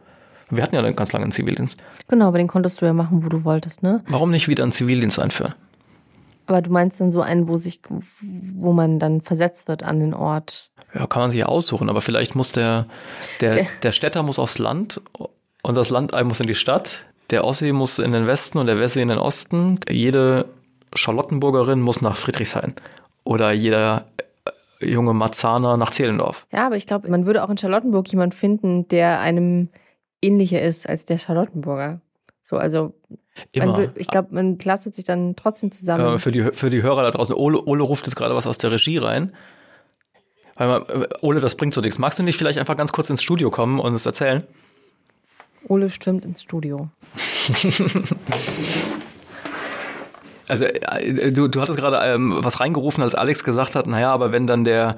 Wir 0.50 0.62
hatten 0.62 0.74
ja 0.74 0.82
dann 0.82 0.96
ganz 0.96 1.12
lange 1.12 1.24
einen 1.24 1.32
Zivildienst. 1.32 1.80
Genau, 2.08 2.28
aber 2.28 2.38
den 2.38 2.48
konntest 2.48 2.80
du 2.80 2.86
ja 2.86 2.92
machen, 2.92 3.24
wo 3.24 3.28
du 3.28 3.44
wolltest, 3.44 3.82
ne? 3.82 4.02
Warum 4.08 4.30
nicht 4.30 4.48
wieder 4.48 4.62
einen 4.62 4.72
Zivildienst 4.72 5.18
einführen? 5.18 5.54
Aber 6.46 6.62
du 6.62 6.70
meinst 6.70 7.00
dann 7.00 7.12
so 7.12 7.20
einen, 7.20 7.46
wo 7.46 7.56
sich, 7.56 7.80
wo 7.88 8.72
man 8.72 8.98
dann 8.98 9.20
versetzt 9.20 9.68
wird 9.68 9.84
an 9.84 10.00
den 10.00 10.14
Ort. 10.14 10.72
Ja, 10.94 11.06
kann 11.06 11.22
man 11.22 11.30
sich 11.30 11.40
ja 11.40 11.46
aussuchen, 11.46 11.88
aber 11.88 12.00
vielleicht 12.00 12.34
muss 12.34 12.50
der, 12.50 12.86
der, 13.40 13.50
der, 13.50 13.66
der 13.82 13.92
Städter 13.92 14.24
muss 14.24 14.40
aufs 14.40 14.58
Land 14.58 15.00
und 15.62 15.74
das 15.76 15.90
Land 15.90 16.12
muss 16.24 16.40
in 16.40 16.48
die 16.48 16.56
Stadt, 16.56 17.04
der 17.30 17.44
Ossi 17.44 17.72
muss 17.72 17.98
in 17.98 18.12
den 18.12 18.26
Westen 18.26 18.58
und 18.58 18.66
der 18.66 18.78
Wessi 18.78 19.00
in 19.00 19.08
den 19.08 19.18
Osten. 19.18 19.78
Jede 19.88 20.46
Charlottenburgerin 20.94 21.80
muss 21.80 22.00
nach 22.00 22.16
Friedrichshain. 22.16 22.74
Oder 23.22 23.52
jeder 23.52 24.06
äh, 24.80 24.90
junge 24.90 25.14
Marzahner 25.14 25.76
nach 25.76 25.90
Zehlendorf. 25.90 26.46
Ja, 26.52 26.66
aber 26.66 26.76
ich 26.76 26.86
glaube, 26.86 27.08
man 27.08 27.26
würde 27.26 27.44
auch 27.44 27.50
in 27.50 27.56
Charlottenburg 27.56 28.08
jemanden 28.08 28.34
finden, 28.34 28.88
der 28.88 29.20
einem 29.20 29.68
ähnlicher 30.22 30.60
ist 30.60 30.88
als 30.88 31.04
der 31.04 31.18
Charlottenburger. 31.18 32.00
So, 32.42 32.56
also 32.56 32.94
wird, 33.52 33.96
ich 33.96 34.08
glaube, 34.08 34.34
man 34.34 34.58
klastet 34.58 34.94
sich 34.94 35.04
dann 35.04 35.36
trotzdem 35.36 35.70
zusammen. 35.70 36.16
Äh, 36.16 36.18
für, 36.18 36.32
die, 36.32 36.42
für 36.52 36.70
die 36.70 36.82
Hörer 36.82 37.02
da 37.02 37.10
draußen, 37.10 37.34
Ole, 37.34 37.60
Ole 37.64 37.82
ruft 37.82 38.06
jetzt 38.06 38.16
gerade 38.16 38.34
was 38.34 38.46
aus 38.46 38.58
der 38.58 38.72
Regie 38.72 38.98
rein. 38.98 39.34
Weil 40.56 40.68
man, 40.68 40.82
äh, 41.02 41.08
Ole, 41.20 41.40
das 41.40 41.54
bringt 41.54 41.74
so 41.74 41.80
nichts. 41.80 41.98
Magst 41.98 42.18
du 42.18 42.22
nicht 42.22 42.36
vielleicht 42.36 42.58
einfach 42.58 42.76
ganz 42.76 42.92
kurz 42.92 43.08
ins 43.10 43.22
Studio 43.22 43.50
kommen 43.50 43.78
und 43.78 43.94
es 43.94 44.06
erzählen? 44.06 44.44
Ole 45.68 45.90
stürmt 45.90 46.24
ins 46.24 46.42
Studio. 46.42 46.88
Also 50.50 50.64
äh, 50.64 51.32
du, 51.32 51.48
du 51.48 51.60
hattest 51.60 51.78
gerade 51.78 51.98
ähm, 52.02 52.36
was 52.40 52.60
reingerufen, 52.60 53.02
als 53.02 53.14
Alex 53.14 53.44
gesagt 53.44 53.76
hat, 53.76 53.86
naja, 53.86 54.12
aber 54.12 54.32
wenn 54.32 54.46
dann 54.46 54.64
der, 54.64 54.96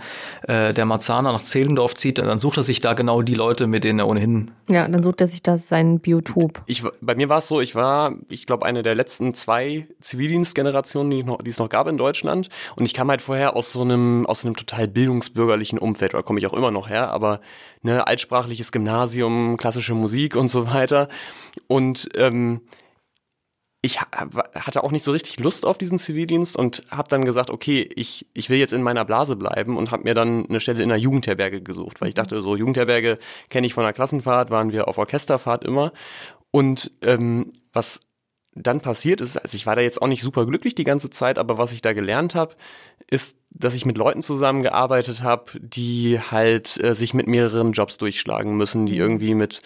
äh, 0.48 0.72
der 0.72 0.86
Marzahner 0.86 1.32
nach 1.32 1.42
Zehlendorf 1.42 1.94
zieht, 1.94 2.18
dann 2.18 2.40
sucht 2.40 2.56
er 2.56 2.62
sich 2.62 2.80
da 2.80 2.94
genau 2.94 3.22
die 3.22 3.34
Leute, 3.34 3.66
mit 3.66 3.84
denen 3.84 3.98
er 3.98 4.08
ohnehin. 4.08 4.50
Ja, 4.68 4.88
dann 4.88 5.02
sucht 5.02 5.20
er 5.20 5.26
sich 5.26 5.42
das 5.42 5.68
sein 5.68 6.00
Biotop. 6.00 6.62
Ich, 6.66 6.82
bei 7.00 7.14
mir 7.14 7.28
war 7.28 7.38
es 7.38 7.48
so, 7.48 7.60
ich 7.60 7.74
war, 7.74 8.14
ich 8.28 8.46
glaube, 8.46 8.64
eine 8.64 8.82
der 8.82 8.94
letzten 8.94 9.34
zwei 9.34 9.86
Zivildienstgenerationen, 10.00 11.10
die, 11.10 11.24
noch, 11.24 11.42
die 11.42 11.50
es 11.50 11.58
noch 11.58 11.68
gab 11.68 11.86
in 11.86 11.98
Deutschland. 11.98 12.48
Und 12.76 12.84
ich 12.84 12.94
kam 12.94 13.10
halt 13.10 13.22
vorher 13.22 13.54
aus 13.54 13.72
so 13.72 13.82
einem, 13.82 14.26
aus 14.26 14.42
so 14.42 14.48
einem 14.48 14.56
total 14.56 14.88
bildungsbürgerlichen 14.88 15.78
Umfeld, 15.78 16.14
oder 16.14 16.22
komme 16.22 16.38
ich 16.38 16.46
auch 16.46 16.54
immer 16.54 16.70
noch 16.70 16.88
her, 16.88 17.10
aber 17.10 17.40
ne, 17.82 18.06
altsprachliches 18.06 18.72
Gymnasium, 18.72 19.56
klassische 19.58 19.94
Musik 19.94 20.36
und 20.36 20.48
so 20.48 20.72
weiter. 20.72 21.08
Und 21.66 22.08
ähm, 22.16 22.62
ich 23.84 24.00
hatte 24.00 24.84
auch 24.84 24.92
nicht 24.92 25.04
so 25.04 25.10
richtig 25.10 25.40
Lust 25.40 25.66
auf 25.66 25.76
diesen 25.76 25.98
Zivildienst 25.98 26.56
und 26.56 26.82
habe 26.88 27.08
dann 27.08 27.24
gesagt, 27.24 27.50
okay, 27.50 27.88
ich, 27.96 28.26
ich 28.32 28.48
will 28.48 28.58
jetzt 28.58 28.72
in 28.72 28.82
meiner 28.82 29.04
Blase 29.04 29.34
bleiben 29.34 29.76
und 29.76 29.90
habe 29.90 30.04
mir 30.04 30.14
dann 30.14 30.46
eine 30.48 30.60
Stelle 30.60 30.84
in 30.84 30.88
der 30.88 30.98
Jugendherberge 30.98 31.60
gesucht, 31.60 32.00
weil 32.00 32.08
ich 32.08 32.14
dachte, 32.14 32.42
so 32.42 32.54
Jugendherberge 32.54 33.18
kenne 33.50 33.66
ich 33.66 33.74
von 33.74 33.82
der 33.82 33.92
Klassenfahrt, 33.92 34.50
waren 34.50 34.70
wir 34.70 34.86
auf 34.86 34.98
Orchesterfahrt 34.98 35.64
immer. 35.64 35.92
Und 36.52 36.92
ähm, 37.02 37.52
was 37.72 38.02
dann 38.54 38.82
passiert 38.82 39.20
ist, 39.20 39.36
also 39.36 39.56
ich 39.56 39.66
war 39.66 39.74
da 39.74 39.82
jetzt 39.82 40.00
auch 40.00 40.06
nicht 40.06 40.22
super 40.22 40.46
glücklich 40.46 40.76
die 40.76 40.84
ganze 40.84 41.10
Zeit, 41.10 41.38
aber 41.38 41.58
was 41.58 41.72
ich 41.72 41.82
da 41.82 41.92
gelernt 41.92 42.36
habe, 42.36 42.54
ist, 43.10 43.38
dass 43.50 43.74
ich 43.74 43.84
mit 43.84 43.98
Leuten 43.98 44.22
zusammengearbeitet 44.22 45.22
habe, 45.22 45.58
die 45.58 46.20
halt 46.20 46.78
äh, 46.80 46.94
sich 46.94 47.14
mit 47.14 47.26
mehreren 47.26 47.72
Jobs 47.72 47.98
durchschlagen 47.98 48.56
müssen, 48.56 48.86
die 48.86 48.96
irgendwie 48.96 49.34
mit 49.34 49.60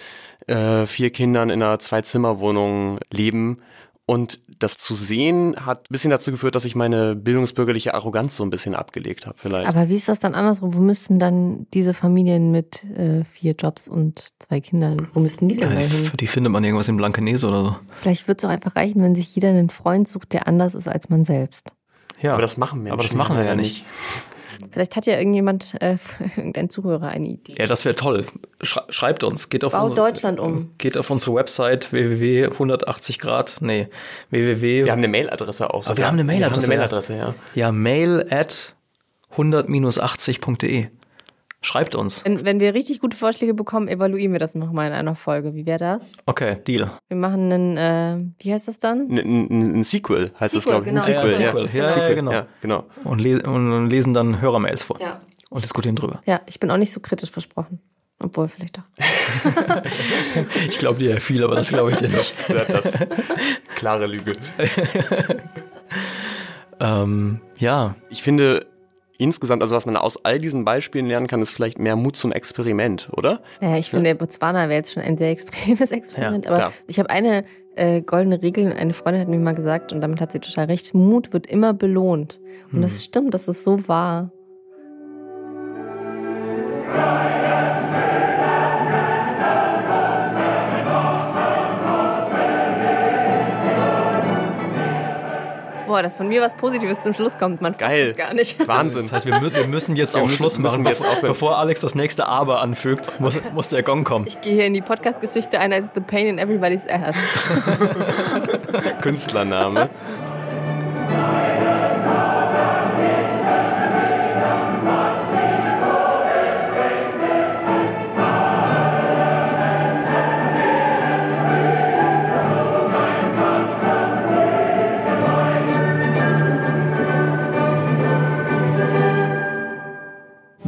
äh, 0.46 0.86
vier 0.86 1.10
Kindern 1.10 1.50
in 1.50 1.62
einer 1.62 1.78
Zwei-Zimmer-Wohnung 1.78 2.98
leben 3.12 3.58
und 4.06 4.40
das 4.60 4.76
zu 4.76 4.94
sehen 4.94 5.66
hat 5.66 5.90
ein 5.90 5.92
bisschen 5.92 6.10
dazu 6.10 6.30
geführt, 6.30 6.54
dass 6.54 6.64
ich 6.64 6.76
meine 6.76 7.16
bildungsbürgerliche 7.16 7.92
Arroganz 7.92 8.36
so 8.36 8.44
ein 8.44 8.50
bisschen 8.50 8.74
abgelegt 8.74 9.26
habe, 9.26 9.36
vielleicht. 9.36 9.68
Aber 9.68 9.88
wie 9.88 9.96
ist 9.96 10.08
das 10.08 10.20
dann 10.20 10.34
andersrum? 10.34 10.74
Wo 10.74 10.80
müssten 10.80 11.18
dann 11.18 11.66
diese 11.74 11.92
Familien 11.92 12.52
mit 12.52 12.84
äh, 12.84 13.24
vier 13.24 13.54
Jobs 13.58 13.88
und 13.88 14.28
zwei 14.38 14.60
Kindern, 14.60 15.08
wo 15.12 15.20
müssten 15.20 15.48
die 15.48 15.56
denn 15.56 15.72
ja, 15.72 15.78
hin? 15.78 15.88
Für 15.88 16.16
die 16.16 16.28
findet 16.28 16.52
man 16.52 16.62
irgendwas 16.62 16.86
in 16.88 16.96
Blankenese 16.96 17.48
oder 17.48 17.64
so. 17.64 17.76
Vielleicht 17.92 18.28
wird 18.28 18.38
es 18.38 18.44
auch 18.44 18.50
einfach 18.50 18.76
reichen, 18.76 19.02
wenn 19.02 19.16
sich 19.16 19.34
jeder 19.34 19.48
einen 19.48 19.70
Freund 19.70 20.08
sucht, 20.08 20.32
der 20.32 20.46
anders 20.46 20.74
ist 20.74 20.88
als 20.88 21.08
man 21.08 21.24
selbst. 21.24 21.72
Ja, 22.22 22.32
aber 22.32 22.42
das 22.42 22.56
machen 22.56 22.84
wir. 22.84 22.92
Aber 22.92 23.02
das 23.02 23.14
machen 23.14 23.36
wir 23.36 23.44
ja 23.44 23.56
nicht. 23.56 23.84
Vielleicht 24.70 24.96
hat 24.96 25.06
ja 25.06 25.16
irgendjemand, 25.16 25.74
äh, 25.80 25.96
irgendein 26.36 26.70
Zuhörer 26.70 27.08
eine 27.08 27.28
Idee. 27.28 27.54
Ja, 27.58 27.66
das 27.66 27.84
wäre 27.84 27.94
toll. 27.94 28.26
Schreibt 28.62 29.24
uns. 29.24 29.48
Geht 29.48 29.64
auf 29.64 29.72
Bau 29.72 29.84
unsere, 29.84 30.06
Deutschland 30.06 30.40
um. 30.40 30.70
Geht 30.78 30.96
auf 30.96 31.10
unsere 31.10 31.34
Website 31.34 31.92
www.180 31.92 33.20
Grad. 33.20 33.56
Nee, 33.60 33.88
www. 34.30 34.84
Wir 34.84 34.92
haben 34.92 34.98
eine 34.98 35.08
Mailadresse 35.08 35.72
auch. 35.72 35.86
Aber 35.86 35.96
wir 35.96 36.06
haben 36.06 36.14
eine 36.14 36.24
Mailadresse. 36.24 36.62
Wir 36.62 36.66
haben 36.66 36.70
eine 36.70 36.78
Mailadresse, 36.78 37.16
ja. 37.16 37.34
Ja, 37.54 37.72
mail 37.72 38.26
at 38.30 38.74
100-80.de. 39.34 40.88
Schreibt 41.66 41.96
uns. 41.96 42.24
Wenn, 42.24 42.44
wenn, 42.44 42.60
wir 42.60 42.74
richtig 42.74 43.00
gute 43.00 43.16
Vorschläge 43.16 43.52
bekommen, 43.52 43.88
evaluieren 43.88 44.30
wir 44.30 44.38
das 44.38 44.54
nochmal 44.54 44.86
in 44.86 44.92
einer 44.92 45.16
Folge. 45.16 45.56
Wie 45.56 45.66
wäre 45.66 45.78
das? 45.78 46.12
Okay, 46.24 46.58
Deal. 46.64 46.92
Wir 47.08 47.16
machen 47.16 47.50
einen, 47.50 47.76
äh, 47.76 48.24
wie 48.38 48.52
heißt 48.52 48.68
das 48.68 48.78
dann? 48.78 49.10
Ein, 49.10 49.18
ein, 49.18 49.80
ein 49.80 49.82
Sequel 49.82 50.30
heißt 50.38 50.54
Sequel, 50.54 50.54
das, 50.54 50.64
glaube 50.64 50.82
ich. 50.82 50.88
Genau. 50.90 51.00
Ein 51.00 51.04
Sequel, 51.04 51.30
ja, 51.30 51.36
Sequel. 51.36 51.76
Ja, 51.76 51.88
Sequel. 51.88 52.08
Ja, 52.08 52.14
genau. 52.14 52.30
Ja, 52.30 52.46
genau. 52.60 52.84
Und, 53.02 53.18
les 53.18 53.42
und, 53.42 53.90
lesen 53.90 54.14
dann 54.14 54.40
Hörermails 54.40 54.84
vor. 54.84 55.00
Ja. 55.00 55.20
Und 55.50 55.64
diskutieren 55.64 55.96
drüber. 55.96 56.22
Ja, 56.24 56.40
ich 56.46 56.60
bin 56.60 56.70
auch 56.70 56.76
nicht 56.76 56.92
so 56.92 57.00
kritisch 57.00 57.32
versprochen. 57.32 57.80
Obwohl, 58.20 58.46
vielleicht 58.46 58.78
doch. 58.78 58.84
ich 60.68 60.78
glaube 60.78 61.00
dir 61.00 61.14
ja 61.14 61.20
viel, 61.20 61.42
aber 61.42 61.56
das 61.56 61.70
glaube 61.70 61.90
ich 61.90 61.96
dir 61.96 62.10
nicht. 62.10 62.48
Das, 62.48 62.66
das 62.68 63.06
klare 63.74 64.06
Lüge. 64.06 64.36
ähm, 66.80 67.40
ja. 67.58 67.96
Ich 68.08 68.22
finde, 68.22 68.64
insgesamt, 69.18 69.62
also 69.62 69.74
was 69.76 69.86
man 69.86 69.96
aus 69.96 70.24
all 70.24 70.38
diesen 70.38 70.64
Beispielen 70.64 71.06
lernen 71.06 71.26
kann, 71.26 71.42
ist 71.42 71.52
vielleicht 71.52 71.78
mehr 71.78 71.96
Mut 71.96 72.16
zum 72.16 72.32
Experiment, 72.32 73.08
oder? 73.12 73.40
Ja, 73.60 73.76
ich 73.76 73.90
finde, 73.90 74.14
Botswana 74.14 74.68
wäre 74.68 74.78
jetzt 74.78 74.92
schon 74.92 75.02
ein 75.02 75.16
sehr 75.16 75.30
extremes 75.30 75.90
Experiment. 75.90 76.44
Ja, 76.44 76.50
aber 76.50 76.58
klar. 76.60 76.72
ich 76.86 76.98
habe 76.98 77.10
eine 77.10 77.44
äh, 77.74 78.00
goldene 78.02 78.42
Regel, 78.42 78.72
eine 78.72 78.92
Freundin 78.94 79.20
hat 79.22 79.28
mir 79.28 79.38
mal 79.38 79.54
gesagt, 79.54 79.92
und 79.92 80.00
damit 80.00 80.20
hat 80.20 80.32
sie 80.32 80.40
total 80.40 80.66
recht, 80.66 80.94
Mut 80.94 81.32
wird 81.32 81.46
immer 81.46 81.72
belohnt. 81.74 82.40
Und 82.68 82.76
Hm. 82.76 82.82
das 82.82 83.04
stimmt, 83.04 83.34
das 83.34 83.48
ist 83.48 83.64
so 83.64 83.86
wahr. 83.88 84.30
Boah, 95.96 96.02
dass 96.02 96.14
von 96.14 96.28
mir 96.28 96.42
was 96.42 96.52
Positives 96.52 97.00
zum 97.00 97.14
Schluss 97.14 97.38
kommt, 97.38 97.62
man 97.62 97.72
Geil. 97.78 98.12
gar 98.12 98.34
nicht. 98.34 98.68
Wahnsinn. 98.68 99.04
Das 99.04 99.12
heißt, 99.12 99.24
wir, 99.26 99.40
mü 99.40 99.50
wir 99.50 99.66
müssen 99.66 99.96
jetzt 99.96 100.12
Wir 100.12 100.20
auch 100.20 100.26
müssen- 100.26 100.36
Schluss 100.36 100.58
machen. 100.58 100.84
jetzt 100.84 101.00
bevor, 101.02 101.16
bevor 101.22 101.58
Alex 101.58 101.80
das 101.80 101.94
nächste 101.94 102.26
Aber 102.26 102.60
anfügt, 102.60 103.18
muss, 103.18 103.38
muss 103.54 103.68
der 103.68 103.82
Gong 103.82 104.04
kommen. 104.04 104.26
Ich 104.26 104.38
gehe 104.42 104.52
hier 104.52 104.66
in 104.66 104.74
die 104.74 104.82
Podcast-Geschichte 104.82 105.58
ein 105.58 105.72
als 105.72 105.88
The 105.94 106.00
Pain 106.02 106.26
in 106.26 106.38
Everybody's 106.38 106.86
Ass. 106.86 107.16
Künstlername. 109.00 109.88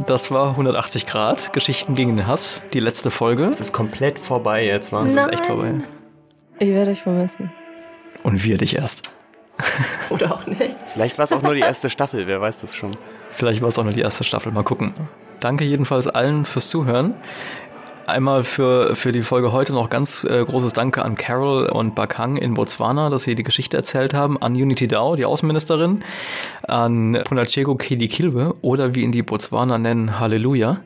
Das 0.09 0.31
war 0.31 0.49
180 0.49 1.05
Grad, 1.05 1.53
Geschichten 1.53 1.93
gegen 1.93 2.17
den 2.17 2.25
Hass, 2.25 2.63
die 2.73 2.79
letzte 2.79 3.11
Folge. 3.11 3.43
Es 3.43 3.61
ist 3.61 3.73
komplett 3.73 4.17
vorbei 4.17 4.65
jetzt, 4.65 4.91
Das 4.91 4.99
Wahnsinn. 4.99 5.19
ist 5.19 5.29
echt 5.33 5.45
vorbei. 5.45 5.81
Ich 6.57 6.69
werde 6.69 6.89
euch 6.89 7.03
vermissen. 7.03 7.51
Und 8.23 8.43
wir 8.43 8.57
dich 8.57 8.75
erst. 8.75 9.11
Oder 10.09 10.33
auch 10.33 10.47
nicht. 10.47 10.75
Vielleicht 10.87 11.19
war 11.19 11.25
es 11.25 11.31
auch 11.31 11.43
nur 11.43 11.53
die 11.53 11.59
erste 11.61 11.91
Staffel, 11.91 12.25
wer 12.25 12.41
weiß 12.41 12.61
das 12.61 12.75
schon. 12.75 12.97
Vielleicht 13.29 13.61
war 13.61 13.69
es 13.69 13.77
auch 13.77 13.83
nur 13.83 13.93
die 13.93 14.01
erste 14.01 14.23
Staffel, 14.23 14.51
mal 14.51 14.63
gucken. 14.63 14.95
Danke 15.41 15.63
jedenfalls 15.63 16.07
allen 16.07 16.43
fürs 16.45 16.71
Zuhören. 16.71 17.13
Einmal 18.09 18.43
für, 18.43 18.95
für 18.95 19.11
die 19.11 19.21
Folge 19.21 19.51
heute 19.51 19.73
noch 19.73 19.89
ganz 19.89 20.23
äh, 20.23 20.43
großes 20.43 20.73
Danke 20.73 21.05
an 21.05 21.15
Carol 21.15 21.67
und 21.67 21.95
Bakang 21.95 22.37
in 22.37 22.55
Botswana, 22.55 23.09
dass 23.09 23.23
sie 23.23 23.35
die 23.35 23.43
Geschichte 23.43 23.77
erzählt 23.77 24.13
haben, 24.13 24.41
an 24.41 24.53
Unity 24.53 24.87
Dao, 24.87 25.15
die 25.15 25.25
Außenministerin, 25.25 26.03
an 26.63 27.19
Punachego 27.23 27.75
Kilikilwe 27.75 28.53
oder 28.61 28.95
wie 28.95 29.01
ihn 29.01 29.11
die 29.11 29.21
Botswaner 29.21 29.77
nennen, 29.77 30.19
Halleluja. 30.19 30.81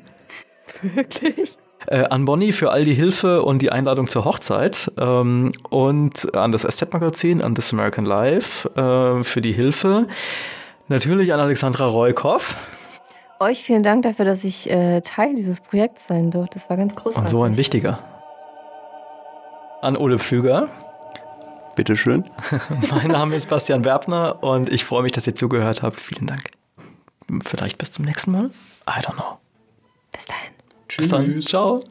Wirklich? 0.82 1.58
Äh, 1.88 2.04
an 2.04 2.26
Bonnie 2.26 2.52
für 2.52 2.72
all 2.72 2.86
die 2.86 2.94
Hilfe 2.94 3.44
und 3.44 3.62
die 3.62 3.72
Einladung 3.72 4.08
zur 4.08 4.26
Hochzeit 4.26 4.92
ähm, 4.98 5.52
und 5.70 6.36
an 6.36 6.52
das 6.52 6.64
SZ-Magazin, 6.64 7.42
an 7.42 7.56
This 7.56 7.74
American 7.74 8.06
Life 8.06 8.70
äh, 8.76 9.24
für 9.24 9.42
die 9.42 9.54
Hilfe. 9.54 10.08
Natürlich 10.88 11.34
an 11.34 11.40
Alexandra 11.40 11.86
Roykopf. 11.86 12.56
Euch 13.44 13.62
vielen 13.62 13.84
Dank 13.84 14.04
dafür, 14.04 14.24
dass 14.24 14.46
ich 14.46 14.70
äh, 14.70 15.02
Teil 15.02 15.36
dieses 15.36 15.60
Projekts 15.60 16.08
sein 16.08 16.32
durfte. 16.32 16.60
Das 16.60 16.70
war 16.70 16.78
ganz 16.78 16.96
großartig. 16.96 17.24
Und 17.24 17.28
so 17.28 17.44
ein 17.44 17.58
wichtiger. 17.58 18.00
An 19.82 19.98
Ole 19.98 20.18
Pflüger. 20.18 20.70
Bitteschön. 21.76 22.24
mein 22.90 23.12
Name 23.12 23.36
ist 23.36 23.50
Bastian 23.50 23.84
Werbner 23.84 24.42
und 24.42 24.72
ich 24.72 24.86
freue 24.86 25.04
mich, 25.04 25.12
dass 25.12 25.28
ihr 25.28 25.36
zugehört 25.36 25.82
habt. 25.82 26.00
Vielen 26.00 26.26
Dank. 26.26 26.52
Vielleicht 27.46 27.78
bis 27.80 27.92
zum 27.92 28.06
nächsten 28.06 28.32
Mal. 28.32 28.46
I 28.88 29.02
don't 29.02 29.16
know. 29.16 29.40
Bis 30.14 30.26
dahin. 30.26 30.54
Tschüss. 30.88 31.10
Bis 31.10 31.10
dann. 31.10 31.42
Ciao. 31.42 31.84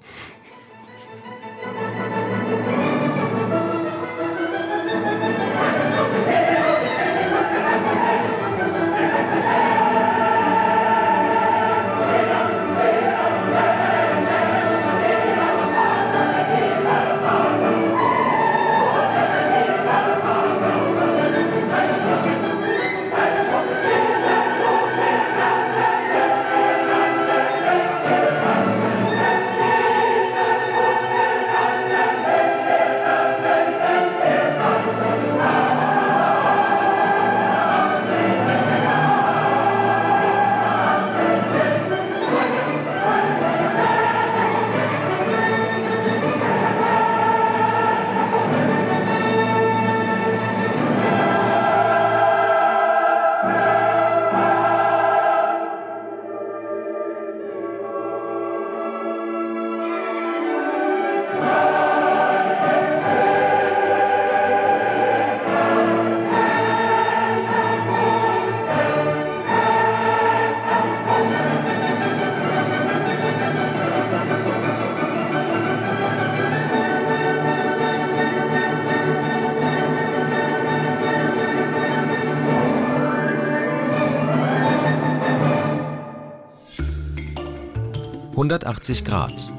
...180 88.42 89.04
Grad. 89.04 89.52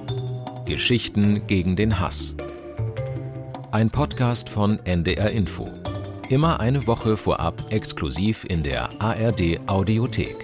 Geschichten 0.66 1.48
gegen 1.48 1.78
den 1.78 2.02
Hass. 2.02 2.36
Ein 3.72 3.90
Podcast 3.90 4.50
von 4.50 4.78
NDR 4.84 5.32
Info. 5.32 5.70
Immer 6.28 6.60
eine 6.60 6.86
Woche 6.86 7.16
vorab 7.16 7.72
exklusiv 7.72 8.44
in 8.44 8.62
der 8.62 8.90
ARD 9.02 9.62
Audiothek. 9.68 10.43